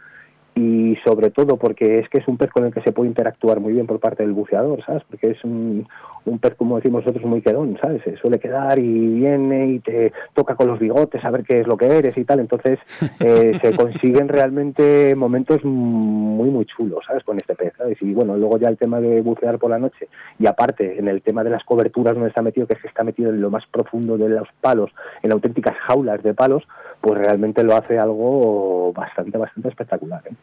y 0.54 0.96
sobre 1.04 1.30
todo 1.30 1.56
porque 1.56 1.96
es 1.96 2.08
que 2.10 2.18
es 2.18 2.28
un 2.28 2.36
pez 2.36 2.50
con 2.50 2.64
el 2.64 2.74
que 2.74 2.82
se 2.82 2.92
puede 2.92 3.08
interactuar 3.08 3.60
muy 3.60 3.72
bien 3.72 3.86
por 3.86 4.00
parte 4.00 4.22
del 4.22 4.32
buceador, 4.32 4.84
¿sabes? 4.84 5.02
Porque 5.08 5.30
es 5.30 5.42
un, 5.44 5.88
un 6.26 6.38
pez, 6.38 6.54
como 6.56 6.76
decimos 6.76 7.04
nosotros, 7.04 7.24
muy 7.24 7.40
quedón, 7.40 7.78
¿sabes? 7.82 8.02
Se 8.02 8.16
suele 8.18 8.38
quedar 8.38 8.78
y 8.78 9.14
viene 9.14 9.66
y 9.68 9.78
te 9.78 10.12
toca 10.34 10.54
con 10.54 10.68
los 10.68 10.78
bigotes 10.78 11.24
a 11.24 11.30
ver 11.30 11.44
qué 11.44 11.60
es 11.60 11.66
lo 11.66 11.76
que 11.76 11.86
eres 11.86 12.16
y 12.18 12.24
tal, 12.24 12.40
entonces 12.40 12.78
eh, 13.20 13.58
se 13.62 13.74
consiguen 13.74 14.28
realmente 14.28 15.14
momentos 15.14 15.64
muy, 15.64 16.50
muy 16.50 16.66
chulos, 16.66 17.04
¿sabes? 17.06 17.24
Con 17.24 17.38
este 17.38 17.54
pez, 17.54 17.72
¿sabes? 17.78 17.96
Y 18.02 18.12
bueno, 18.12 18.36
luego 18.36 18.58
ya 18.58 18.68
el 18.68 18.76
tema 18.76 19.00
de 19.00 19.22
bucear 19.22 19.58
por 19.58 19.70
la 19.70 19.78
noche 19.78 20.08
y 20.38 20.46
aparte 20.46 20.98
en 20.98 21.08
el 21.08 21.22
tema 21.22 21.44
de 21.44 21.50
las 21.50 21.64
coberturas 21.64 22.14
donde 22.14 22.28
está 22.28 22.42
metido, 22.42 22.66
que 22.66 22.74
es 22.74 22.82
que 22.82 22.88
está 22.88 23.04
metido 23.04 23.30
en 23.30 23.40
lo 23.40 23.50
más 23.50 23.64
profundo 23.70 24.18
de 24.18 24.28
los 24.28 24.48
palos, 24.60 24.90
en 25.22 25.32
auténticas 25.32 25.76
jaulas 25.86 26.22
de 26.22 26.34
palos, 26.34 26.62
pues 27.00 27.18
realmente 27.18 27.64
lo 27.64 27.74
hace 27.74 27.98
algo 27.98 28.92
bastante, 28.92 29.38
bastante 29.38 29.70
espectacular, 29.70 30.22
¿eh? 30.26 30.34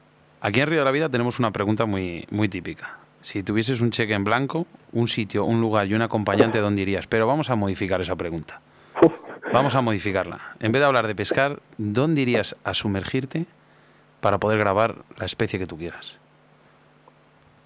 Aquí 0.42 0.62
en 0.62 0.68
Río 0.68 0.80
de 0.80 0.86
la 0.86 0.92
Vida 0.92 1.10
tenemos 1.10 1.40
una 1.40 1.52
pregunta 1.52 1.86
muy, 1.86 2.26
muy 2.32 2.48
típica. 2.48 2.98
Si 3.20 3.44
tuvieses 3.44 3.82
un 3.82 3.92
cheque 3.92 4.14
en 4.14 4.24
blanco, 4.24 4.66
un 4.94 5.08
sitio, 5.08 5.44
un 5.44 5.60
lugar 5.60 5.88
y 5.88 5.94
un 5.94 6.02
acompañante, 6.02 6.60
¿dónde 6.60 6.82
irías? 6.82 7.08
Pero 7.08 7.28
vamos 7.28 7.50
a 7.50 7.56
modificar 7.56 8.00
esa 8.00 8.16
pregunta. 8.16 8.62
Vamos 9.52 9.76
a 9.76 9.82
modificarla. 9.82 10.40
En 10.60 10.72
vez 10.72 10.80
de 10.80 10.86
hablar 10.86 11.08
de 11.08 11.16
pescar, 11.16 11.60
¿dónde 11.78 12.22
irías 12.22 12.56
a 12.64 12.74
sumergirte 12.74 13.48
para 14.22 14.38
poder 14.38 14.60
grabar 14.60 14.96
la 15.18 15.26
especie 15.26 15.60
que 15.60 15.66
tú 15.66 15.78
quieras? 15.78 16.18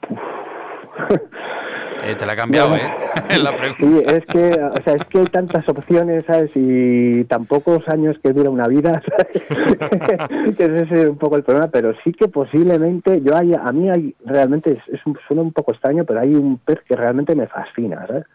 Eh, 2.06 2.16
te 2.16 2.26
la 2.26 2.34
he 2.34 2.36
cambiado, 2.36 2.70
No. 2.70 2.76
¿eh? 2.76 2.92
la 3.42 3.56
pregunta. 3.56 3.86
Sí, 3.86 4.04
es 4.16 4.26
que, 4.26 4.62
o 4.62 4.84
sea, 4.84 4.94
es 4.94 5.06
que 5.06 5.20
hay 5.20 5.26
tantas 5.28 5.68
opciones, 5.70 6.26
¿sabes? 6.26 6.52
Y 6.56 7.24
tan 7.26 7.46
pocos 7.46 7.88
años 7.88 8.18
que 8.22 8.34
dura 8.34 8.50
una 8.50 8.68
vida, 8.68 9.02
¿sabes? 9.10 10.56
que 10.58 10.64
ese 10.66 11.02
es 11.02 11.10
un 11.10 11.18
poco 11.18 11.38
el 11.38 11.44
problema, 11.44 11.70
pero 11.70 11.94
sí 12.04 12.12
que 12.12 12.28
posiblemente, 12.28 13.22
yo 13.22 13.36
hay, 13.36 13.54
a 13.54 13.72
mí 13.72 13.90
hay, 13.90 14.16
realmente, 14.26 14.72
es, 14.72 14.94
es 14.94 15.06
un, 15.06 15.18
suena 15.28 15.42
un 15.42 15.54
poco 15.54 15.72
extraño, 15.72 16.04
pero 16.06 16.20
hay 16.20 16.36
un 16.36 16.58
pez 16.58 16.80
que 16.88 16.96
realmente 16.96 17.36
me 17.36 17.48
fascina, 17.48 18.06
¿sabes? 18.08 18.26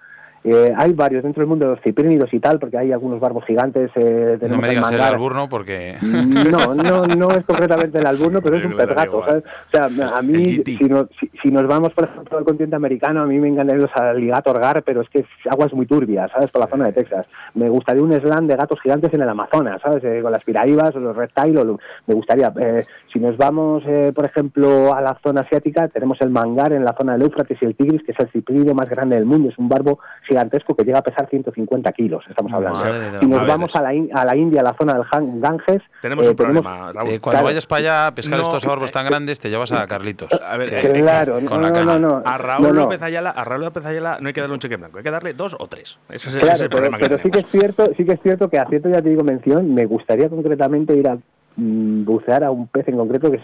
Eh, 0.45 0.73
hay 0.77 0.93
varios 0.93 1.23
dentro 1.23 1.41
del 1.41 1.49
mundo 1.49 1.67
de 1.67 1.75
los 1.75 1.81
ciprínidos 1.83 2.33
y 2.33 2.41
tal, 2.41 2.59
porque 2.59 2.79
hay 2.79 2.93
algunos 2.93 3.21
barbos 3.21 3.45
gigantes. 3.45 3.91
Eh, 3.97 4.39
No 4.49 4.59
me 4.59 4.69
digas 4.69 4.93
el 4.93 5.01
alburno 5.01 5.49
porque... 5.49 5.97
No, 6.03 6.75
no, 6.75 7.07
no 7.07 7.31
es 7.31 7.45
concretamente 7.45 7.99
el 7.99 8.07
alburno, 8.07 8.41
pero 8.43 8.57
es 8.57 8.65
un 8.65 8.77
pez 8.77 8.89
gato, 8.89 9.23
¿sabes? 9.27 9.45
O 9.45 9.77
sea, 9.77 10.17
a 10.17 10.23
mí, 10.23 10.63
si 10.65 10.85
nos, 10.85 11.07
si, 11.19 11.31
si 11.43 11.51
nos 11.51 11.67
vamos, 11.67 11.93
por 11.93 12.05
ejemplo, 12.05 12.39
al 12.39 12.45
continente 12.45 12.77
americano, 12.77 13.23
a 13.23 13.27
mí 13.27 13.39
me 13.39 13.49
encantan 13.49 13.79
los 13.79 13.91
aligator 13.95 14.61
gar, 14.61 14.83
pero 14.83 15.03
es 15.03 15.09
que 15.09 15.21
es 15.21 15.27
aguas 15.51 15.73
muy 15.73 15.87
turbias, 15.87 16.31
¿sabes? 16.31 16.51
Por 16.51 16.63
la 16.63 16.69
zona 16.69 16.87
de 16.87 16.93
Texas. 16.93 17.27
Me 17.55 17.69
gustaría 17.69 18.03
un 18.03 18.13
slam 18.13 18.47
de 18.47 18.57
gatos 18.57 18.81
gigantes 18.81 19.13
en 19.13 19.23
el 19.23 19.29
Amazonas, 19.29 19.81
¿sabes? 19.83 20.03
Eh, 20.05 20.21
con 20.23 20.33
las 20.33 20.45
piraíbas 20.45 20.95
o 20.95 21.01
los 21.01 21.17
reptiles, 21.17 21.65
me 22.07 22.15
gustaría. 22.15 22.53
Eh, 22.61 22.85
si 23.13 23.19
nos 23.19 23.37
vamos, 23.37 23.83
eh, 23.87 24.13
por 24.15 24.25
ejemplo, 24.25 24.95
a 24.95 25.01
la 25.01 25.19
zona 25.23 25.43
asiática, 25.43 25.89
tenemos 25.89 26.19
el 26.21 26.31
mangar 26.31 26.73
en 26.73 26.85
la 26.85 26.95
zona 26.99 27.13
del 27.13 27.23
Éufrates 27.23 27.59
y 27.61 27.65
el 27.65 27.75
tigris, 27.75 28.03
que 28.03 28.13
es 28.13 28.19
el 28.21 28.31
ciprínido 28.31 28.75
más 28.75 28.89
grande 28.89 29.17
del 29.17 29.25
mundo. 29.25 29.49
Es 29.49 29.59
un 29.59 29.69
barbo 29.69 29.99
gigantesco 30.29 30.75
que 30.77 30.85
llega 30.85 30.99
a 30.99 31.03
pesar 31.03 31.29
150 31.29 31.91
kilos, 31.93 32.25
estamos 32.29 32.53
hablando. 32.53 32.79
Madre 32.79 33.11
de 33.11 33.19
Si 33.21 33.27
nos 33.27 33.41
A 33.41 33.45
vamos 33.45 33.75
a 33.75 33.83
la, 33.83 33.95
In- 33.95 34.11
a 34.15 34.25
la 34.25 34.37
India, 34.37 34.61
a 34.61 34.65
la 34.65 34.75
zona 34.75 34.95
del 34.95 35.03
Ganges, 35.41 35.83
Tenemos 36.03 36.27
eh, 36.27 36.31
un 36.31 36.37
problema, 36.37 36.93
Raúl. 36.93 37.11
Eh, 37.11 37.21
cuando 37.21 37.39
Claro. 37.39 37.45
vayas 37.47 37.67
para 37.67 37.79
allá 37.81 38.07
a 38.09 38.15
pescar 38.15 38.39
No, 38.39 38.45
estos 38.45 38.65
barbos 38.67 38.91
eh, 38.91 38.93
tan 38.93 39.07
grandes, 39.07 39.41
te 39.41 39.49
llevas 39.51 39.73
a 39.73 39.87
Carlitos. 39.87 40.31
A 40.33 40.57
ver, 40.57 40.73
eh, 40.75 41.01
Claro, 41.01 41.41
no, 41.41 41.49
con 41.51 41.63
la 41.63 41.71
no, 41.71 41.85
no, 41.85 41.99
no. 41.99 42.23
A 42.25 42.39
Raúl 42.39 42.63
No, 42.69 42.73
no. 42.73 42.81
López 42.83 43.03
Ayala, 43.03 43.31
a 43.31 43.45
Raúl 43.45 43.63
López 43.63 43.85
Ayala 43.87 44.19
no 44.21 44.29
hay 44.29 44.33
que 44.35 44.41
darle 44.41 44.55
un 44.55 44.61
cheque 44.61 44.77
blanco, 44.77 44.99
hay 44.99 45.05
que 45.05 45.11
darle 45.11 45.33
dos 45.35 45.57
o 45.59 45.67
tres. 45.67 45.99
Ese 46.11 46.29
es 46.29 46.35
el, 46.35 46.41
ese 46.43 46.51
es 46.51 46.59
Claro, 46.59 46.63
el 46.65 46.69
pero, 46.69 46.71
problema 46.71 46.99
que 46.99 47.05
pero 47.09 47.23
sí 47.23 47.31
que 47.31 47.39
es 47.41 47.47
tenemos. 47.47 47.75
cierto, 47.77 47.95
sí 47.97 48.05
que 48.05 48.13
es 48.13 48.21
cierto 48.23 48.49
que 48.51 48.59
haciendo 48.59 48.91
ya 48.91 49.01
te 49.03 49.09
digo 49.09 49.25
mención, 49.25 49.75
me 49.75 49.87
gustaría 49.87 50.29
concretamente 50.29 50.95
ir 50.95 51.09
a 51.09 51.17
bucear 51.59 52.45
a 52.45 52.51
un 52.51 52.69
pez 52.69 52.87
en 52.89 52.97
concreto 52.97 53.31
que 53.31 53.39
es, 53.39 53.43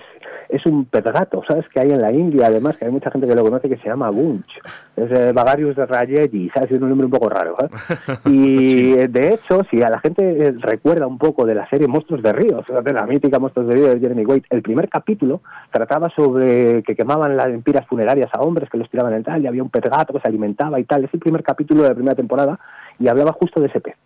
es 0.49 0.67
un 0.67 0.85
pez 0.85 1.03
gato, 1.03 1.43
¿sabes? 1.49 1.69
Que 1.69 1.81
hay 1.81 1.91
en 1.91 2.01
la 2.01 2.13
India, 2.13 2.47
además, 2.47 2.77
que 2.77 2.85
hay 2.85 2.91
mucha 2.93 3.11
gente 3.11 3.27
que 3.27 3.35
lo 3.35 3.43
conoce 3.43 3.69
que 3.69 3.77
se 3.79 3.89
llama 3.89 4.11
Bunch. 4.11 4.49
Es 4.97 5.11
eh, 5.11 5.33
Bagarius 5.33 5.75
de 5.75 5.85
Rayeti, 5.85 6.49
¿sabes? 6.51 6.71
Es 6.71 6.81
un 6.81 6.89
nombre 6.89 7.07
un 7.07 7.11
poco 7.11 7.29
raro, 7.29 7.57
¿eh? 7.61 7.69
Y 8.31 8.93
eh, 8.93 9.09
de 9.09 9.35
hecho, 9.35 9.63
si 9.71 9.83
a 9.83 9.89
la 9.89 9.99
gente 9.99 10.23
eh, 10.23 10.55
recuerda 10.59 11.07
un 11.07 11.19
poco 11.19 11.45
de 11.45 11.57
la 11.57 11.69
serie 11.69 11.89
Monstruos 11.89 12.23
de 12.23 12.33
Río, 12.33 12.65
de 12.85 12.93
la 12.93 13.05
mítica 13.05 13.41
Monstruos 13.41 13.69
de 13.69 13.75
Río 13.75 13.89
de 13.89 14.01
Jeremy 14.01 14.25
Wade, 14.25 14.45
el 14.51 14.63
primer 14.63 14.89
capítulo 14.89 15.41
trataba 15.73 16.09
sobre 16.11 16.83
que 16.85 16.95
quemaban 16.95 17.37
las 17.37 17.49
empiras 17.49 17.87
funerarias 17.87 18.31
a 18.33 18.41
hombres 18.43 18.71
que 18.71 18.79
los 18.79 18.89
tiraban 18.89 19.15
en 19.15 19.25
tal, 19.25 19.43
y 19.43 19.49
había 19.49 19.63
un 19.63 19.71
pez 19.71 19.83
gato 19.83 20.13
que 20.13 20.21
se 20.21 20.29
alimentaba 20.29 20.79
y 20.79 20.85
tal. 20.85 21.05
Es 21.05 21.13
el 21.13 21.21
primer 21.21 21.43
capítulo 21.43 21.83
de 21.83 21.89
la 21.89 21.95
primera 21.95 22.15
temporada 22.15 22.61
y 22.99 23.09
hablaba 23.09 23.33
justo 23.33 23.61
de 23.61 23.67
ese 23.67 23.81
pez. 23.81 23.97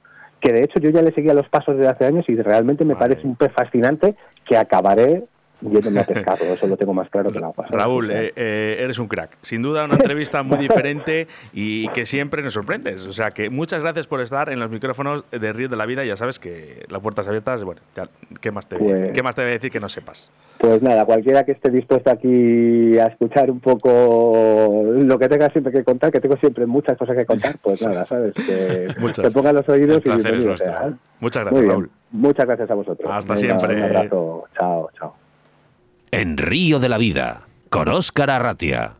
Que 0.41 0.53
de 0.53 0.63
hecho 0.63 0.79
yo 0.81 0.91
ya 0.91 1.03
le 1.03 1.13
seguía 1.13 1.35
los 1.35 1.49
pasos 1.49 1.77
desde 1.77 1.91
hace 1.91 2.07
años 2.07 2.25
y 2.29 2.37
realmente 2.37 2.85
me 2.85 2.95
Vale. 2.95 3.15
parece 3.15 3.27
un 3.27 3.37
pez 3.37 3.53
fascinante 3.53 4.15
que 4.47 4.57
acabaré 4.57 5.25
yéndome 5.61 6.01
a 6.01 6.05
pescarlo. 6.05 6.47
Eso 6.55 6.67
lo 6.67 6.77
tengo 6.77 6.95
más 6.95 7.09
claro 7.11 7.31
que 7.31 7.39
agua. 7.39 7.55
¿sabes? 7.57 7.71
Raúl, 7.71 8.11
eh, 8.11 8.33
eh, 8.37 8.77
eres 8.81 8.99
un 8.99 9.09
crack. 9.09 9.37
Sin 9.43 9.63
duda, 9.63 9.85
una 9.85 9.95
entrevista 9.95 10.43
muy 10.43 10.59
diferente 10.59 11.29
y 11.53 11.89
que 11.89 12.07
siempre 12.07 12.43
nos 12.43 12.55
sorprendes. 12.55 13.05
O 13.07 13.13
sea, 13.13 13.31
que 13.31 13.51
muchas 13.51 13.83
gracias 13.83 14.07
por 14.07 14.21
estar 14.21 14.51
en 14.51 14.61
los 14.61 14.71
micrófonos 14.71 15.25
de 15.31 15.53
Río 15.53 15.69
de 15.69 15.77
la 15.77 15.87
Vida. 15.87 16.05
Ya 16.05 16.17
sabes 16.17 16.39
que 16.39 16.85
las 16.89 17.01
puertas 17.01 17.27
abiertas, 17.29 17.65
bueno, 17.65 17.81
ya, 17.97 18.09
¿qué, 18.41 18.51
más 18.51 18.67
te, 18.67 18.77
Pues- 18.77 19.11
¿qué 19.11 19.23
más 19.23 19.35
te 19.35 19.43
voy 19.43 19.51
a 19.51 19.55
decir 19.55 19.71
que 19.71 19.81
no 19.81 19.89
sepas? 19.89 20.31
Pues 20.59 20.83
nada, 20.83 21.05
cualquiera 21.05 21.45
que 21.45 21.53
esté 21.53 21.71
dispuesto 21.71 22.11
aquí 22.11 22.99
a 22.99 23.07
escuchar 23.07 23.51
un 23.51 23.61
poco 23.61 24.83
lo 24.97 25.19
que 25.19 25.29
tenga 25.29 25.49
siempre 25.51 25.73
que 25.73 25.85
contar, 25.85 26.11
que 26.11 26.21
tengo 26.21 26.37
siempre 26.37 26.67
muchas 26.67 26.99
cosas 26.99 27.17
que 27.17 27.25
contar, 27.25 27.57
pues 27.63 27.87
nada, 27.87 28.05
¿sabes? 28.07 28.35
Que, 28.35 28.89
que 29.23 29.31
pongan 29.31 29.55
los 29.55 29.69
oídos 29.69 30.03
El 30.05 30.13
y 30.13 30.15
bienvenido 30.17 30.55
¿eh? 30.55 30.95
Muchas 31.21 31.45
gracias. 31.45 31.67
Raúl. 31.67 31.91
Muchas 32.11 32.47
gracias 32.47 32.71
a 32.71 32.75
vosotros. 32.75 33.11
Hasta 33.11 33.35
Venga, 33.35 33.59
siempre. 33.59 33.77
Un 33.77 33.83
abrazo. 33.83 34.45
Chao, 34.59 34.91
chao. 34.99 35.28
En 36.11 36.39
Río 36.39 36.81
de 36.81 36.89
la 36.89 36.97
Vida, 36.97 37.47
con 37.69 37.89
Óscar 37.89 38.31
Arratia. 38.31 38.97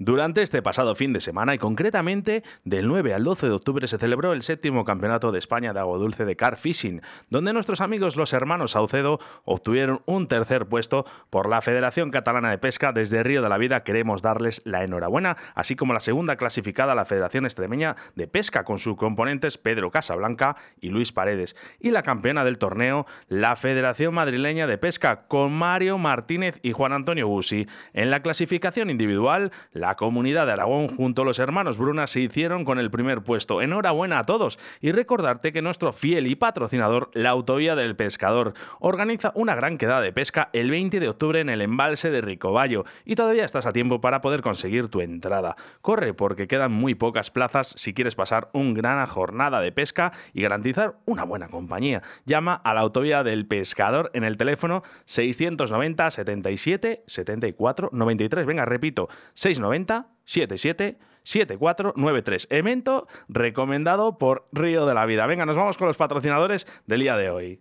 Durante 0.00 0.42
este 0.42 0.62
pasado 0.62 0.94
fin 0.94 1.12
de 1.12 1.20
semana 1.20 1.56
y 1.56 1.58
concretamente 1.58 2.44
del 2.62 2.86
9 2.86 3.14
al 3.14 3.24
12 3.24 3.48
de 3.48 3.52
octubre 3.52 3.88
se 3.88 3.98
celebró 3.98 4.32
el 4.32 4.44
séptimo 4.44 4.84
Campeonato 4.84 5.32
de 5.32 5.40
España 5.40 5.72
de 5.72 5.80
Agua 5.80 5.98
Dulce 5.98 6.24
de 6.24 6.36
Car 6.36 6.56
Fishing, 6.56 7.02
donde 7.30 7.52
nuestros 7.52 7.80
amigos 7.80 8.14
los 8.14 8.32
hermanos 8.32 8.70
Saucedo 8.70 9.18
obtuvieron 9.44 10.02
un 10.06 10.28
tercer 10.28 10.66
puesto 10.66 11.04
por 11.30 11.48
la 11.48 11.62
Federación 11.62 12.12
Catalana 12.12 12.50
de 12.50 12.58
Pesca. 12.58 12.92
Desde 12.92 13.24
Río 13.24 13.42
de 13.42 13.48
la 13.48 13.58
Vida 13.58 13.82
queremos 13.82 14.22
darles 14.22 14.62
la 14.64 14.84
enhorabuena, 14.84 15.36
así 15.56 15.74
como 15.74 15.94
la 15.94 15.98
segunda 15.98 16.36
clasificada 16.36 16.94
la 16.94 17.04
Federación 17.04 17.44
Extremeña 17.44 17.96
de 18.14 18.28
Pesca 18.28 18.62
con 18.62 18.78
sus 18.78 18.94
componentes 18.94 19.58
Pedro 19.58 19.90
Casablanca 19.90 20.54
y 20.80 20.90
Luis 20.90 21.10
Paredes. 21.10 21.56
Y 21.80 21.90
la 21.90 22.04
campeona 22.04 22.44
del 22.44 22.58
torneo, 22.58 23.04
la 23.26 23.56
Federación 23.56 24.14
Madrileña 24.14 24.68
de 24.68 24.78
Pesca 24.78 25.26
con 25.26 25.52
Mario 25.52 25.98
Martínez 25.98 26.60
y 26.62 26.70
Juan 26.70 26.92
Antonio 26.92 27.26
Busi. 27.26 27.66
En 27.94 28.10
la 28.10 28.22
clasificación 28.22 28.90
individual, 28.90 29.50
la 29.72 29.87
comunidad 29.96 30.46
de 30.46 30.52
Aragón 30.52 30.88
junto 30.88 31.22
a 31.22 31.24
los 31.24 31.38
hermanos 31.38 31.78
Bruna 31.78 32.06
se 32.06 32.20
hicieron 32.20 32.64
con 32.64 32.78
el 32.78 32.90
primer 32.90 33.22
puesto. 33.22 33.62
Enhorabuena 33.62 34.18
a 34.18 34.26
todos 34.26 34.58
y 34.80 34.92
recordarte 34.92 35.52
que 35.52 35.62
nuestro 35.62 35.92
fiel 35.92 36.26
y 36.26 36.34
patrocinador, 36.36 37.10
la 37.14 37.30
Autovía 37.30 37.76
del 37.76 37.96
Pescador, 37.96 38.54
organiza 38.80 39.32
una 39.34 39.54
gran 39.54 39.78
quedada 39.78 40.00
de 40.00 40.12
pesca 40.12 40.50
el 40.52 40.70
20 40.70 41.00
de 41.00 41.08
octubre 41.08 41.40
en 41.40 41.48
el 41.48 41.62
embalse 41.62 42.10
de 42.10 42.20
Ricoballo 42.20 42.84
y 43.04 43.14
todavía 43.14 43.44
estás 43.44 43.66
a 43.66 43.72
tiempo 43.72 44.00
para 44.00 44.20
poder 44.20 44.42
conseguir 44.42 44.88
tu 44.88 45.00
entrada. 45.00 45.56
Corre 45.80 46.14
porque 46.14 46.48
quedan 46.48 46.72
muy 46.72 46.94
pocas 46.94 47.30
plazas 47.30 47.74
si 47.76 47.94
quieres 47.94 48.14
pasar 48.14 48.50
una 48.52 48.74
gran 48.74 49.06
jornada 49.06 49.60
de 49.60 49.72
pesca 49.72 50.12
y 50.32 50.42
garantizar 50.42 50.96
una 51.04 51.24
buena 51.24 51.48
compañía. 51.48 52.02
Llama 52.24 52.54
a 52.54 52.74
la 52.74 52.80
Autovía 52.80 53.24
del 53.24 53.46
Pescador 53.46 54.10
en 54.14 54.24
el 54.24 54.36
teléfono 54.36 54.82
690 55.04 56.10
77 56.10 57.04
74 57.06 57.90
93. 57.92 58.46
Venga, 58.46 58.64
repito, 58.64 59.08
690 59.34 59.77
77 59.86 60.98
7493. 61.24 62.48
Evento 62.50 63.06
recomendado 63.28 64.18
por 64.18 64.48
Río 64.52 64.86
de 64.86 64.94
la 64.94 65.04
Vida. 65.04 65.26
Venga, 65.26 65.44
nos 65.44 65.56
vamos 65.56 65.76
con 65.76 65.86
los 65.86 65.96
patrocinadores 65.96 66.66
del 66.86 67.00
día 67.00 67.16
de 67.16 67.30
hoy. 67.30 67.60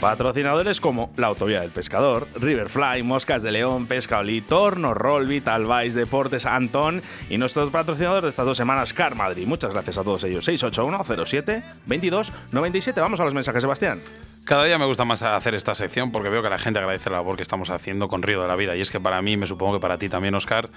Patrocinadores 0.00 0.80
como 0.80 1.10
la 1.16 1.26
Autovía 1.26 1.60
del 1.60 1.70
Pescador, 1.70 2.28
Riverfly, 2.36 3.02
Moscas 3.02 3.42
de 3.42 3.50
León, 3.50 3.86
Pescaolí, 3.86 4.40
Torno, 4.40 4.94
Rollbit, 4.94 5.48
Albais, 5.48 5.94
Deportes, 5.94 6.46
Antón 6.46 7.02
y 7.28 7.36
nuestros 7.36 7.70
patrocinadores 7.70 8.22
de 8.22 8.28
estas 8.28 8.46
dos 8.46 8.56
semanas, 8.56 8.92
Car 8.92 9.16
Madrid. 9.16 9.46
Muchas 9.46 9.72
gracias 9.72 9.98
a 9.98 10.04
todos 10.04 10.22
ellos. 10.22 10.44
681 10.44 11.26
07 11.26 11.64
22 11.86 12.32
97. 12.52 13.00
Vamos 13.00 13.18
a 13.18 13.24
los 13.24 13.34
mensajes, 13.34 13.60
Sebastián. 13.60 14.00
Cada 14.44 14.64
día 14.64 14.78
me 14.78 14.86
gusta 14.86 15.04
más 15.04 15.22
hacer 15.22 15.54
esta 15.54 15.74
sección 15.74 16.12
porque 16.12 16.28
veo 16.28 16.42
que 16.42 16.48
la 16.48 16.58
gente 16.58 16.78
agradece 16.78 17.10
la 17.10 17.16
labor 17.16 17.36
que 17.36 17.42
estamos 17.42 17.68
haciendo 17.68 18.08
con 18.08 18.22
Río 18.22 18.40
de 18.40 18.48
la 18.48 18.56
Vida. 18.56 18.76
Y 18.76 18.80
es 18.80 18.90
que 18.90 19.00
para 19.00 19.20
mí, 19.20 19.36
me 19.36 19.46
supongo 19.46 19.74
que 19.74 19.80
para 19.80 19.98
ti 19.98 20.08
también, 20.08 20.34
Oscar, 20.34 20.70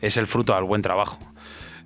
es 0.00 0.16
el 0.16 0.26
fruto 0.26 0.54
del 0.54 0.64
buen 0.64 0.82
trabajo. 0.82 1.18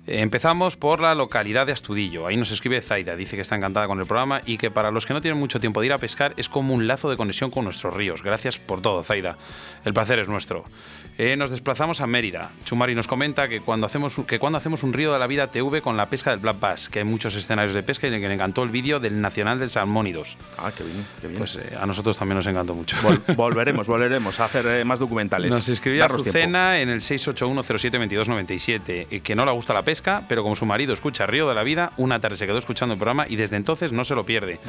Empezamos 0.05 0.75
por 0.75 0.99
la 0.99 1.15
localidad 1.15 1.65
de 1.65 1.71
Astudillo. 1.71 2.27
Ahí 2.27 2.35
nos 2.35 2.51
escribe 2.51 2.81
Zaida, 2.81 3.15
dice 3.15 3.37
que 3.37 3.41
está 3.41 3.55
encantada 3.55 3.87
con 3.87 4.01
el 4.01 4.05
programa 4.05 4.41
y 4.45 4.57
que 4.57 4.69
para 4.69 4.91
los 4.91 5.05
que 5.05 5.13
no 5.13 5.21
tienen 5.21 5.39
mucho 5.39 5.61
tiempo 5.61 5.79
de 5.79 5.85
ir 5.87 5.93
a 5.93 5.97
pescar 5.97 6.33
es 6.35 6.49
como 6.49 6.73
un 6.73 6.87
lazo 6.87 7.09
de 7.09 7.15
conexión 7.15 7.49
con 7.49 7.63
nuestros 7.63 7.93
ríos. 7.93 8.21
Gracias 8.21 8.59
por 8.59 8.81
todo, 8.81 9.01
Zaida. 9.03 9.37
El 9.85 9.93
placer 9.93 10.19
es 10.19 10.27
nuestro. 10.27 10.65
Eh, 11.17 11.37
nos 11.37 11.51
desplazamos 11.51 12.01
a 12.01 12.07
Mérida. 12.07 12.49
Chumari 12.65 12.95
nos 12.95 13.07
comenta 13.07 13.47
que 13.47 13.61
cuando, 13.61 13.85
hacemos, 13.85 14.15
que 14.27 14.39
cuando 14.39 14.57
hacemos 14.57 14.83
un 14.83 14.91
río 14.91 15.13
de 15.13 15.19
la 15.19 15.27
vida 15.27 15.51
TV 15.51 15.81
con 15.81 15.95
la 15.95 16.09
pesca 16.09 16.31
del 16.31 16.39
Black 16.39 16.59
Bass, 16.59 16.89
que 16.89 16.99
hay 16.99 17.05
muchos 17.05 17.33
escenarios 17.35 17.73
de 17.75 17.83
pesca 17.83 18.07
y 18.07 18.11
que 18.11 18.27
le 18.27 18.33
encantó 18.33 18.63
el 18.63 18.69
vídeo 18.71 18.99
del 18.99 19.21
Nacional 19.21 19.57
del 19.59 19.69
Salmónidos. 19.69 20.35
Ah, 20.57 20.71
qué 20.75 20.83
bien, 20.83 21.05
qué 21.21 21.27
bien. 21.27 21.37
Pues 21.37 21.55
eh, 21.55 21.77
a 21.79 21.85
nosotros 21.85 22.17
también 22.17 22.35
nos 22.37 22.47
encantó 22.47 22.73
mucho. 22.73 22.97
Vol- 22.97 23.21
volveremos, 23.37 23.87
volveremos 23.87 24.37
a 24.41 24.45
hacer 24.45 24.65
eh, 24.67 24.83
más 24.83 24.99
documentales. 24.99 25.49
Nos 25.49 25.69
escribía. 25.69 26.07
Azucena 26.07 26.81
en 26.81 26.89
el 26.89 26.99
681072297 26.99 29.07
y 29.11 29.19
que 29.21 29.35
no 29.35 29.45
le 29.45 29.51
gusta 29.51 29.73
la 29.73 29.83
pesca, 29.83 29.92
pero 30.27 30.43
como 30.43 30.55
su 30.55 30.65
marido 30.65 30.93
escucha 30.93 31.25
Río 31.25 31.47
de 31.47 31.55
la 31.55 31.63
Vida, 31.63 31.91
una 31.97 32.19
tarde 32.19 32.37
se 32.37 32.47
quedó 32.47 32.57
escuchando 32.57 32.93
el 32.93 32.99
programa 32.99 33.25
y 33.27 33.35
desde 33.35 33.57
entonces 33.57 33.93
no 33.93 34.03
se 34.03 34.15
lo 34.15 34.25
pierde. 34.25 34.59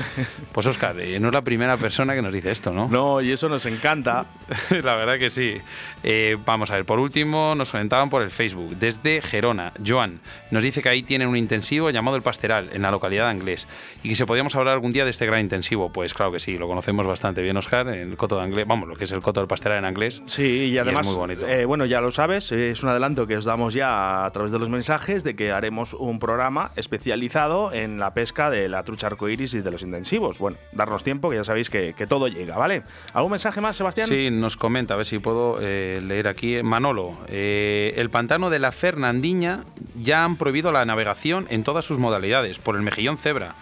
Pues 0.52 0.66
Oscar, 0.66 0.98
eh, 1.00 1.18
no 1.20 1.28
es 1.28 1.34
la 1.34 1.42
primera 1.42 1.76
persona 1.76 2.14
que 2.14 2.22
nos 2.22 2.32
dice 2.32 2.50
esto, 2.50 2.72
¿no? 2.72 2.88
No, 2.88 3.20
y 3.20 3.32
eso 3.32 3.48
nos 3.48 3.66
encanta. 3.66 4.26
la 4.70 4.94
verdad 4.94 5.18
que 5.18 5.30
sí. 5.30 5.54
Eh, 6.02 6.36
vamos 6.44 6.70
a 6.70 6.74
ver, 6.74 6.84
por 6.84 6.98
último 6.98 7.54
nos 7.54 7.70
comentaban 7.70 8.10
por 8.10 8.22
el 8.22 8.30
Facebook, 8.30 8.76
desde 8.76 9.22
Gerona, 9.22 9.72
Joan, 9.84 10.20
nos 10.50 10.62
dice 10.62 10.82
que 10.82 10.88
ahí 10.88 11.02
tienen 11.02 11.28
un 11.28 11.36
intensivo 11.36 11.90
llamado 11.90 12.16
El 12.16 12.22
Pasteral, 12.22 12.70
en 12.72 12.82
la 12.82 12.90
localidad 12.90 13.24
de 13.24 13.30
Anglés, 13.30 13.66
y 14.02 14.10
que 14.10 14.16
si 14.16 14.24
podíamos 14.24 14.54
hablar 14.56 14.74
algún 14.74 14.92
día 14.92 15.04
de 15.04 15.10
este 15.10 15.26
gran 15.26 15.40
intensivo, 15.40 15.90
pues 15.92 16.14
claro 16.14 16.32
que 16.32 16.40
sí, 16.40 16.58
lo 16.58 16.66
conocemos 16.66 17.06
bastante 17.06 17.42
bien, 17.42 17.56
Oscar, 17.56 17.88
el 17.88 18.16
Coto 18.16 18.36
de 18.36 18.42
Anglés, 18.42 18.66
vamos, 18.66 18.88
lo 18.88 18.96
que 18.96 19.04
es 19.04 19.12
el 19.12 19.20
Coto 19.20 19.40
del 19.40 19.48
Pasteral 19.48 19.78
en 19.78 19.84
Anglés. 19.84 20.22
Sí, 20.26 20.66
y 20.66 20.78
además, 20.78 21.02
es 21.02 21.06
muy 21.06 21.16
bonito. 21.16 21.46
eh, 21.46 21.64
bueno, 21.64 21.86
ya 21.86 22.00
lo 22.00 22.10
sabes, 22.10 22.50
es 22.52 22.82
un 22.82 22.88
adelanto 22.88 23.26
que 23.26 23.36
os 23.36 23.44
damos 23.44 23.74
ya 23.74 24.24
a 24.24 24.30
través 24.30 24.52
de 24.52 24.58
los 24.58 24.68
mensajes 24.68 25.13
de 25.22 25.36
que 25.36 25.52
haremos 25.52 25.94
un 25.94 26.18
programa 26.18 26.72
especializado 26.74 27.72
en 27.72 27.98
la 27.98 28.14
pesca 28.14 28.50
de 28.50 28.68
la 28.68 28.82
trucha 28.82 29.06
arcoiris 29.06 29.54
y 29.54 29.60
de 29.60 29.70
los 29.70 29.82
intensivos. 29.82 30.38
Bueno, 30.38 30.56
darnos 30.72 31.04
tiempo, 31.04 31.30
que 31.30 31.36
ya 31.36 31.44
sabéis 31.44 31.70
que, 31.70 31.94
que 31.94 32.06
todo 32.06 32.26
llega, 32.26 32.56
¿vale? 32.56 32.82
¿Algún 33.12 33.32
mensaje 33.32 33.60
más, 33.60 33.76
Sebastián? 33.76 34.08
Sí, 34.08 34.30
nos 34.30 34.56
comenta, 34.56 34.94
a 34.94 34.96
ver 34.96 35.06
si 35.06 35.18
puedo 35.18 35.58
eh, 35.60 36.00
leer 36.02 36.26
aquí. 36.26 36.62
Manolo, 36.62 37.16
eh, 37.28 37.94
el 37.96 38.10
pantano 38.10 38.50
de 38.50 38.58
la 38.58 38.72
Fernandiña 38.72 39.64
ya 40.00 40.24
han 40.24 40.36
prohibido 40.36 40.72
la 40.72 40.84
navegación 40.84 41.46
en 41.50 41.62
todas 41.62 41.84
sus 41.84 41.98
modalidades 41.98 42.58
por 42.58 42.76
el 42.76 42.82
mejillón 42.82 43.18
cebra. 43.18 43.54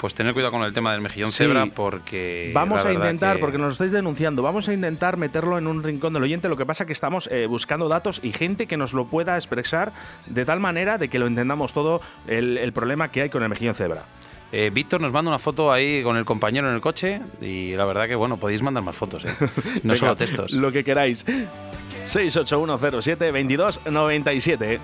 Pues 0.00 0.14
tener 0.14 0.32
cuidado 0.32 0.52
con 0.52 0.62
el 0.62 0.72
tema 0.72 0.92
del 0.92 1.02
mejillón 1.02 1.30
Sí. 1.30 1.38
cebra 1.44 1.66
porque. 1.66 2.52
Vamos 2.54 2.84
a 2.84 2.92
intentar, 2.92 3.36
que- 3.36 3.40
porque 3.40 3.58
nos 3.58 3.66
lo 3.66 3.72
estáis 3.72 3.92
denunciando, 3.92 4.42
vamos 4.42 4.66
a 4.68 4.72
intentar 4.72 5.16
meterlo 5.18 5.58
en 5.58 5.66
un 5.66 5.82
rincón 5.82 6.14
del 6.14 6.22
oyente. 6.22 6.48
Lo 6.48 6.56
que 6.56 6.64
pasa 6.64 6.86
que 6.86 6.92
estamos 6.94 7.28
eh, 7.30 7.44
buscando 7.46 7.86
datos 7.88 8.20
y 8.22 8.32
gente 8.32 8.66
que 8.66 8.76
nos 8.78 8.94
lo 8.94 9.04
pueda 9.06 9.36
expresar 9.36 9.92
de 10.26 10.44
tal 10.46 10.58
manera 10.58 10.96
de 10.96 11.08
que 11.08 11.18
lo 11.18 11.26
entendamos 11.26 11.72
todo 11.74 12.00
el, 12.26 12.56
el 12.56 12.72
problema 12.72 13.10
que 13.10 13.22
hay 13.22 13.28
con 13.28 13.42
el 13.42 13.48
mejillón 13.50 13.74
cebra. 13.74 14.04
Eh, 14.52 14.70
Víctor 14.72 15.00
nos 15.00 15.12
manda 15.12 15.28
una 15.30 15.38
foto 15.38 15.70
ahí 15.70 16.02
con 16.02 16.16
el 16.16 16.24
compañero 16.24 16.68
en 16.68 16.74
el 16.74 16.80
coche 16.80 17.20
y 17.40 17.72
la 17.74 17.84
verdad 17.84 18.08
que, 18.08 18.16
bueno, 18.16 18.36
podéis 18.38 18.62
mandar 18.62 18.82
más 18.82 18.96
fotos, 18.96 19.24
¿eh? 19.24 19.28
no 19.38 19.48
Venga, 19.82 19.94
solo 19.96 20.16
textos. 20.16 20.52
Lo 20.52 20.72
que 20.72 20.82
queráis. 20.82 21.24
68107 22.04 23.26
2297. 23.26 24.80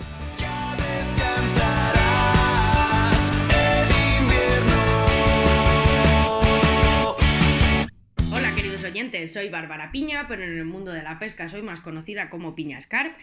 Soy 9.29 9.49
Bárbara 9.49 9.93
Piña, 9.93 10.27
pero 10.29 10.43
en 10.43 10.57
el 10.57 10.65
mundo 10.65 10.93
de 10.93 11.03
la 11.03 11.19
pesca 11.19 11.49
soy 11.49 11.63
más 11.63 11.81
conocida 11.81 12.31
como 12.31 12.55
Piña 12.55 12.81
Scarp. 12.81 13.15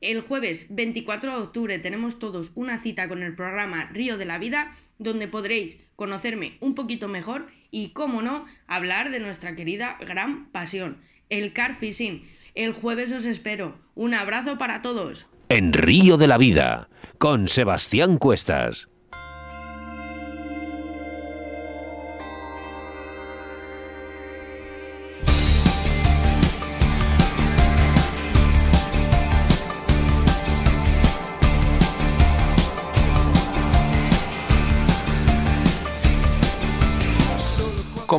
El 0.00 0.20
jueves 0.20 0.66
24 0.68 1.30
de 1.30 1.42
octubre 1.42 1.78
tenemos 1.78 2.18
todos 2.18 2.50
una 2.54 2.78
cita 2.78 3.08
con 3.08 3.22
el 3.22 3.34
programa 3.34 3.88
Río 3.92 4.18
de 4.18 4.24
la 4.24 4.38
Vida, 4.38 4.74
donde 4.98 5.28
podréis 5.28 5.78
conocerme 5.96 6.56
un 6.60 6.74
poquito 6.74 7.06
mejor 7.08 7.46
y, 7.70 7.90
cómo 7.90 8.20
no, 8.20 8.46
hablar 8.66 9.10
de 9.10 9.20
nuestra 9.20 9.54
querida 9.54 9.96
gran 10.00 10.46
pasión, 10.50 10.98
el 11.28 11.52
car 11.52 11.74
fishing. 11.74 12.24
El 12.54 12.72
jueves 12.72 13.12
os 13.12 13.24
espero. 13.24 13.78
Un 13.94 14.14
abrazo 14.14 14.58
para 14.58 14.82
todos. 14.82 15.26
En 15.48 15.72
Río 15.72 16.16
de 16.16 16.26
la 16.26 16.36
Vida, 16.36 16.88
con 17.18 17.48
Sebastián 17.48 18.18
Cuestas. 18.18 18.91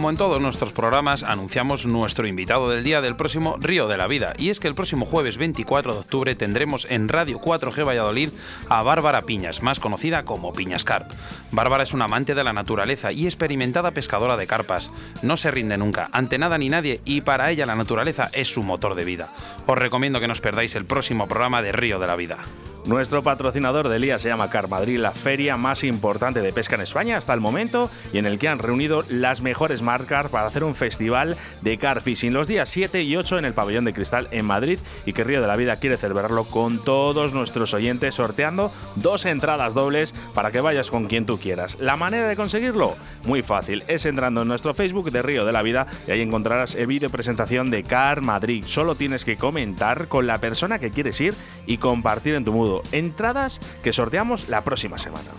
Como 0.03 0.11
en 0.11 0.17
todos 0.17 0.41
nuestros 0.41 0.73
programas, 0.73 1.23
anunciamos 1.23 1.85
nuestro 1.85 2.27
invitado 2.27 2.67
del 2.67 2.83
día 2.83 2.99
del 2.99 3.15
próximo 3.15 3.55
Río 3.57 3.87
de 3.87 3.95
la 3.95 4.05
Vida. 4.05 4.33
Y 4.37 4.49
es 4.49 4.59
que 4.59 4.67
el 4.67 4.75
próximo 4.75 5.05
jueves 5.05 5.37
24 5.37 5.93
de 5.93 5.99
octubre 6.01 6.35
tendremos 6.35 6.91
en 6.91 7.07
Radio 7.07 7.39
4G 7.39 7.87
Valladolid 7.87 8.31
a 8.67 8.83
Bárbara 8.83 9.21
Piñas, 9.21 9.61
más 9.61 9.79
conocida 9.79 10.25
como 10.25 10.51
Piñas 10.51 10.83
Carp. 10.83 11.09
Bárbara 11.51 11.83
es 11.83 11.93
una 11.93 12.03
amante 12.03 12.35
de 12.35 12.43
la 12.43 12.51
naturaleza 12.51 13.13
y 13.13 13.27
experimentada 13.27 13.91
pescadora 13.91 14.35
de 14.35 14.45
carpas. 14.45 14.91
No 15.21 15.37
se 15.37 15.51
rinde 15.51 15.77
nunca, 15.77 16.09
ante 16.11 16.37
nada 16.37 16.57
ni 16.57 16.67
nadie, 16.67 16.99
y 17.05 17.21
para 17.21 17.49
ella 17.49 17.65
la 17.65 17.77
naturaleza 17.77 18.29
es 18.33 18.53
su 18.53 18.61
motor 18.61 18.95
de 18.95 19.05
vida. 19.05 19.29
Os 19.65 19.77
recomiendo 19.77 20.19
que 20.19 20.27
no 20.27 20.33
os 20.33 20.41
perdáis 20.41 20.75
el 20.75 20.83
próximo 20.83 21.29
programa 21.29 21.61
de 21.61 21.71
Río 21.71 21.97
de 21.99 22.07
la 22.07 22.17
Vida. 22.17 22.39
Nuestro 22.85 23.23
patrocinador 23.23 23.87
del 23.87 24.01
día 24.01 24.19
se 24.19 24.27
llama 24.27 24.49
Car 24.49 24.67
Madrid, 24.67 24.99
la 24.99 25.13
feria 25.13 25.55
más 25.55 25.85
importante 25.85 26.41
de 26.41 26.51
pesca 26.51 26.75
en 26.75 26.81
España 26.81 27.15
hasta 27.15 27.33
el 27.33 27.39
momento 27.39 27.89
y 28.11 28.17
en 28.17 28.25
el 28.25 28.37
que 28.37 28.49
han 28.49 28.59
reunido 28.59 29.03
las 29.07 29.39
mejores 29.39 29.81
marcas 29.81 30.29
para 30.29 30.47
hacer 30.47 30.65
un 30.65 30.75
festival 30.75 31.37
de 31.61 31.77
car 31.77 32.01
fishing 32.01 32.33
los 32.33 32.45
días 32.45 32.67
7 32.67 33.01
y 33.03 33.15
8 33.15 33.39
en 33.39 33.45
el 33.45 33.53
pabellón 33.53 33.85
de 33.85 33.93
cristal 33.93 34.27
en 34.31 34.45
Madrid 34.45 34.79
y 35.05 35.13
que 35.13 35.23
Río 35.23 35.39
de 35.39 35.47
la 35.47 35.55
Vida 35.55 35.77
quiere 35.77 35.95
celebrarlo 35.95 36.43
con 36.43 36.83
todos 36.83 37.33
nuestros 37.33 37.73
oyentes 37.73 38.15
sorteando 38.15 38.73
dos 38.97 39.23
entradas 39.23 39.73
dobles 39.73 40.13
para 40.33 40.51
que 40.51 40.59
vayas 40.59 40.91
con 40.91 41.07
quien 41.07 41.25
tú 41.25 41.39
quieras. 41.39 41.77
La 41.79 41.95
manera 41.95 42.27
de 42.27 42.35
conseguirlo, 42.35 42.97
muy 43.23 43.43
fácil, 43.43 43.85
es 43.87 44.05
entrando 44.05 44.41
en 44.41 44.49
nuestro 44.49 44.73
Facebook 44.73 45.09
de 45.09 45.21
Río 45.21 45.45
de 45.45 45.53
la 45.53 45.61
Vida 45.61 45.87
y 46.05 46.11
ahí 46.11 46.21
encontrarás 46.21 46.75
el 46.75 46.87
vídeo 46.87 47.09
presentación 47.09 47.71
de 47.71 47.83
Car 47.83 48.19
Madrid. 48.19 48.65
Solo 48.67 48.95
tienes 48.95 49.23
que 49.23 49.37
comentar 49.37 50.09
con 50.09 50.27
la 50.27 50.39
persona 50.39 50.79
que 50.79 50.91
quieres 50.91 51.21
ir 51.21 51.33
y 51.65 51.77
compartir 51.77 52.35
en 52.35 52.43
tu 52.43 52.51
mudo 52.51 52.72
entradas 52.91 53.59
que 53.83 53.93
sorteamos 53.93 54.49
la 54.49 54.63
próxima 54.63 54.97
semana. 54.97 55.29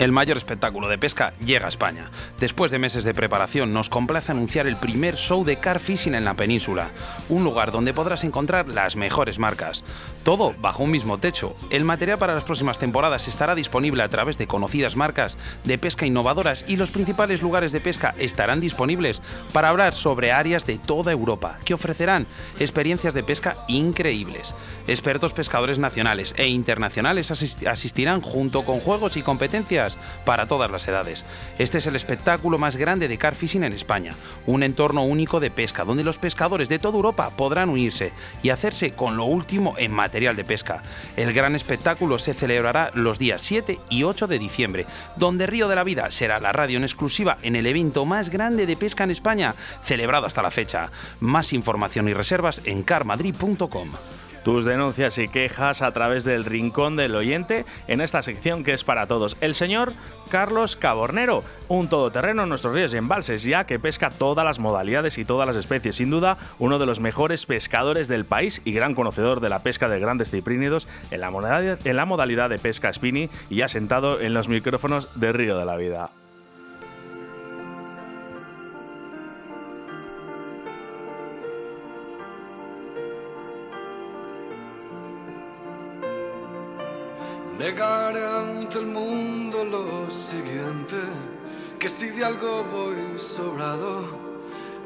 El 0.00 0.12
mayor 0.12 0.38
espectáculo 0.38 0.88
de 0.88 0.96
pesca 0.96 1.34
llega 1.44 1.66
a 1.66 1.68
España. 1.68 2.10
Después 2.38 2.70
de 2.72 2.78
meses 2.78 3.04
de 3.04 3.12
preparación, 3.12 3.70
nos 3.70 3.90
complace 3.90 4.32
anunciar 4.32 4.66
el 4.66 4.76
primer 4.76 5.16
show 5.16 5.44
de 5.44 5.58
car 5.58 5.78
fishing 5.78 6.14
en 6.14 6.24
la 6.24 6.32
península, 6.32 6.88
un 7.28 7.44
lugar 7.44 7.70
donde 7.70 7.92
podrás 7.92 8.24
encontrar 8.24 8.66
las 8.70 8.96
mejores 8.96 9.38
marcas. 9.38 9.84
Todo 10.22 10.54
bajo 10.58 10.84
un 10.84 10.90
mismo 10.90 11.18
techo. 11.18 11.54
El 11.68 11.84
material 11.84 12.16
para 12.16 12.32
las 12.32 12.44
próximas 12.44 12.78
temporadas 12.78 13.28
estará 13.28 13.54
disponible 13.54 14.02
a 14.02 14.08
través 14.08 14.38
de 14.38 14.46
conocidas 14.46 14.96
marcas 14.96 15.36
de 15.64 15.76
pesca 15.76 16.06
innovadoras 16.06 16.64
y 16.66 16.76
los 16.76 16.90
principales 16.90 17.42
lugares 17.42 17.70
de 17.70 17.80
pesca 17.82 18.14
estarán 18.18 18.60
disponibles 18.60 19.20
para 19.52 19.68
hablar 19.68 19.94
sobre 19.94 20.32
áreas 20.32 20.64
de 20.64 20.78
toda 20.78 21.12
Europa 21.12 21.58
que 21.66 21.74
ofrecerán 21.74 22.26
experiencias 22.58 23.12
de 23.12 23.22
pesca 23.22 23.58
increíbles. 23.68 24.54
Expertos 24.86 25.34
pescadores 25.34 25.78
nacionales 25.78 26.34
e 26.38 26.48
internacionales 26.48 27.30
asist- 27.30 27.66
asistirán 27.66 28.22
junto 28.22 28.64
con 28.64 28.80
juegos 28.80 29.18
y 29.18 29.22
competencias 29.22 29.89
para 30.24 30.46
todas 30.46 30.70
las 30.70 30.86
edades. 30.88 31.24
Este 31.58 31.78
es 31.78 31.86
el 31.86 31.96
espectáculo 31.96 32.58
más 32.58 32.76
grande 32.76 33.08
de 33.08 33.18
car 33.18 33.34
fishing 33.34 33.64
en 33.64 33.72
España, 33.72 34.14
un 34.46 34.62
entorno 34.62 35.02
único 35.02 35.40
de 35.40 35.50
pesca 35.50 35.84
donde 35.84 36.04
los 36.04 36.18
pescadores 36.18 36.68
de 36.68 36.78
toda 36.78 36.96
Europa 36.96 37.30
podrán 37.30 37.68
unirse 37.68 38.12
y 38.42 38.50
hacerse 38.50 38.92
con 38.92 39.16
lo 39.16 39.24
último 39.24 39.74
en 39.78 39.92
material 39.92 40.36
de 40.36 40.44
pesca. 40.44 40.82
El 41.16 41.32
gran 41.32 41.54
espectáculo 41.54 42.18
se 42.18 42.34
celebrará 42.34 42.90
los 42.94 43.18
días 43.18 43.42
7 43.42 43.78
y 43.88 44.02
8 44.02 44.26
de 44.26 44.38
diciembre, 44.38 44.86
donde 45.16 45.46
Río 45.46 45.68
de 45.68 45.76
la 45.76 45.84
Vida 45.84 46.10
será 46.10 46.40
la 46.40 46.52
radio 46.52 46.78
en 46.78 46.84
exclusiva 46.84 47.38
en 47.42 47.56
el 47.56 47.66
evento 47.66 48.04
más 48.04 48.30
grande 48.30 48.66
de 48.66 48.76
pesca 48.76 49.04
en 49.04 49.10
España, 49.10 49.54
celebrado 49.82 50.26
hasta 50.26 50.42
la 50.42 50.50
fecha. 50.50 50.88
Más 51.20 51.52
información 51.52 52.08
y 52.08 52.12
reservas 52.12 52.62
en 52.64 52.82
carmadrid.com. 52.82 53.90
Tus 54.44 54.64
denuncias 54.64 55.18
y 55.18 55.28
quejas 55.28 55.82
a 55.82 55.92
través 55.92 56.24
del 56.24 56.44
rincón 56.44 56.96
del 56.96 57.14
oyente 57.14 57.66
en 57.88 58.00
esta 58.00 58.22
sección 58.22 58.64
que 58.64 58.72
es 58.72 58.84
para 58.84 59.06
todos. 59.06 59.36
El 59.40 59.54
señor 59.54 59.92
Carlos 60.30 60.76
Cabornero, 60.76 61.44
un 61.68 61.88
todoterreno 61.88 62.44
en 62.44 62.48
nuestros 62.48 62.74
ríos 62.74 62.94
y 62.94 62.96
embalses, 62.96 63.42
ya 63.42 63.64
que 63.64 63.78
pesca 63.78 64.10
todas 64.10 64.44
las 64.44 64.58
modalidades 64.58 65.18
y 65.18 65.24
todas 65.24 65.46
las 65.46 65.56
especies. 65.56 65.96
Sin 65.96 66.10
duda, 66.10 66.38
uno 66.58 66.78
de 66.78 66.86
los 66.86 67.00
mejores 67.00 67.44
pescadores 67.44 68.08
del 68.08 68.24
país 68.24 68.62
y 68.64 68.72
gran 68.72 68.94
conocedor 68.94 69.40
de 69.40 69.50
la 69.50 69.62
pesca 69.62 69.88
de 69.88 70.00
grandes 70.00 70.30
ciprínidos 70.30 70.88
en 71.10 71.20
la 71.20 71.30
modalidad, 71.30 72.48
de 72.48 72.58
pesca 72.58 72.92
spinny 72.92 73.28
y 73.50 73.62
asentado 73.62 74.20
en 74.20 74.34
los 74.34 74.48
micrófonos 74.48 75.20
de 75.20 75.32
Río 75.32 75.58
de 75.58 75.64
la 75.66 75.76
Vida. 75.76 76.10
Negaré 87.60 88.24
ante 88.24 88.78
el 88.78 88.86
mundo 88.86 89.62
lo 89.62 90.10
siguiente, 90.10 90.96
que 91.78 91.88
si 91.88 92.08
de 92.08 92.24
algo 92.24 92.64
voy 92.64 93.18
sobrado, 93.18 94.06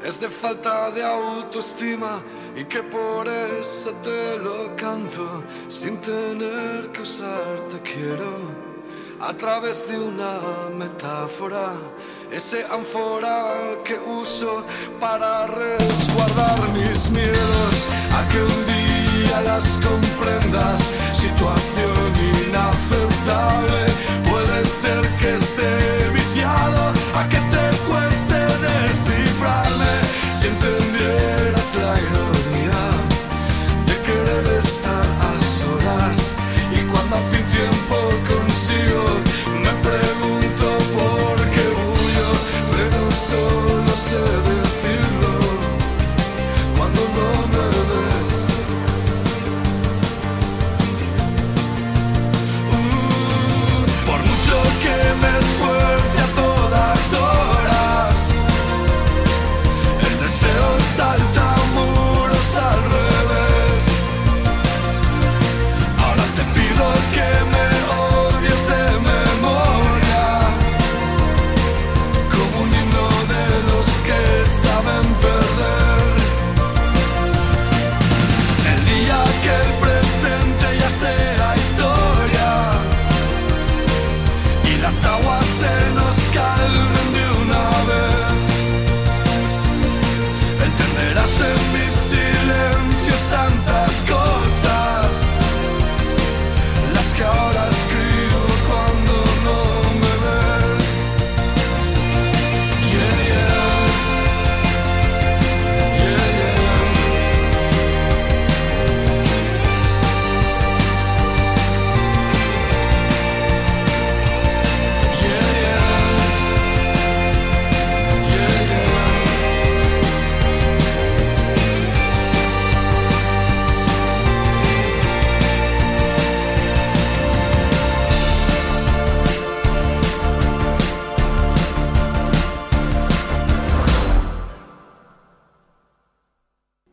es 0.03 0.19
de 0.19 0.27
falta 0.27 0.91
de 0.91 1.01
autoestima 1.01 2.21
y 2.53 2.65
que 2.65 2.83
por 2.83 3.29
eso 3.29 3.91
te 4.03 4.37
lo 4.39 4.75
canto 4.75 5.41
sin 5.69 5.99
tener 6.01 6.91
que 6.91 7.03
usar 7.03 7.61
te 7.71 7.79
quiero. 7.79 8.33
A 9.21 9.33
través 9.33 9.87
de 9.87 9.97
una 9.97 10.69
metáfora, 10.77 11.71
ese 12.31 12.65
ánfora 12.71 13.53
que 13.83 13.97
uso 13.99 14.63
para 14.99 15.47
resguardar 15.47 16.69
mis 16.69 17.09
miedos 17.11 17.87
a 18.11 18.27
que 18.29 18.39
un 18.41 18.65
día 18.65 19.41
las 19.41 19.79
comprendas. 19.79 20.81
Situación 21.13 22.13
inaceptable, 22.47 23.85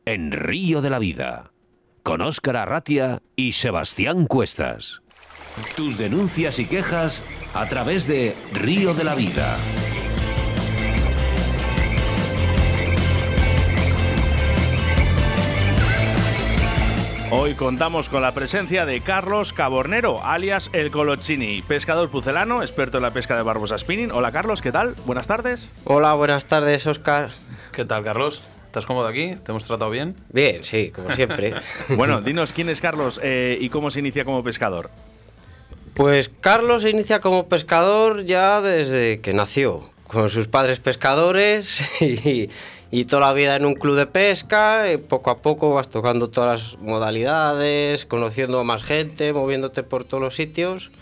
en 0.05 0.33
Río 0.33 0.83
de 0.83 0.91
la 0.91 0.99
Vida, 0.99 1.53
con 2.03 2.21
Óscar 2.21 2.57
Arratia 2.57 3.23
y 3.37 3.53
Sebastián 3.53 4.27
Cuestas. 4.27 5.03
Tus 5.77 5.97
denuncias 5.97 6.59
y 6.59 6.67
quejas 6.67 7.23
a 7.55 7.69
través 7.69 8.07
de 8.09 8.35
Río 8.53 8.95
de 8.95 9.05
la 9.05 9.15
Vida. 9.15 9.57
Hoy 17.31 17.55
contamos 17.55 18.11
con 18.11 18.21
la 18.21 18.35
presencia 18.35 18.85
de 18.85 19.01
Carlos 19.01 19.55
Cabornero, 19.55 20.23
alias 20.23 20.69
El 20.75 20.91
Colochini, 20.91 21.63
pescador 21.63 22.11
pucelano, 22.11 22.61
experto 22.61 22.99
en 22.99 23.05
la 23.05 23.13
pesca 23.13 23.37
de 23.37 23.43
barbos 23.43 23.73
a 23.73 23.79
spinning. 23.79 24.11
Hola 24.11 24.33
Carlos, 24.33 24.61
¿qué 24.61 24.71
tal? 24.71 24.95
Buenas 25.07 25.29
tardes. 25.29 25.71
Hola, 25.85 26.13
buenas 26.13 26.45
tardes, 26.45 26.87
Oscar. 26.87 27.31
¿Qué 27.73 27.87
tal, 27.87 28.05
Carlos? 28.05 28.43
¿Estás 28.73 28.87
cómodo 28.87 29.07
aquí? 29.07 29.37
¿Te 29.45 29.53
hemos 29.53 29.67
tratado 29.67 29.91
bien? 29.91 30.17
Bien, 30.33 30.65
sí, 30.65 30.91
como 30.93 31.15
siempre. 31.15 31.53
Bueno, 31.91 32.23
dinos 32.23 32.55
quién 32.55 32.71
es 32.71 32.81
Carlos 32.81 33.21
eh, 33.23 33.59
y 33.61 33.69
cómo 33.69 33.91
se 33.91 33.99
inicia 33.99 34.25
como 34.25 34.43
pescador. 34.43 34.89
Pues 35.93 36.31
Carlos 36.41 36.81
se 36.81 36.89
inicia 36.89 37.21
como 37.21 37.49
pescador 37.49 38.25
ya 38.25 38.63
desde 38.63 39.21
que 39.21 39.35
nació, 39.35 39.91
con 40.07 40.31
sus 40.31 40.49
padres 40.49 40.81
pescadores 40.81 41.83
y, 42.01 42.49
y 42.91 43.05
toda 43.05 43.27
la 43.27 43.35
vida 43.35 43.57
en 43.57 43.67
un 43.67 43.75
club 43.75 43.95
de 43.95 44.07
pesca. 44.07 44.91
y 44.91 44.97
poco 44.97 45.29
a 45.29 45.43
poco 45.43 45.75
vas 45.75 45.91
tocando 45.91 46.31
todas 46.31 46.63
las 46.63 46.79
modalidades, 46.81 48.07
conociendo 48.07 48.59
a 48.59 48.65
más 48.65 48.83
gente, 48.83 49.35
moviéndote 49.35 49.83
por 49.83 50.05
todos 50.05 50.23
los 50.23 50.35
sitios 50.35 50.93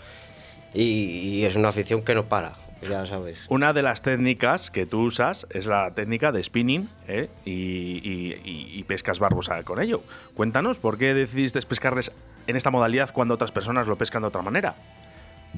y, 0.73 0.81
y 0.81 1.45
es 1.45 1.55
una 1.55 1.69
afición 1.69 2.01
que 2.01 2.15
no 2.15 2.25
para, 2.25 2.55
ya 2.87 3.05
sabes. 3.05 3.37
Una 3.49 3.73
de 3.73 3.81
las 3.81 4.01
técnicas 4.01 4.71
que 4.71 4.85
tú 4.85 5.01
usas 5.03 5.45
es 5.49 5.65
la 5.67 5.93
técnica 5.93 6.31
de 6.31 6.43
spinning 6.43 6.89
¿eh? 7.07 7.29
y, 7.45 7.51
y- 7.51 8.41
y- 8.43 8.79
y 8.79 8.83
pescas 8.83 9.19
barbos 9.19 9.49
a- 9.49 9.63
con 9.63 9.81
ello. 9.81 10.01
Cuéntanos, 10.35 10.77
¿por 10.77 10.97
qué 10.97 11.13
decidiste 11.13 11.61
pescarles 11.61 12.11
en 12.47 12.55
esta 12.55 12.71
modalidad 12.71 13.11
cuando 13.13 13.33
otras 13.35 13.51
personas 13.51 13.87
lo 13.87 13.95
pescan 13.97 14.21
de 14.23 14.27
otra 14.29 14.41
manera? 14.41 14.75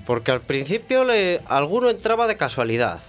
Porque 0.05 0.31
al 0.31 0.41
principio 0.41 1.03
le, 1.03 1.41
alguno 1.47 1.89
entraba 1.89 2.27
de 2.27 2.35
casualidad. 2.37 2.99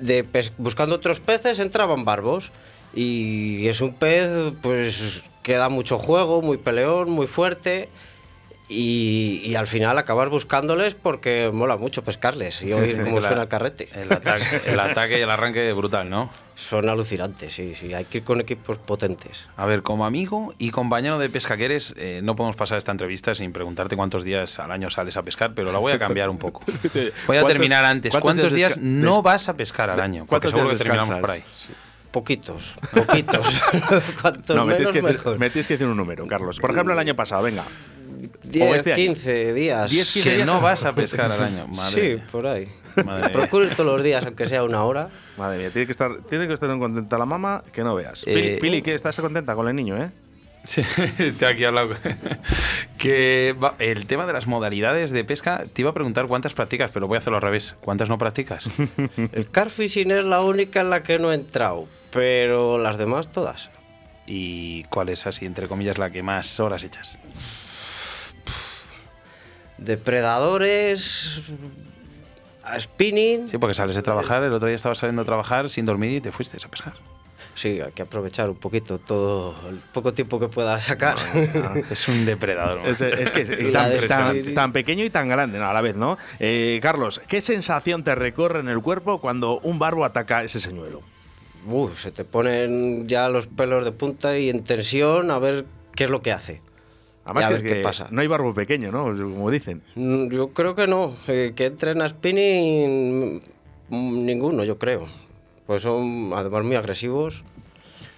De 0.00 0.22
pes- 0.24 0.52
buscando 0.58 0.94
otros 0.96 1.20
peces 1.20 1.58
entraban 1.58 2.04
barbos. 2.04 2.52
Y 2.94 3.66
es 3.68 3.80
un 3.80 3.94
pez 3.94 4.54
pues 4.62 5.22
que 5.42 5.54
da 5.54 5.68
mucho 5.68 5.98
juego, 5.98 6.40
muy 6.42 6.56
peleón, 6.56 7.10
muy 7.10 7.26
fuerte. 7.26 7.88
Y, 8.70 9.40
y 9.44 9.54
al 9.54 9.66
final 9.66 9.96
acabas 9.96 10.28
buscándoles 10.28 10.94
porque 10.94 11.50
mola 11.52 11.78
mucho 11.78 12.04
pescarles 12.04 12.60
y 12.60 12.72
oír 12.74 13.00
cómo 13.04 13.20
La- 13.20 13.28
suena 13.28 13.42
el 13.44 13.48
carrete. 13.48 13.88
El 13.94 14.12
ataque, 14.12 14.60
el 14.66 14.78
ataque 14.80 15.18
y 15.18 15.22
el 15.22 15.30
arranque 15.30 15.72
brutal, 15.72 16.10
¿no? 16.10 16.30
Son 16.54 16.86
alucinantes, 16.88 17.52
sí, 17.54 17.74
sí. 17.76 17.94
Hay 17.94 18.04
que 18.04 18.18
ir 18.18 18.24
con 18.24 18.40
equipos 18.40 18.76
potentes. 18.78 19.48
A 19.56 19.64
ver, 19.64 19.82
como 19.82 20.04
amigo 20.04 20.52
y 20.58 20.70
compañero 20.70 21.18
de 21.18 21.30
pesca 21.30 21.56
que 21.56 21.64
eres, 21.66 21.94
eh, 21.96 22.20
no 22.22 22.34
podemos 22.36 22.56
pasar 22.56 22.76
esta 22.78 22.90
entrevista 22.92 23.32
sin 23.34 23.52
preguntarte 23.52 23.96
cuántos 23.96 24.22
días 24.24 24.58
al 24.58 24.70
año 24.72 24.90
sales 24.90 25.16
a 25.16 25.22
pescar, 25.22 25.54
pero 25.54 25.72
la 25.72 25.78
voy 25.78 25.92
a 25.92 25.98
cambiar 25.98 26.28
un 26.28 26.36
poco. 26.38 26.60
Voy 26.66 27.06
a 27.06 27.12
¿Cuántos- 27.26 27.48
terminar 27.48 27.84
antes. 27.84 28.10
cuántos 28.10 28.22
¿Cuántos 28.34 28.52
días 28.52 28.76
no 28.76 29.22
vas 29.22 29.48
a 29.48 29.54
pescar 29.56 29.88
al 29.88 30.00
año? 30.00 30.26
Porque 30.26 30.48
¿Cuántos 30.48 30.52
seguro 30.52 30.70
que 30.70 30.76
terminamos 30.84 31.18
por 31.20 31.30
ahí. 31.30 31.44
Poquitos, 32.10 32.74
poquitos. 32.94 33.46
No, 34.48 34.64
me 34.66 34.74
tienes, 34.74 34.78
menos, 34.78 34.92
que, 34.92 35.02
decir- 35.02 35.02
mejor. 35.02 35.38
me 35.38 35.50
tienes 35.50 35.68
que 35.68 35.74
decir 35.74 35.86
un 35.86 35.96
número, 35.96 36.26
Carlos. 36.26 36.58
Por 36.58 36.70
ejemplo, 36.72 36.92
el 36.92 36.98
año 36.98 37.14
pasado, 37.14 37.42
venga. 37.44 37.64
10, 38.44 38.74
este 38.76 38.92
año. 38.92 38.96
15 38.96 39.52
días. 39.54 39.90
10, 39.90 40.12
15 40.12 40.28
Que 40.30 40.36
días 40.36 40.46
no 40.46 40.60
vas 40.60 40.84
a 40.84 40.94
pescar 40.94 41.30
al 41.32 41.42
año. 41.42 41.66
Madre 41.68 41.94
Sí, 41.94 42.16
mía. 42.16 42.26
por 42.30 42.46
ahí. 42.46 42.68
Madre 43.04 43.32
ir 43.32 43.48
todos 43.76 43.86
los 43.86 44.02
días, 44.02 44.24
aunque 44.26 44.48
sea 44.48 44.64
una 44.64 44.82
hora. 44.84 45.08
Madre 45.36 45.58
mía, 45.58 45.70
tiene 45.70 45.86
que 45.86 45.92
estar, 45.92 46.18
tiene 46.28 46.46
que 46.48 46.54
estar 46.54 46.68
contenta 46.78 47.16
la 47.18 47.26
mamá 47.26 47.62
que 47.72 47.82
no 47.84 47.94
veas. 47.94 48.24
Eh, 48.26 48.32
Pili, 48.34 48.56
Pili, 48.60 48.82
¿qué? 48.82 48.94
¿Estás 48.94 49.18
contenta 49.20 49.54
con 49.54 49.68
el 49.68 49.76
niño, 49.76 50.02
eh? 50.02 50.10
Sí, 50.64 50.82
estoy 51.18 51.48
aquí 51.48 51.64
al 51.64 51.76
lado. 51.76 51.90
que 52.98 53.54
va- 53.62 53.74
el 53.78 54.06
tema 54.06 54.26
de 54.26 54.32
las 54.32 54.46
modalidades 54.46 55.10
de 55.12 55.24
pesca, 55.24 55.64
te 55.72 55.82
iba 55.82 55.90
a 55.90 55.94
preguntar 55.94 56.26
cuántas 56.26 56.54
practicas, 56.54 56.90
pero 56.92 57.06
voy 57.06 57.16
a 57.16 57.18
hacerlo 57.18 57.36
al 57.36 57.42
revés. 57.42 57.74
¿Cuántas 57.80 58.08
no 58.08 58.18
practicas? 58.18 58.66
El 59.32 59.48
carfishing 59.50 60.10
es 60.10 60.24
la 60.24 60.42
única 60.42 60.80
en 60.80 60.90
la 60.90 61.02
que 61.02 61.18
no 61.18 61.30
he 61.30 61.36
entrado, 61.36 61.86
pero 62.10 62.78
las 62.78 62.98
demás 62.98 63.30
todas. 63.32 63.70
¿Y 64.26 64.84
cuál 64.84 65.08
es 65.08 65.26
así, 65.26 65.46
entre 65.46 65.68
comillas, 65.68 65.96
la 65.98 66.10
que 66.10 66.22
más 66.22 66.58
horas 66.60 66.84
echas? 66.84 67.16
Depredadores, 69.78 71.40
a 72.64 72.78
spinning. 72.78 73.48
Sí, 73.48 73.58
porque 73.58 73.74
sales 73.74 73.96
de 73.96 74.02
trabajar, 74.02 74.42
el 74.42 74.52
otro 74.52 74.68
día 74.68 74.76
estabas 74.76 74.98
saliendo 74.98 75.22
a 75.22 75.24
trabajar 75.24 75.70
sin 75.70 75.86
dormir 75.86 76.12
y 76.12 76.20
te 76.20 76.32
fuiste 76.32 76.58
a 76.64 76.68
pescar. 76.68 76.94
Sí, 77.54 77.80
hay 77.80 77.90
que 77.90 78.02
aprovechar 78.02 78.48
un 78.48 78.56
poquito 78.56 78.98
todo 78.98 79.52
el 79.68 79.80
poco 79.92 80.14
tiempo 80.14 80.38
que 80.38 80.46
pueda 80.46 80.80
sacar. 80.80 81.16
Es 81.90 82.06
un 82.06 82.24
depredador. 82.24 82.78
Es, 82.86 83.00
es 83.00 83.30
que 83.32 83.40
es 83.40 83.72
tan, 84.06 84.54
tan 84.54 84.72
pequeño 84.72 85.04
y 85.04 85.10
tan 85.10 85.28
grande 85.28 85.58
¿no? 85.58 85.68
a 85.68 85.72
la 85.72 85.80
vez, 85.80 85.96
¿no? 85.96 86.18
Eh, 86.38 86.78
Carlos, 86.80 87.20
¿qué 87.26 87.40
sensación 87.40 88.04
te 88.04 88.14
recorre 88.14 88.60
en 88.60 88.68
el 88.68 88.80
cuerpo 88.80 89.20
cuando 89.20 89.58
un 89.60 89.80
barbo 89.80 90.04
ataca 90.04 90.44
ese 90.44 90.60
señuelo? 90.60 91.02
Uf, 91.66 92.00
se 92.00 92.12
te 92.12 92.24
ponen 92.24 93.08
ya 93.08 93.28
los 93.28 93.48
pelos 93.48 93.82
de 93.82 93.90
punta 93.90 94.38
y 94.38 94.50
en 94.50 94.62
tensión 94.62 95.32
a 95.32 95.40
ver 95.40 95.64
qué 95.96 96.04
es 96.04 96.10
lo 96.10 96.22
que 96.22 96.30
hace. 96.30 96.62
Además, 97.28 97.46
que, 97.48 97.52
ver 97.54 97.62
qué 97.62 97.74
que 97.74 97.80
pasa. 97.82 98.08
no 98.10 98.20
hay 98.20 98.26
barbo 98.26 98.54
pequeño, 98.54 98.90
¿no? 98.90 99.04
Como 99.04 99.50
dicen. 99.50 99.82
Mm, 99.94 100.28
Yo 100.30 100.48
creo 100.48 100.74
que 100.74 100.86
no. 100.86 101.14
eh, 101.28 101.52
que 101.54 101.66
entren 101.66 102.00
a 102.02 102.08
spinning 102.08 103.40
mm, 103.88 104.24
ninguno, 104.24 104.64
yo 104.64 104.78
creo. 104.78 105.06
Pues 105.66 105.82
son 105.82 106.32
además 106.34 106.64
muy 106.64 106.76
agresivos 106.76 107.44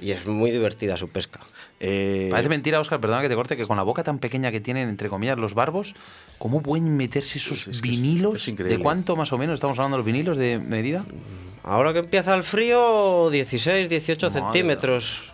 y 0.01 0.13
es 0.13 0.27
muy 0.27 0.51
divertida 0.51 0.97
su 0.97 1.09
pesca. 1.09 1.41
Eh, 1.81 2.29
Parece 2.31 2.49
mentira, 2.49 2.79
Oscar, 2.81 3.01
perdona 3.01 3.21
que 3.23 3.29
te 3.29 3.35
corte, 3.35 3.57
que 3.57 3.67
con 3.67 3.77
la 3.77 3.83
boca 3.83 4.03
tan 4.05 4.19
pequeña 4.19 4.51
que 4.51 4.61
tienen, 4.61 4.89
entre 4.89 5.09
comillas, 5.09 5.37
los 5.39 5.55
barbos, 5.55 5.95
¿cómo 6.39 6.63
pueden 6.63 6.97
meterse 6.97 7.39
esos 7.39 7.59
es 7.59 7.65
que 7.65 7.71
es- 7.73 7.81
vinilos? 7.81 8.47
es. 8.49 8.57
¿De 8.57 8.79
cuánto 8.79 9.17
más 9.17 9.33
o 9.33 9.39
menos 9.39 9.55
estamos 9.55 9.79
hablando 9.79 9.97
de 9.97 9.99
los 10.01 10.07
vinilos 10.07 10.37
de 10.39 10.59
medida? 10.59 11.05
Ahora 11.65 11.93
que 11.93 11.99
empieza 11.99 12.35
el 12.35 12.43
frío, 12.45 13.29
16, 13.31 13.89
18 13.91 14.29
Madre 14.31 14.41
centímetros. 14.41 15.30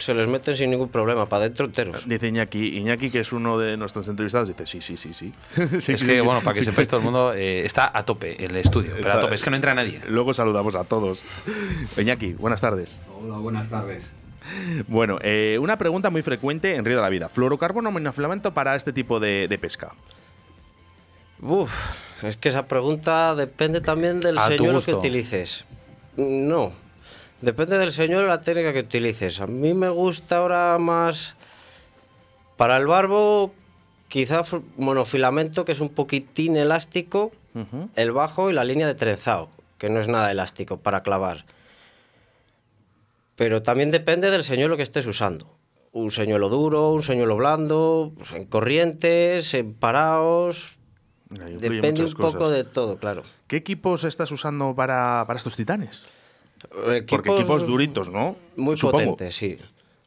Se 0.00 0.14
les 0.14 0.26
meten 0.26 0.56
sin 0.56 0.70
ningún 0.70 0.88
problema, 0.88 1.26
para 1.28 1.44
adentro 1.44 1.66
enteros. 1.66 2.08
Dice 2.08 2.28
Iñaki, 2.28 2.78
Iñaki, 2.78 3.10
que 3.10 3.20
es 3.20 3.32
uno 3.32 3.58
de 3.58 3.76
nuestros 3.76 4.08
entrevistados, 4.08 4.48
dice 4.48 4.66
sí, 4.66 4.80
sí, 4.80 4.96
sí, 4.96 5.12
sí. 5.12 5.32
Sí, 5.80 5.92
es 5.92 6.02
que, 6.02 6.12
sí. 6.14 6.20
bueno, 6.20 6.40
para 6.40 6.54
que 6.54 6.60
Sí, 6.60 6.70
sepáis, 6.70 6.88
todo 6.88 7.00
el 7.00 7.04
mundo 7.04 7.34
eh, 7.34 7.64
está 7.66 7.90
a 7.94 8.04
tope 8.04 8.42
el 8.44 8.56
estudio, 8.56 8.92
pero 8.96 9.12
a 9.12 9.20
tope, 9.20 9.34
es 9.34 9.44
que 9.44 9.50
no 9.50 9.56
entra 9.56 9.74
nadie. 9.74 10.00
Luego 10.08 10.32
saludamos 10.34 10.74
a 10.74 10.84
todos. 10.84 11.24
Iñaki, 11.98 12.32
buenas 12.32 12.60
tardes. 12.60 12.96
Hola, 13.22 13.36
buenas 13.38 13.68
tardes. 13.68 14.04
Bueno, 14.88 15.18
eh, 15.22 15.58
una 15.60 15.76
pregunta 15.76 16.08
muy 16.08 16.22
frecuente 16.22 16.74
en 16.74 16.84
Río 16.86 16.96
de 16.96 17.02
la 17.02 17.10
Vida. 17.10 17.28
¿Fluorocarbono 17.28 17.90
o 17.90 17.92
monofilamento 17.92 18.52
para 18.54 18.74
este 18.74 18.92
tipo 18.92 19.20
de, 19.20 19.46
de 19.48 19.58
pesca? 19.58 19.92
Uf, 21.42 21.70
es 22.22 22.36
que 22.36 22.48
esa 22.48 22.66
pregunta 22.66 23.34
depende 23.34 23.80
también 23.80 24.18
del 24.20 24.38
señuelo 24.38 24.80
que 24.80 24.94
utilices. 24.94 25.66
No, 26.16 26.72
depende 27.40 27.78
del 27.78 27.92
señuelo 27.92 28.24
y 28.24 28.28
la 28.28 28.40
técnica 28.40 28.72
que 28.72 28.80
utilices. 28.80 29.40
A 29.40 29.46
mí 29.46 29.74
me 29.74 29.88
gusta 29.88 30.38
ahora 30.38 30.76
más 30.78 31.34
para 32.56 32.76
el 32.76 32.86
barbo, 32.86 33.52
quizá 34.08 34.42
monofilamento, 34.76 35.64
que 35.64 35.72
es 35.72 35.80
un 35.80 35.88
poquitín 35.88 36.56
elástico, 36.56 37.32
el 37.96 38.12
bajo 38.12 38.50
y 38.50 38.52
la 38.52 38.64
línea 38.64 38.86
de 38.86 38.94
trenzado, 38.94 39.48
que 39.78 39.88
no 39.88 40.00
es 40.00 40.08
nada 40.08 40.30
elástico 40.30 40.76
para 40.78 41.02
clavar. 41.02 41.44
Pero 43.36 43.62
también 43.62 43.90
depende 43.90 44.30
del 44.30 44.44
señuelo 44.44 44.76
que 44.76 44.82
estés 44.82 45.06
usando. 45.06 45.46
Un 45.92 46.10
señuelo 46.10 46.48
duro, 46.48 46.92
un 46.92 47.02
señuelo 47.02 47.36
blando, 47.36 48.12
pues, 48.16 48.32
en 48.32 48.44
corrientes, 48.44 49.54
en 49.54 49.70
influyen 51.30 51.58
Depende 51.58 52.04
un 52.04 52.12
poco 52.12 52.50
de 52.50 52.64
todo, 52.64 52.98
claro. 52.98 53.22
¿Qué 53.46 53.56
equipos 53.56 54.04
estás 54.04 54.30
usando 54.30 54.74
para, 54.74 55.24
para 55.26 55.36
estos 55.36 55.56
titanes? 55.56 56.02
Equipos 56.64 57.04
Porque 57.08 57.30
equipos 57.32 57.66
duritos, 57.66 58.10
¿no? 58.10 58.36
Muy 58.56 58.76
Supongo. 58.76 59.16
potentes, 59.16 59.34
sí. 59.34 59.58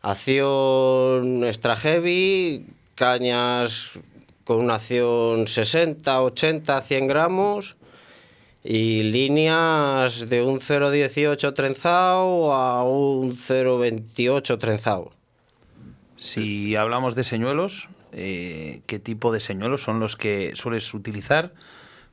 Acción 0.01 1.43
extra 1.45 1.75
heavy, 1.75 2.65
cañas 2.95 3.91
con 4.43 4.57
una 4.57 4.75
acción 4.75 5.47
60, 5.47 6.21
80, 6.21 6.81
100 6.81 7.07
gramos 7.07 7.75
y 8.63 9.03
líneas 9.03 10.29
de 10.29 10.41
un 10.41 10.59
0,18 10.59 11.53
trenzado 11.53 12.53
a 12.53 12.83
un 12.83 13.35
0,28 13.35 14.59
trenzado. 14.59 15.11
Si 16.17 16.75
hablamos 16.75 17.15
de 17.15 17.23
señuelos, 17.23 17.89
eh, 18.13 18.81
¿qué 18.85 18.99
tipo 18.99 19.31
de 19.31 19.39
señuelos 19.39 19.81
son 19.81 19.99
los 19.99 20.15
que 20.15 20.53
sueles 20.55 20.93
utilizar? 20.93 21.51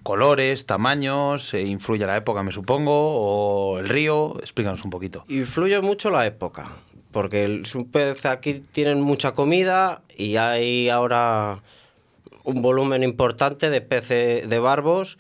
¿Colores, 0.02 0.64
tamaños? 0.66 1.52
eh, 1.54 1.62
¿Influye 1.62 2.06
la 2.06 2.16
época, 2.16 2.42
me 2.42 2.52
supongo? 2.52 2.92
¿O 2.94 3.78
el 3.78 3.88
río? 3.88 4.38
Explícanos 4.40 4.82
un 4.84 4.90
poquito. 4.90 5.24
Influye 5.28 5.80
mucho 5.80 6.08
la 6.10 6.26
época, 6.26 6.68
porque 7.12 7.44
el- 7.44 7.62
es 7.62 7.74
un 7.74 7.90
pez 7.90 8.24
aquí 8.24 8.62
tienen 8.72 9.02
mucha 9.02 9.32
comida 9.32 10.02
y 10.16 10.36
hay 10.36 10.88
ahora 10.88 11.62
un 12.44 12.62
volumen 12.62 13.02
importante 13.02 13.68
de 13.68 13.80
peces 13.82 14.48
de 14.48 14.58
barbos 14.58 15.18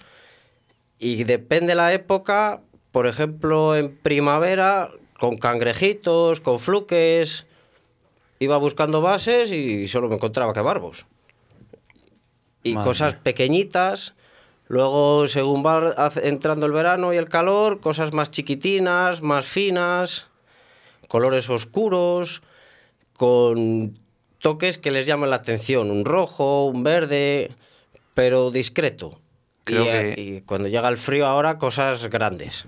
y 0.98 1.24
depende 1.24 1.74
la 1.74 1.92
época, 1.92 2.60
por 2.92 3.06
ejemplo, 3.06 3.76
en 3.76 3.94
primavera 3.94 4.90
con 5.18 5.36
cangrejitos, 5.36 6.40
con 6.40 6.58
fluques. 6.58 7.44
Iba 8.38 8.56
buscando 8.56 9.02
bases 9.02 9.52
y 9.52 9.86
solo 9.86 10.08
me 10.08 10.14
encontraba 10.14 10.54
que 10.54 10.62
barbos. 10.62 11.04
Y 12.62 12.72
Madre 12.72 12.88
cosas 12.88 13.14
pequeñitas. 13.16 14.14
Luego, 14.70 15.26
según 15.26 15.66
va 15.66 16.12
entrando 16.22 16.64
el 16.66 16.70
verano 16.70 17.12
y 17.12 17.16
el 17.16 17.28
calor, 17.28 17.80
cosas 17.80 18.12
más 18.12 18.30
chiquitinas, 18.30 19.20
más 19.20 19.44
finas, 19.44 20.28
colores 21.08 21.50
oscuros, 21.50 22.40
con 23.14 23.98
toques 24.38 24.78
que 24.78 24.92
les 24.92 25.08
llaman 25.08 25.30
la 25.30 25.36
atención. 25.36 25.90
Un 25.90 26.04
rojo, 26.04 26.66
un 26.66 26.84
verde, 26.84 27.50
pero 28.14 28.52
discreto. 28.52 29.20
Creo 29.64 29.84
y, 29.84 29.88
eh, 29.88 30.12
que- 30.14 30.20
y 30.22 30.40
cuando 30.42 30.68
llega 30.68 30.88
el 30.88 30.98
frío 30.98 31.26
ahora, 31.26 31.58
cosas 31.58 32.06
grandes. 32.08 32.66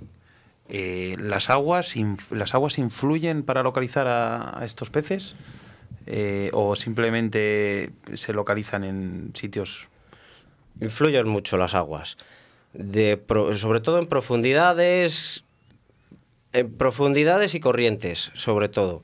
Eh, 0.68 1.14
¿las, 1.20 1.50
aguas 1.50 1.94
¿Las 2.32 2.52
aguas 2.54 2.78
influyen 2.78 3.44
para 3.44 3.62
localizar 3.62 4.08
a, 4.08 4.58
a 4.58 4.64
estos 4.64 4.90
peces? 4.90 5.36
Eh, 6.06 6.50
¿O 6.52 6.74
simplemente 6.74 7.90
se 8.14 8.32
localizan 8.32 8.82
en 8.82 9.30
sitios 9.34 9.86
Influyen 10.80 11.28
mucho 11.28 11.56
las 11.56 11.74
aguas. 11.74 12.16
Sobre 12.74 13.80
todo 13.80 13.98
en 13.98 14.06
profundidades. 14.06 15.44
En 16.52 16.72
profundidades 16.72 17.54
y 17.54 17.60
corrientes, 17.60 18.30
sobre 18.34 18.68
todo. 18.68 19.02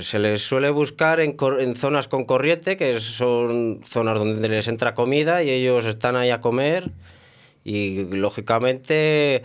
Se 0.00 0.18
les 0.18 0.42
suele 0.42 0.70
buscar 0.70 1.20
en, 1.20 1.36
en 1.60 1.76
zonas 1.76 2.08
con 2.08 2.24
corriente, 2.24 2.76
que 2.76 3.00
son 3.00 3.82
zonas 3.86 4.18
donde 4.18 4.48
les 4.48 4.68
entra 4.68 4.94
comida 4.94 5.42
y 5.42 5.50
ellos 5.50 5.84
están 5.84 6.16
ahí 6.16 6.30
a 6.30 6.40
comer. 6.40 6.90
Y 7.64 8.04
lógicamente 8.04 9.42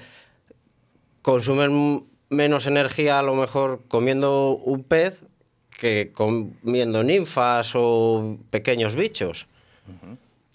consumen 1.22 2.06
menos 2.30 2.68
energía 2.68 3.20
a 3.20 3.24
lo 3.24 3.36
mejor 3.36 3.82
comiendo 3.88 4.52
un 4.52 4.84
pez 4.84 5.24
que 5.70 6.12
comiendo 6.14 7.04
ninfas 7.04 7.72
o 7.76 8.38
pequeños 8.50 8.96
bichos. 8.96 9.48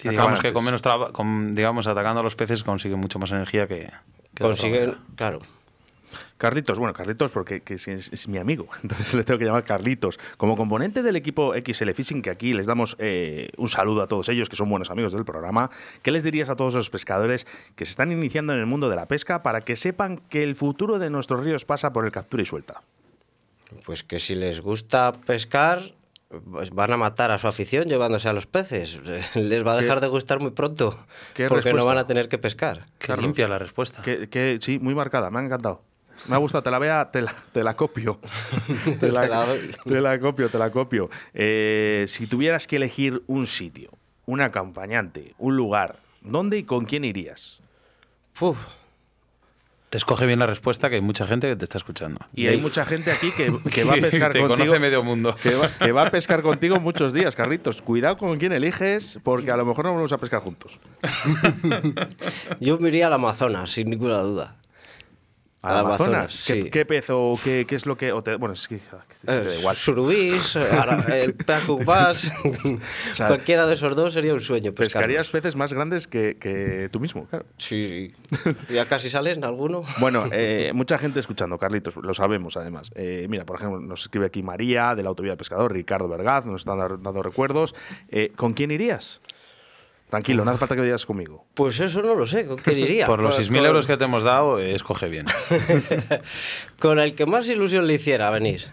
Sí, 0.05 0.11
digamos 0.11 0.39
que 0.39 0.53
con 0.53 0.63
menos 0.63 0.83
con, 1.13 1.55
digamos, 1.55 1.87
atacando 1.87 2.21
a 2.21 2.23
los 2.23 2.37
peces 2.37 2.63
consiguen 2.63 2.99
mucho 2.99 3.19
más 3.19 3.31
energía 3.31 3.67
que... 3.67 3.91
que 4.35 4.45
manera. 4.45 4.99
claro. 5.17 5.39
Carlitos, 6.37 6.79
bueno, 6.79 6.93
Carlitos 6.93 7.33
porque 7.33 7.63
que 7.63 7.75
es, 7.75 7.89
es 7.89 8.29
mi 8.29 8.37
amigo, 8.37 8.69
entonces 8.83 9.15
le 9.15 9.25
tengo 9.25 9.39
que 9.39 9.47
llamar 9.47 9.65
Carlitos. 9.65 10.19
Como 10.37 10.59
componente 10.59 11.03
del 11.03 11.17
equipo 11.17 11.55
XL 11.55 11.91
Fishing, 11.93 12.21
que 12.21 12.29
aquí 12.29 12.53
les 12.53 12.67
damos 12.67 12.97
eh, 12.99 13.49
un 13.57 13.71
saludo 13.71 14.03
a 14.03 14.07
todos 14.07 14.29
ellos, 14.29 14.51
que 14.51 14.57
son 14.57 14.69
buenos 14.69 14.91
amigos 14.91 15.13
del 15.15 15.25
programa, 15.25 15.71
¿qué 16.03 16.11
les 16.11 16.23
dirías 16.23 16.51
a 16.51 16.57
todos 16.57 16.75
los 16.75 16.91
pescadores 16.91 17.47
que 17.75 17.87
se 17.87 17.93
están 17.93 18.13
iniciando 18.13 18.53
en 18.53 18.59
el 18.59 18.67
mundo 18.67 18.91
de 18.91 18.97
la 18.97 19.07
pesca 19.07 19.43
para 19.43 19.63
que 19.63 19.75
sepan 19.75 20.19
que 20.29 20.43
el 20.43 20.55
futuro 20.55 20.99
de 20.99 21.09
nuestros 21.09 21.43
ríos 21.43 21.65
pasa 21.65 21.95
por 21.95 22.05
el 22.05 22.13
captura 22.13 22.43
y 22.43 22.47
suelta? 22.47 22.83
Pues 23.87 24.05
que 24.05 24.19
si 24.19 24.35
les 24.35 24.61
gusta 24.61 25.13
pescar, 25.13 25.95
pues 26.51 26.71
van 26.71 26.93
a 26.93 26.97
matar 26.97 27.31
a 27.31 27.39
su 27.39 27.47
afición 27.49 27.87
llevándose 27.89 28.29
a 28.29 28.33
los 28.33 28.47
peces. 28.47 28.99
Les 29.35 29.67
va 29.67 29.73
a 29.73 29.77
dejar 29.77 30.01
de 30.01 30.09
gustar 30.09 30.41
muy 30.41 30.51
pronto. 30.51 30.97
qué 31.35 31.47
Porque 31.49 31.73
no 31.73 31.85
van 31.85 31.99
a 31.99 32.07
tener 32.07 32.29
que 32.29 32.39
pescar. 32.39 32.85
Qué 32.99 33.09
Carlos. 33.09 33.25
limpia 33.25 33.49
la 33.49 33.59
respuesta. 33.59 34.03
Que, 34.03 34.29
que- 34.29 34.59
sí, 34.61 34.79
muy 34.79 34.95
marcada, 34.95 35.31
me 35.31 35.39
ha 35.41 35.43
encantado. 35.43 35.83
Me 36.29 36.37
ha 36.37 36.39
gustado, 36.39 36.63
te 36.63 36.71
la 36.71 36.79
vea, 36.79 37.11
te 37.11 37.23
la, 37.23 37.35
te 37.53 37.65
la 37.65 37.75
copio. 37.75 38.21
te, 39.01 39.11
la, 39.11 39.23
Te 39.23 39.29
la 39.29 39.45
doy. 39.47 39.75
te 39.85 40.01
la 40.01 40.19
copio, 40.21 40.49
te 40.49 40.59
la 40.59 40.71
copio. 40.71 41.11
Eh, 41.35 42.05
si 42.09 42.27
tuvieras 42.29 42.67
que 42.69 42.77
elegir 42.77 43.23
un 43.27 43.47
sitio, 43.49 43.91
un 44.27 44.41
acompañante, 44.41 45.35
un 45.39 45.57
lugar, 45.57 45.97
¿dónde 46.23 46.59
y 46.59 46.63
con 46.63 46.85
quién 46.85 47.05
irías? 47.05 47.59
Uf, 48.41 48.57
Escoge 49.95 50.27
bien 50.27 50.41
la 50.41 50.47
respuesta, 50.47 50.91
que 50.91 50.97
hay 50.97 51.01
mucha 51.01 51.25
gente 51.27 51.49
que 51.49 51.57
te 51.57 51.65
está 51.65 51.79
escuchando. 51.79 52.19
Y 52.35 52.49
hay 52.49 52.57
mucha 52.57 52.85
gente 52.85 53.13
aquí 53.13 53.31
que, 53.31 53.55
que 53.73 53.85
va 53.85 53.95
a 53.95 53.97
pescar 53.97 54.33
Te 54.33 54.41
contigo. 54.41 54.59
conoce 54.59 54.81
medio 54.81 55.03
mundo. 55.05 55.37
Que 55.43 55.55
va, 55.55 55.69
que 55.69 55.93
va 55.93 56.03
a 56.03 56.11
pescar 56.11 56.43
contigo 56.43 56.81
muchos 56.81 57.13
días, 57.13 57.37
Carlitos. 57.37 57.81
Cuidado 57.81 58.19
con 58.19 58.37
quién 58.39 58.53
eliges, 58.53 59.19
porque 59.23 59.51
a 59.53 59.57
lo 59.57 59.65
mejor 59.65 59.85
no 59.85 59.95
vamos 59.95 60.13
a 60.13 60.19
pescar 60.19 60.41
juntos. 60.43 60.81
yo 62.61 62.79
me 62.79 62.89
iría 62.89 63.07
al 63.07 63.13
Amazonas, 63.13 63.71
sin 63.71 63.89
ninguna 63.89 64.19
duda. 64.19 64.57
¿Al 65.65 65.79
Amazonas? 65.79 66.45
¿Qué, 66.47 66.63
sí. 66.63 66.71
qué 66.71 66.85
pez 66.85 67.07
o 67.11 67.35
qué, 67.43 67.65
qué 67.67 67.75
es 67.77 67.87
lo 67.87 67.97
que.? 67.97 68.13
o 68.13 68.23
te- 68.23 68.37
bueno, 68.37 68.53
es 68.53 68.69
que. 68.69 68.79
ah, 68.93 68.99
te 69.25 69.27
da 69.27 69.51
Eh, 69.53 69.57
igual. 69.61 69.75
Surubís, 69.77 70.57
ara- 70.57 71.03
el 71.17 71.35
Peacock 71.35 71.85
Bass, 71.85 72.31
sea, 73.13 73.29
cualquiera 73.29 73.67
de 73.67 73.75
esos 73.75 73.95
dos 73.97 74.13
sería 74.13 74.35
un 74.35 74.41
sueño. 74.41 74.73
pescarlos. 74.73 74.93
Pescarías 74.93 75.29
peces 75.31 75.57
más 75.57 75.73
grandes 75.73 76.07
que, 76.07 76.37
que 76.39 76.89
tú 76.93 77.01
mismo, 77.01 77.27
claro. 77.27 77.47
Sí, 77.59 78.13
sí. 78.33 78.55
¿Ya 78.73 78.87
casi 78.87 79.11
salen 79.11 79.45
alguno? 79.45 79.83
Bueno, 79.99 80.25
eh, 80.33 80.73
mucha 80.75 80.99
gente 80.99 81.21
escuchando, 81.21 81.57
Carlitos, 81.59 81.97
lo 81.97 82.15
sabemos 82.15 82.57
además. 82.57 82.91
Eh, 82.95 83.27
mira, 83.29 83.45
por 83.45 83.57
ejemplo, 83.57 83.81
nos 83.81 84.03
escribe 84.03 84.27
aquí 84.27 84.43
María 84.43 84.95
de 84.95 85.03
la 85.03 85.09
Autovía 85.09 85.33
del 85.33 85.39
Pescador, 85.39 85.73
Ricardo 85.73 86.09
Vergaz, 86.09 86.47
nos 86.47 86.63
están 86.63 86.79
dando 86.79 87.23
recuerdos. 87.23 87.75
Eh, 88.09 88.33
¿Con 88.37 88.53
quién 88.53 88.71
irías? 88.71 89.21
Tranquilo, 90.11 90.45
no 90.45 90.51
hace 90.51 90.59
falta 90.61 90.77
que 90.77 90.83
digas 90.83 91.05
conmigo. 91.07 91.45
Pues 91.55 91.81
eso 91.81 92.01
no 92.03 92.15
lo 92.15 92.25
sé, 92.27 92.47
¿con 92.47 92.57
quién 92.57 92.79
iría? 92.79 93.07
Por 93.09 93.21
los 93.23 93.35
Con- 93.35 93.45
6.000 93.45 93.67
euros 93.67 93.87
que 93.87 93.97
te 93.97 94.05
hemos 94.05 94.23
dado, 94.23 94.61
eh, 94.61 94.75
escoge 94.75 95.09
bien. 95.09 95.27
Con 96.79 96.99
el 96.99 97.15
que 97.15 97.27
más 97.27 97.49
ilusión 97.49 97.87
le 97.87 97.95
hiciera 97.95 98.31
venir. 98.31 98.67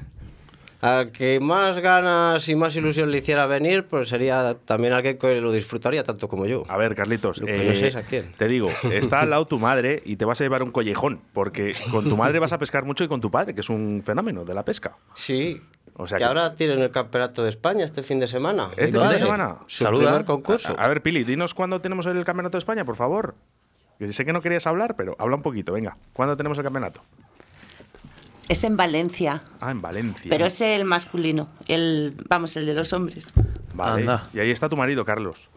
Al 0.82 1.12
que 1.12 1.40
más 1.40 1.78
ganas 1.78 2.50
y 2.50 2.56
más 2.56 2.76
ilusión 2.76 3.12
le 3.12 3.20
hiciera 3.20 3.46
venir, 3.46 3.86
pues 3.86 4.10
sería 4.10 4.56
también 4.66 4.94
alguien 4.94 5.20
que 5.20 5.40
lo 5.40 5.52
disfrutaría 5.52 6.04
tanto 6.04 6.28
como 6.28 6.48
yo. 6.48 6.64
A 6.68 6.76
ver, 6.78 6.96
Carlitos, 6.96 7.40
es 7.46 7.96
a 7.96 8.02
quién. 8.02 8.32
te 8.36 8.48
digo, 8.48 8.68
está 8.92 9.22
al 9.22 9.30
lado 9.30 9.46
tu 9.48 9.60
madre 9.60 10.02
y 10.06 10.16
te 10.16 10.26
vas 10.26 10.42
a 10.42 10.44
llevar 10.44 10.64
un 10.64 10.72
collejón, 10.72 11.22
porque 11.34 11.74
con 11.92 12.10
tu 12.10 12.18
madre 12.18 12.40
vas 12.40 12.52
a 12.54 12.58
pescar 12.58 12.84
mucho 12.84 13.04
y 13.04 13.08
con 13.08 13.22
tu 13.22 13.30
padre, 13.30 13.54
que 13.54 13.62
es 13.62 13.70
un 13.70 14.02
fenómeno 14.04 14.44
de 14.44 14.56
la 14.56 14.66
pesca. 14.66 14.98
Sí. 15.14 15.62
O 15.98 16.08
sea 16.08 16.18
que, 16.18 16.22
que- 16.24 16.28
ahora 16.28 16.56
tienen 16.56 16.80
el 16.80 16.92
campeonato 16.92 17.44
de 17.44 17.50
España 17.50 17.84
este 17.86 18.02
fin 18.04 18.20
de 18.20 18.28
semana. 18.28 18.70
¿Este 18.78 18.98
fin 19.00 19.10
de 19.10 19.20
semana? 19.20 19.58
Su 19.68 19.84
Saluda. 19.84 20.06
primer 20.08 20.26
concurso. 20.26 20.76
A, 20.78 20.86
a 20.86 20.88
ver, 20.88 21.02
Pili, 21.02 21.24
dinos 21.24 21.54
cuándo 21.54 21.80
tenemos 21.82 22.06
el 22.06 22.24
Campeonato 22.26 22.58
de 22.58 22.60
España, 22.60 22.86
por 22.86 22.96
favor. 22.96 23.36
Que 24.00 24.12
sé 24.14 24.26
que 24.26 24.34
no 24.34 24.42
querías 24.42 24.66
hablar, 24.66 24.96
pero 24.96 25.16
habla 25.20 25.36
un 25.36 25.44
poquito, 25.44 25.74
venga. 25.74 25.96
¿Cuándo 26.14 26.36
tenemos 26.36 26.58
el 26.58 26.64
campeonato? 26.64 27.02
Es 28.50 28.64
en 28.64 28.76
Valencia, 28.76 29.44
Ah, 29.60 29.70
en 29.72 29.82
Valencia. 29.82 30.28
pero 30.30 30.46
es 30.48 30.60
el 30.60 30.86
masculino, 30.86 31.48
el 31.68 32.16
vamos, 32.28 32.56
el 32.58 32.66
de 32.66 32.74
los 32.74 32.92
hombres. 32.94 33.28
Vale. 33.76 34.02
Anda. 34.02 34.28
Y 34.34 34.39
ahí 34.39 34.50
está 34.52 34.68
tu 34.70 34.76
marido, 34.76 35.06
Carlos. 35.06 35.50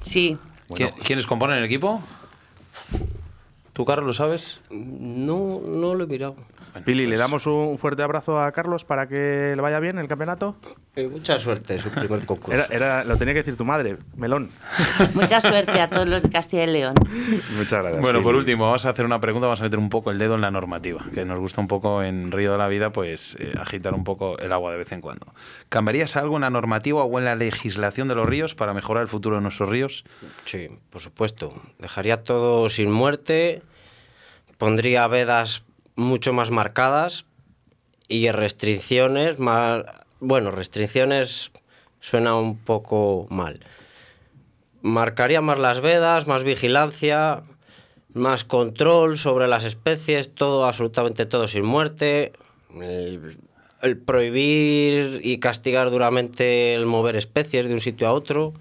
Sí, 0.00 0.38
Bueno, 0.68 0.86
¿Qui- 0.88 0.94
¿Quiénes 1.04 1.26
componen 1.26 1.58
el 1.58 1.64
equipo? 1.64 2.02
¿Tú, 3.74 3.84
Carlos, 3.84 4.06
lo 4.06 4.12
sabes? 4.14 4.60
No, 4.70 5.60
no 5.68 5.94
lo 5.94 6.04
he 6.04 6.06
mirado. 6.06 6.36
Pili, 6.82 7.04
¿le 7.04 7.10
pues- 7.10 7.20
damos 7.20 7.46
un 7.46 7.78
fuerte 7.78 8.02
abrazo 8.02 8.40
a 8.40 8.50
Carlos 8.52 8.84
para 8.84 9.06
que 9.06 9.52
le 9.54 9.62
vaya 9.62 9.78
bien 9.80 9.98
el 9.98 10.08
campeonato? 10.08 10.56
Eh, 10.96 11.08
mucha 11.08 11.38
suerte, 11.38 11.78
su 11.78 11.90
primer 11.90 12.26
concurso. 12.26 12.52
Era, 12.52 12.66
era- 12.70 13.04
lo 13.04 13.16
tenía 13.16 13.34
que 13.34 13.40
decir 13.40 13.56
tu 13.56 13.64
madre, 13.64 13.96
Melón. 14.16 14.50
mucha 15.14 15.40
suerte 15.40 15.80
a 15.80 15.88
todos 15.90 16.08
los 16.08 16.22
de 16.22 16.30
Castilla 16.30 16.64
y 16.64 16.72
León. 16.72 16.94
Muchas 17.56 17.80
gracias. 17.80 18.00
Bueno, 18.02 18.22
por 18.22 18.34
último, 18.34 18.64
vamos 18.64 18.84
a 18.86 18.90
hacer 18.90 19.04
una 19.04 19.20
pregunta, 19.20 19.46
vamos 19.46 19.60
a 19.60 19.64
meter 19.64 19.78
un 19.78 19.88
poco 19.90 20.10
el 20.10 20.18
dedo 20.18 20.34
en 20.34 20.40
la 20.40 20.50
normativa, 20.50 21.04
que 21.12 21.24
nos 21.24 21.38
gusta 21.38 21.60
un 21.60 21.68
poco 21.68 22.02
en 22.02 22.30
Río 22.32 22.52
de 22.52 22.58
la 22.58 22.68
Vida, 22.68 22.90
pues 22.90 23.36
eh, 23.38 23.54
agitar 23.60 23.94
un 23.94 24.04
poco 24.04 24.38
el 24.38 24.52
agua 24.52 24.72
de 24.72 24.78
vez 24.78 24.90
en 24.92 25.00
cuando. 25.00 25.26
¿Cambiarías 25.68 26.16
algo 26.16 26.36
en 26.36 26.42
la 26.42 26.50
normativa 26.50 27.02
o 27.04 27.18
en 27.18 27.24
la 27.24 27.34
legislación 27.34 28.08
de 28.08 28.14
los 28.14 28.26
ríos 28.26 28.54
para 28.54 28.72
mejorar 28.74 29.02
el 29.02 29.08
futuro 29.08 29.36
de 29.36 29.42
nuestros 29.42 29.68
ríos? 29.68 30.04
Sí, 30.44 30.68
por 30.90 31.00
supuesto. 31.00 31.52
Dejaría 31.78 32.22
todo 32.22 32.68
sin 32.68 32.90
muerte, 32.92 33.62
pondría 34.58 35.06
vedas 35.08 35.63
mucho 35.96 36.32
más 36.32 36.50
marcadas 36.50 37.24
y 38.08 38.30
restricciones 38.30 39.38
más... 39.38 39.84
Bueno, 40.20 40.50
restricciones 40.50 41.50
suena 42.00 42.36
un 42.38 42.56
poco 42.58 43.26
mal. 43.30 43.60
Marcaría 44.82 45.40
más 45.40 45.58
las 45.58 45.80
vedas, 45.80 46.26
más 46.26 46.44
vigilancia, 46.44 47.42
más 48.12 48.44
control 48.44 49.18
sobre 49.18 49.48
las 49.48 49.64
especies, 49.64 50.34
todo, 50.34 50.66
absolutamente 50.66 51.26
todo 51.26 51.48
sin 51.48 51.64
muerte. 51.64 52.32
El, 52.80 53.38
el 53.82 53.98
prohibir 53.98 55.20
y 55.22 55.38
castigar 55.38 55.90
duramente 55.90 56.74
el 56.74 56.86
mover 56.86 57.16
especies 57.16 57.66
de 57.66 57.74
un 57.74 57.80
sitio 57.80 58.08
a 58.08 58.12
otro 58.12 58.54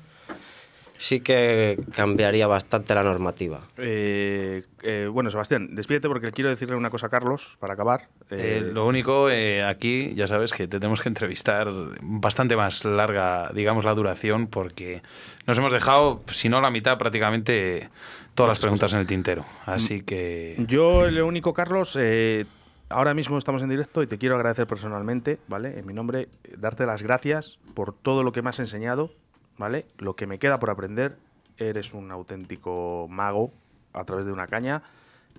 sí 1.04 1.20
que 1.20 1.78
cambiaría 1.94 2.48
bastante 2.48 2.96
la 2.96 3.04
normativa. 3.04 3.60
Eh, 3.76 4.64
eh, 4.84 5.10
bueno, 5.12 5.30
Sebastián, 5.30 5.76
despídete 5.76 6.08
porque 6.08 6.32
quiero 6.32 6.50
decirle 6.50 6.78
una 6.78 6.90
cosa 6.90 7.08
a 7.08 7.10
Carlos 7.10 7.58
para 7.60 7.74
acabar. 7.74 8.08
Eh, 8.32 8.60
Eh, 8.60 8.72
lo 8.72 8.88
único, 8.88 9.30
eh, 9.30 9.66
aquí 9.66 10.14
ya 10.16 10.28
sabes 10.28 10.54
que 10.54 10.66
te 10.66 10.80
tenemos 10.80 11.02
que 11.02 11.10
entrevistar 11.10 11.68
bastante 12.02 12.56
más 12.56 12.86
larga, 12.86 13.52
digamos, 13.54 13.84
la 13.84 13.94
duración, 13.94 14.48
porque 14.48 15.02
nos 15.46 15.58
hemos 15.58 15.74
dejado, 15.74 16.22
si 16.28 16.48
no 16.48 16.62
la 16.62 16.70
mitad, 16.70 16.98
prácticamente 16.98 17.90
todas 18.34 18.52
las 18.52 18.60
preguntas 18.60 18.94
en 18.94 19.00
el 19.00 19.08
tintero. 19.08 19.44
Así 19.66 20.04
que... 20.04 20.56
Yo 20.70 21.12
lo 21.12 21.28
único, 21.28 21.54
Carlos, 21.54 21.98
eh, 22.00 22.46
ahora 22.88 23.14
mismo 23.14 23.38
estamos 23.38 23.62
en 23.62 23.68
directo 23.68 24.04
y 24.04 24.08
te 24.08 24.18
quiero 24.18 24.36
agradecer 24.36 24.68
personalmente, 24.68 25.38
¿vale? 25.50 25.78
En 25.80 25.86
mi 25.86 25.94
nombre, 25.94 26.30
darte 26.58 26.86
las 26.86 27.04
gracias 27.04 27.60
por 27.74 27.94
todo 27.94 28.24
lo 28.24 28.32
que 28.32 28.42
me 28.42 28.52
has 28.52 28.60
enseñado, 28.60 29.12
¿vale? 29.58 29.86
Lo 29.98 30.16
que 30.16 30.28
me 30.28 30.40
queda 30.40 30.60
por 30.60 30.70
aprender, 30.70 31.18
eres 31.58 31.94
un 31.94 32.12
auténtico 32.12 33.08
mago 33.10 33.52
a 33.94 34.04
través 34.06 34.26
de 34.26 34.32
una 34.32 34.48
caña. 34.48 34.84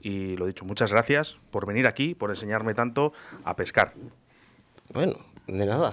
Y 0.03 0.37
lo 0.37 0.47
dicho, 0.47 0.65
muchas 0.65 0.91
gracias 0.91 1.39
por 1.51 1.67
venir 1.67 1.87
aquí, 1.87 2.15
por 2.15 2.31
enseñarme 2.31 2.75
tanto 2.75 3.12
a 3.45 3.57
pescar. 3.57 3.95
Bueno, 4.93 5.15
de 5.47 5.67
nada. 5.67 5.93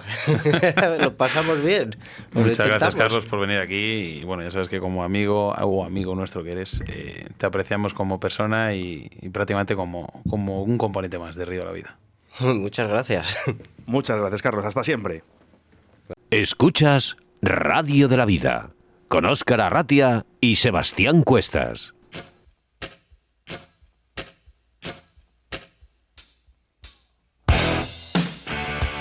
Lo 1.02 1.16
pasamos 1.16 1.62
bien. 1.62 1.96
Lo 2.32 2.40
Muchas 2.40 2.66
gracias. 2.66 2.94
Carlos, 2.94 3.24
por 3.26 3.40
venir 3.40 3.58
aquí. 3.58 4.20
Y 4.20 4.24
bueno, 4.24 4.42
ya 4.42 4.50
sabes 4.50 4.68
que 4.68 4.80
como 4.80 5.04
amigo 5.04 5.52
o 5.52 5.84
amigo 5.84 6.14
nuestro 6.14 6.42
que 6.42 6.52
eres, 6.52 6.82
eh, 6.88 7.28
te 7.36 7.46
apreciamos 7.46 7.94
como 7.94 8.20
persona 8.20 8.74
y, 8.74 9.10
y 9.20 9.28
prácticamente 9.30 9.76
como, 9.76 10.22
como 10.28 10.62
un 10.62 10.78
componente 10.78 11.18
más 11.18 11.36
de 11.36 11.44
Río 11.44 11.60
de 11.60 11.66
la 11.66 11.72
Vida. 11.72 11.98
Muchas 12.40 12.88
gracias. 12.88 13.36
Muchas 13.86 14.18
gracias, 14.18 14.42
Carlos. 14.42 14.64
Hasta 14.64 14.84
siempre. 14.84 15.22
Escuchas 16.30 17.16
Radio 17.44 18.06
de 18.06 18.16
la 18.16 18.24
Vida 18.24 18.70
con 19.08 19.26
Óscar 19.26 19.60
Arratia 19.60 20.24
y 20.40 20.54
Sebastián 20.54 21.24
Cuestas. 21.24 21.92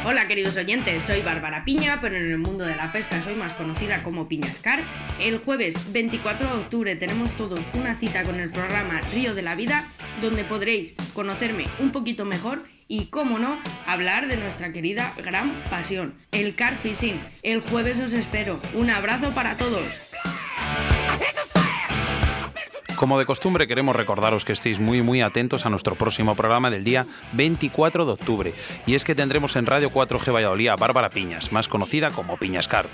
Hola 0.03 0.27
queridos 0.27 0.57
oyentes, 0.57 1.03
soy 1.03 1.21
Bárbara 1.21 1.63
Piña, 1.63 1.99
pero 2.01 2.15
en 2.15 2.31
el 2.31 2.39
mundo 2.39 2.65
de 2.65 2.75
la 2.75 2.91
pesca 2.91 3.21
soy 3.21 3.35
más 3.35 3.53
conocida 3.53 4.01
como 4.01 4.27
Piñascar. 4.27 4.83
El 5.19 5.37
jueves 5.37 5.75
24 5.93 6.47
de 6.47 6.53
octubre 6.53 6.95
tenemos 6.95 7.31
todos 7.33 7.59
una 7.75 7.95
cita 7.95 8.23
con 8.23 8.39
el 8.39 8.49
programa 8.49 9.01
Río 9.13 9.35
de 9.35 9.43
la 9.43 9.53
Vida, 9.53 9.85
donde 10.19 10.43
podréis 10.45 10.95
conocerme 11.13 11.67
un 11.79 11.91
poquito 11.91 12.25
mejor 12.25 12.63
y, 12.91 13.05
como 13.05 13.39
no, 13.39 13.57
hablar 13.87 14.27
de 14.27 14.35
nuestra 14.35 14.73
querida 14.73 15.13
gran 15.23 15.63
pasión, 15.69 16.13
el 16.33 16.55
car 16.55 16.75
fishing. 16.75 17.21
El 17.41 17.61
jueves 17.61 18.01
os 18.01 18.13
espero. 18.13 18.59
Un 18.73 18.89
abrazo 18.89 19.31
para 19.31 19.55
todos. 19.55 20.01
Como 23.01 23.17
de 23.17 23.25
costumbre, 23.25 23.67
queremos 23.67 23.95
recordaros 23.95 24.45
que 24.45 24.53
estéis 24.53 24.79
muy 24.79 25.01
muy 25.01 25.23
atentos 25.23 25.65
a 25.65 25.71
nuestro 25.71 25.95
próximo 25.95 26.35
programa 26.35 26.69
del 26.69 26.83
día 26.83 27.07
24 27.33 28.05
de 28.05 28.11
octubre. 28.11 28.53
Y 28.85 28.93
es 28.93 29.03
que 29.03 29.15
tendremos 29.15 29.55
en 29.55 29.65
Radio 29.65 29.89
4G 29.89 30.31
Valladolid 30.31 30.67
a 30.67 30.75
Bárbara 30.75 31.09
Piñas, 31.09 31.51
más 31.51 31.67
conocida 31.67 32.11
como 32.11 32.37
Piñas 32.37 32.67
Carp. 32.67 32.91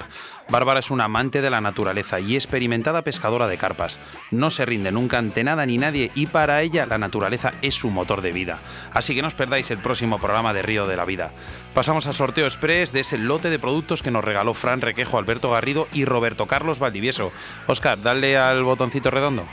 Bárbara 0.48 0.80
es 0.80 0.92
una 0.92 1.04
amante 1.04 1.42
de 1.42 1.50
la 1.50 1.60
naturaleza 1.60 2.22
y 2.22 2.36
experimentada 2.36 3.02
pescadora 3.02 3.50
de 3.50 3.58
carpas. 3.58 4.00
No 4.32 4.50
se 4.50 4.66
rinde 4.66 4.94
nunca 4.94 5.18
ante 5.18 5.44
nada 5.44 5.66
ni 5.66 5.78
nadie 5.78 6.10
y 6.16 6.28
para 6.28 6.62
ella 6.62 6.86
la 6.86 6.98
naturaleza 6.98 7.52
es 7.62 7.76
su 7.76 7.90
motor 7.90 8.22
de 8.22 8.32
vida. 8.32 8.60
Así 8.94 9.14
que 9.14 9.22
no 9.22 9.28
os 9.28 9.36
perdáis 9.36 9.72
el 9.72 9.80
próximo 9.80 10.20
programa 10.20 10.54
de 10.54 10.62
Río 10.62 10.88
de 10.88 10.96
la 10.96 11.04
Vida. 11.04 11.34
Pasamos 11.74 12.08
al 12.08 12.14
sorteo 12.14 12.46
express 12.46 12.94
de 12.94 13.02
ese 13.02 13.18
lote 13.18 13.50
de 13.50 13.60
productos 13.60 14.02
que 14.02 14.12
nos 14.12 14.24
regaló 14.24 14.54
Fran 14.54 14.80
Requejo, 14.80 15.18
Alberto 15.18 15.52
Garrido 15.52 15.90
y 15.92 16.06
Roberto 16.06 16.46
Carlos 16.46 16.80
Valdivieso. 16.80 17.34
Oscar, 17.68 18.02
dale 18.02 18.38
al 18.38 18.64
botoncito 18.64 19.12
redondo. 19.12 19.46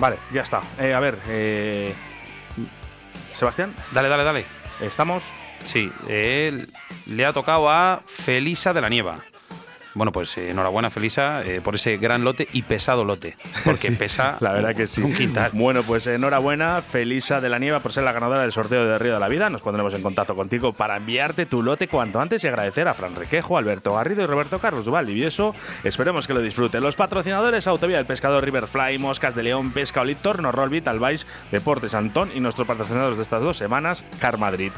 Vale, 0.00 0.16
ya 0.32 0.40
está. 0.42 0.62
Eh, 0.78 0.94
a 0.94 0.98
ver, 1.00 1.18
eh, 1.28 1.94
Sebastián, 3.34 3.74
Dale, 3.92 4.08
dale, 4.08 4.24
dale. 4.24 4.44
estamos. 4.80 5.22
Sí, 5.66 5.92
le 7.06 7.26
ha 7.26 7.34
tocado 7.34 7.70
a 7.70 8.00
Felisa 8.06 8.72
de 8.72 8.80
la 8.80 8.88
Nieva. 8.88 9.18
Bueno, 10.00 10.12
pues 10.12 10.34
eh, 10.38 10.48
enhorabuena, 10.48 10.88
Felisa, 10.88 11.42
eh, 11.42 11.60
por 11.60 11.74
ese 11.74 11.98
gran 11.98 12.24
lote 12.24 12.48
y 12.54 12.62
pesado 12.62 13.04
lote. 13.04 13.36
Porque 13.66 13.88
Sí, 13.90 13.96
pesa 13.96 14.38
la 14.40 14.54
verdad 14.54 14.74
que 14.74 14.86
sí. 14.86 15.02
un 15.02 15.12
quintal. 15.12 15.50
Bueno, 15.52 15.82
pues 15.82 16.06
enhorabuena, 16.06 16.80
Felisa 16.80 17.42
de 17.42 17.50
la 17.50 17.58
Nieva, 17.58 17.80
por 17.80 17.92
ser 17.92 18.04
la 18.04 18.12
ganadora 18.12 18.40
del 18.40 18.50
sorteo 18.50 18.86
de 18.86 18.98
Río 18.98 19.12
de 19.12 19.20
la 19.20 19.28
Vida. 19.28 19.50
Nos 19.50 19.60
pondremos 19.60 19.92
en 19.92 20.00
contacto 20.00 20.34
contigo 20.34 20.72
para 20.72 20.96
enviarte 20.96 21.44
tu 21.44 21.62
lote 21.62 21.86
cuanto 21.86 22.18
antes 22.18 22.42
y 22.42 22.48
agradecer 22.48 22.88
a 22.88 22.94
Fran 22.94 23.14
Requejo, 23.14 23.58
Alberto 23.58 23.94
Garrido 23.94 24.22
y 24.22 24.26
Roberto 24.26 24.58
Carlos 24.58 24.88
Valdivieso. 24.88 25.54
Esperemos 25.84 26.26
que 26.26 26.32
lo 26.32 26.40
disfruten. 26.40 26.82
Los 26.82 26.96
patrocinadores: 26.96 27.66
Autovía 27.66 27.98
del 27.98 28.06
Pescador, 28.06 28.42
Riverfly, 28.42 28.96
Moscas 28.96 29.34
de 29.34 29.42
León, 29.42 29.70
Pesca 29.70 30.00
Olit, 30.00 30.22
Torno, 30.22 30.50
Roll, 30.50 30.70
Vital 30.70 30.98
Vice, 30.98 31.26
Deportes 31.50 31.92
Antón 31.92 32.30
y 32.34 32.40
nuestros 32.40 32.66
patrocinadores 32.66 33.18
de 33.18 33.22
estas 33.22 33.42
dos 33.42 33.58
semanas, 33.58 34.02
Car 34.18 34.38
Madrid. 34.38 34.72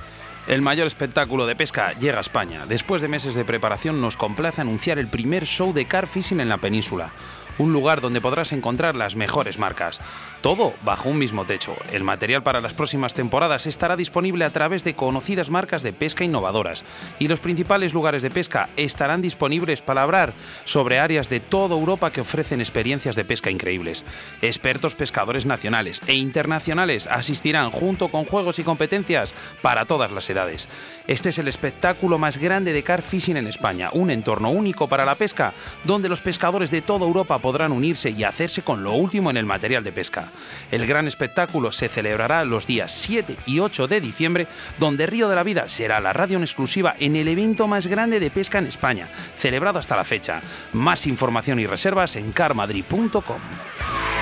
El 0.48 0.60
mayor 0.60 0.88
espectáculo 0.88 1.46
de 1.46 1.54
pesca 1.54 1.92
llega 1.92 2.18
a 2.18 2.20
España. 2.20 2.66
Después 2.66 3.00
de 3.00 3.06
meses 3.06 3.36
de 3.36 3.44
preparación, 3.44 4.00
nos 4.00 4.16
complace 4.16 4.60
anunciar 4.60 4.98
el 4.98 5.06
primer 5.06 5.46
show 5.46 5.72
de 5.72 5.84
car 5.84 6.08
fishing 6.08 6.40
en 6.40 6.48
la 6.48 6.58
península. 6.58 7.12
Un 7.58 7.72
lugar 7.72 8.00
donde 8.00 8.20
podrás 8.20 8.52
encontrar 8.52 8.96
las 8.96 9.16
mejores 9.16 9.58
marcas. 9.58 10.00
Todo 10.40 10.72
bajo 10.84 11.08
un 11.08 11.18
mismo 11.18 11.44
techo. 11.44 11.76
El 11.92 12.02
material 12.02 12.42
para 12.42 12.60
las 12.60 12.72
próximas 12.72 13.14
temporadas 13.14 13.66
estará 13.66 13.96
disponible 13.96 14.44
a 14.44 14.50
través 14.50 14.84
de 14.84 14.94
conocidas 14.94 15.50
marcas 15.50 15.82
de 15.82 15.92
pesca 15.92 16.24
innovadoras. 16.24 16.84
Y 17.18 17.28
los 17.28 17.40
principales 17.40 17.92
lugares 17.92 18.22
de 18.22 18.30
pesca 18.30 18.70
estarán 18.76 19.22
disponibles 19.22 19.82
para 19.82 20.02
hablar 20.02 20.32
sobre 20.64 20.98
áreas 20.98 21.28
de 21.28 21.40
toda 21.40 21.76
Europa 21.76 22.10
que 22.10 22.22
ofrecen 22.22 22.60
experiencias 22.60 23.16
de 23.16 23.24
pesca 23.24 23.50
increíbles. 23.50 24.04
Expertos 24.40 24.94
pescadores 24.94 25.46
nacionales 25.46 26.00
e 26.06 26.14
internacionales 26.14 27.06
asistirán 27.06 27.70
junto 27.70 28.08
con 28.08 28.24
juegos 28.24 28.58
y 28.58 28.64
competencias 28.64 29.34
para 29.60 29.84
todas 29.84 30.10
las 30.10 30.28
edades. 30.30 30.68
Este 31.06 31.28
es 31.28 31.38
el 31.38 31.48
espectáculo 31.48 32.18
más 32.18 32.38
grande 32.38 32.72
de 32.72 32.82
car 32.82 33.02
fishing 33.02 33.36
en 33.36 33.46
España, 33.46 33.90
un 33.92 34.10
entorno 34.10 34.50
único 34.50 34.88
para 34.88 35.04
la 35.04 35.16
pesca, 35.16 35.52
donde 35.84 36.08
los 36.08 36.20
pescadores 36.20 36.70
de 36.70 36.82
toda 36.82 37.06
Europa 37.06 37.38
podrán 37.42 37.72
unirse 37.72 38.08
y 38.10 38.24
hacerse 38.24 38.62
con 38.62 38.82
lo 38.82 38.92
último 38.92 39.28
en 39.28 39.36
el 39.36 39.44
material 39.44 39.84
de 39.84 39.92
pesca. 39.92 40.28
El 40.70 40.86
gran 40.86 41.06
espectáculo 41.06 41.72
se 41.72 41.88
celebrará 41.88 42.44
los 42.46 42.66
días 42.66 42.92
7 42.92 43.36
y 43.44 43.58
8 43.58 43.88
de 43.88 44.00
diciembre, 44.00 44.46
donde 44.78 45.06
Río 45.06 45.28
de 45.28 45.36
la 45.36 45.42
Vida 45.42 45.68
será 45.68 46.00
la 46.00 46.14
radio 46.14 46.38
en 46.38 46.44
exclusiva 46.44 46.94
en 46.98 47.16
el 47.16 47.28
evento 47.28 47.68
más 47.68 47.86
grande 47.86 48.20
de 48.20 48.30
pesca 48.30 48.58
en 48.58 48.66
España, 48.66 49.08
celebrado 49.36 49.78
hasta 49.78 49.96
la 49.96 50.04
fecha. 50.04 50.40
Más 50.72 51.06
información 51.06 51.58
y 51.58 51.66
reservas 51.66 52.16
en 52.16 52.32
carmadrid.com. 52.32 54.21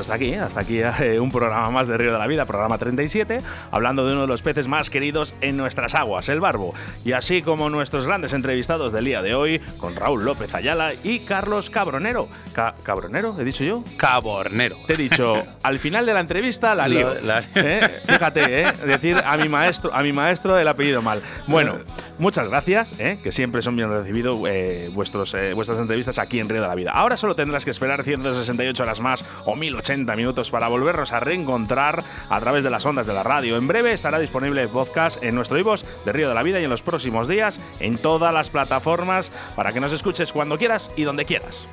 Hasta 0.00 0.14
aquí, 0.14 0.34
hasta 0.34 0.60
aquí 0.60 0.80
eh, 0.80 1.18
un 1.20 1.30
programa 1.30 1.70
más 1.70 1.88
de 1.88 1.96
Río 1.98 2.12
de 2.12 2.18
la 2.18 2.26
Vida, 2.26 2.44
programa 2.46 2.78
37, 2.78 3.38
hablando 3.70 4.06
de 4.06 4.12
uno 4.12 4.22
de 4.22 4.26
los 4.26 4.42
peces 4.42 4.66
más 4.68 4.90
queridos 4.90 5.34
en 5.40 5.56
nuestras 5.56 5.94
aguas, 5.94 6.28
el 6.28 6.40
barbo. 6.40 6.74
Y 7.04 7.12
así 7.12 7.42
como 7.42 7.70
nuestros 7.70 8.06
grandes 8.06 8.32
entrevistados 8.32 8.92
del 8.92 9.04
día 9.04 9.22
de 9.22 9.34
hoy, 9.34 9.58
con 9.78 9.94
Raúl 9.96 10.24
López 10.24 10.54
Ayala 10.54 10.92
y 11.04 11.20
Carlos 11.20 11.70
Cabronero. 11.70 12.28
Ca- 12.54 12.74
¿Cabronero? 12.82 13.36
¿He 13.38 13.44
dicho 13.44 13.64
yo? 13.64 13.84
Cabornero. 13.96 14.76
Te 14.86 14.94
he 14.94 14.96
dicho, 14.96 15.42
al 15.62 15.78
final 15.78 16.06
de 16.06 16.14
la 16.14 16.20
entrevista 16.20 16.74
la 16.74 16.88
lío. 16.88 17.14
Lo- 17.14 17.20
la- 17.20 17.42
¿Eh? 17.54 18.00
Fíjate, 18.06 18.62
¿eh? 18.62 18.66
decir 18.86 19.16
a 19.24 19.36
mi 19.36 19.48
maestro, 19.48 19.94
a 19.94 20.02
mi 20.02 20.12
maestro 20.12 20.58
el 20.58 20.66
apellido 20.68 21.02
mal. 21.02 21.20
Bueno, 21.46 21.78
muchas 22.18 22.48
gracias, 22.48 22.94
¿eh? 22.98 23.18
que 23.22 23.32
siempre 23.32 23.62
son 23.62 23.76
bien 23.76 23.90
recibidos 23.90 24.36
eh, 24.48 24.90
vuestros, 24.92 25.34
eh, 25.34 25.52
vuestras 25.54 25.78
entrevistas 25.78 26.18
aquí 26.18 26.40
en 26.40 26.48
Río 26.48 26.62
de 26.62 26.68
la 26.68 26.74
Vida. 26.74 26.92
Ahora 26.92 27.16
solo 27.16 27.34
tendrás 27.34 27.64
que 27.64 27.70
esperar 27.70 28.02
168 28.02 28.82
horas 28.82 29.00
más 29.00 29.24
o 29.44 29.54
1080 29.56 29.89
minutos 29.90 30.50
para 30.50 30.68
volvernos 30.68 31.12
a 31.12 31.20
reencontrar 31.20 32.04
a 32.28 32.40
través 32.40 32.62
de 32.62 32.70
las 32.70 32.86
ondas 32.86 33.06
de 33.06 33.12
la 33.12 33.24
radio. 33.24 33.56
En 33.56 33.66
breve 33.66 33.92
estará 33.92 34.18
disponible 34.20 34.62
el 34.62 34.68
podcast 34.68 35.22
en 35.22 35.34
nuestro 35.34 35.58
iVoox 35.58 35.82
de 36.04 36.12
Río 36.12 36.28
de 36.28 36.34
la 36.34 36.44
Vida 36.44 36.60
y 36.60 36.64
en 36.64 36.70
los 36.70 36.82
próximos 36.82 37.26
días 37.26 37.58
en 37.80 37.98
todas 37.98 38.32
las 38.32 38.50
plataformas 38.50 39.32
para 39.56 39.72
que 39.72 39.80
nos 39.80 39.92
escuches 39.92 40.32
cuando 40.32 40.58
quieras 40.58 40.92
y 40.96 41.02
donde 41.02 41.24
quieras. 41.24 41.66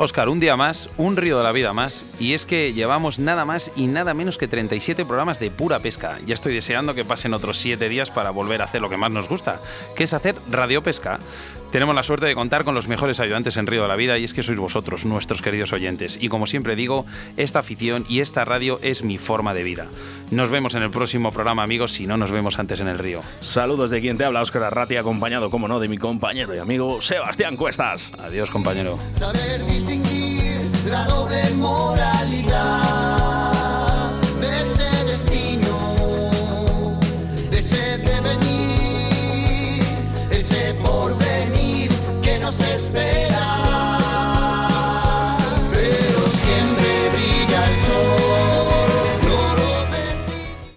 Oscar, 0.00 0.28
un 0.28 0.38
día 0.38 0.56
más, 0.56 0.88
un 0.96 1.16
río 1.16 1.38
de 1.38 1.42
la 1.42 1.50
vida 1.50 1.72
más, 1.72 2.06
y 2.20 2.34
es 2.34 2.46
que 2.46 2.72
llevamos 2.72 3.18
nada 3.18 3.44
más 3.44 3.72
y 3.74 3.88
nada 3.88 4.14
menos 4.14 4.38
que 4.38 4.46
37 4.46 5.04
programas 5.04 5.40
de 5.40 5.50
pura 5.50 5.80
pesca. 5.80 6.18
Ya 6.24 6.36
estoy 6.36 6.54
deseando 6.54 6.94
que 6.94 7.04
pasen 7.04 7.34
otros 7.34 7.58
7 7.58 7.88
días 7.88 8.12
para 8.12 8.30
volver 8.30 8.62
a 8.62 8.66
hacer 8.66 8.80
lo 8.80 8.88
que 8.88 8.96
más 8.96 9.10
nos 9.10 9.28
gusta, 9.28 9.60
que 9.96 10.04
es 10.04 10.12
hacer 10.12 10.36
radio 10.48 10.84
pesca. 10.84 11.18
Tenemos 11.70 11.94
la 11.94 12.02
suerte 12.02 12.24
de 12.24 12.34
contar 12.34 12.64
con 12.64 12.74
los 12.74 12.88
mejores 12.88 13.20
ayudantes 13.20 13.58
en 13.58 13.66
Río 13.66 13.82
de 13.82 13.88
la 13.88 13.96
Vida 13.96 14.16
y 14.16 14.24
es 14.24 14.32
que 14.32 14.42
sois 14.42 14.58
vosotros, 14.58 15.04
nuestros 15.04 15.42
queridos 15.42 15.74
oyentes. 15.74 16.18
Y 16.18 16.30
como 16.30 16.46
siempre 16.46 16.76
digo, 16.76 17.04
esta 17.36 17.58
afición 17.58 18.06
y 18.08 18.20
esta 18.20 18.46
radio 18.46 18.78
es 18.82 19.02
mi 19.02 19.18
forma 19.18 19.52
de 19.52 19.64
vida. 19.64 19.86
Nos 20.30 20.48
vemos 20.48 20.74
en 20.74 20.82
el 20.82 20.90
próximo 20.90 21.30
programa, 21.30 21.62
amigos, 21.62 21.92
si 21.92 22.06
no 22.06 22.16
nos 22.16 22.30
vemos 22.30 22.58
antes 22.58 22.80
en 22.80 22.88
el 22.88 22.98
río. 22.98 23.20
Saludos 23.40 23.90
de 23.90 24.00
quien 24.00 24.16
te 24.16 24.24
habla, 24.24 24.40
Óscar 24.40 24.64
Arrati, 24.64 24.96
acompañado, 24.96 25.50
como 25.50 25.68
no, 25.68 25.78
de 25.78 25.88
mi 25.88 25.98
compañero 25.98 26.54
y 26.54 26.58
amigo 26.58 27.02
Sebastián 27.02 27.56
Cuestas. 27.56 28.10
Adiós, 28.18 28.48
compañero. 28.48 28.98
saber 29.12 29.62
distinguir 29.66 30.70
la 30.86 31.04
doble 31.04 31.42
moralidad. 31.56 33.18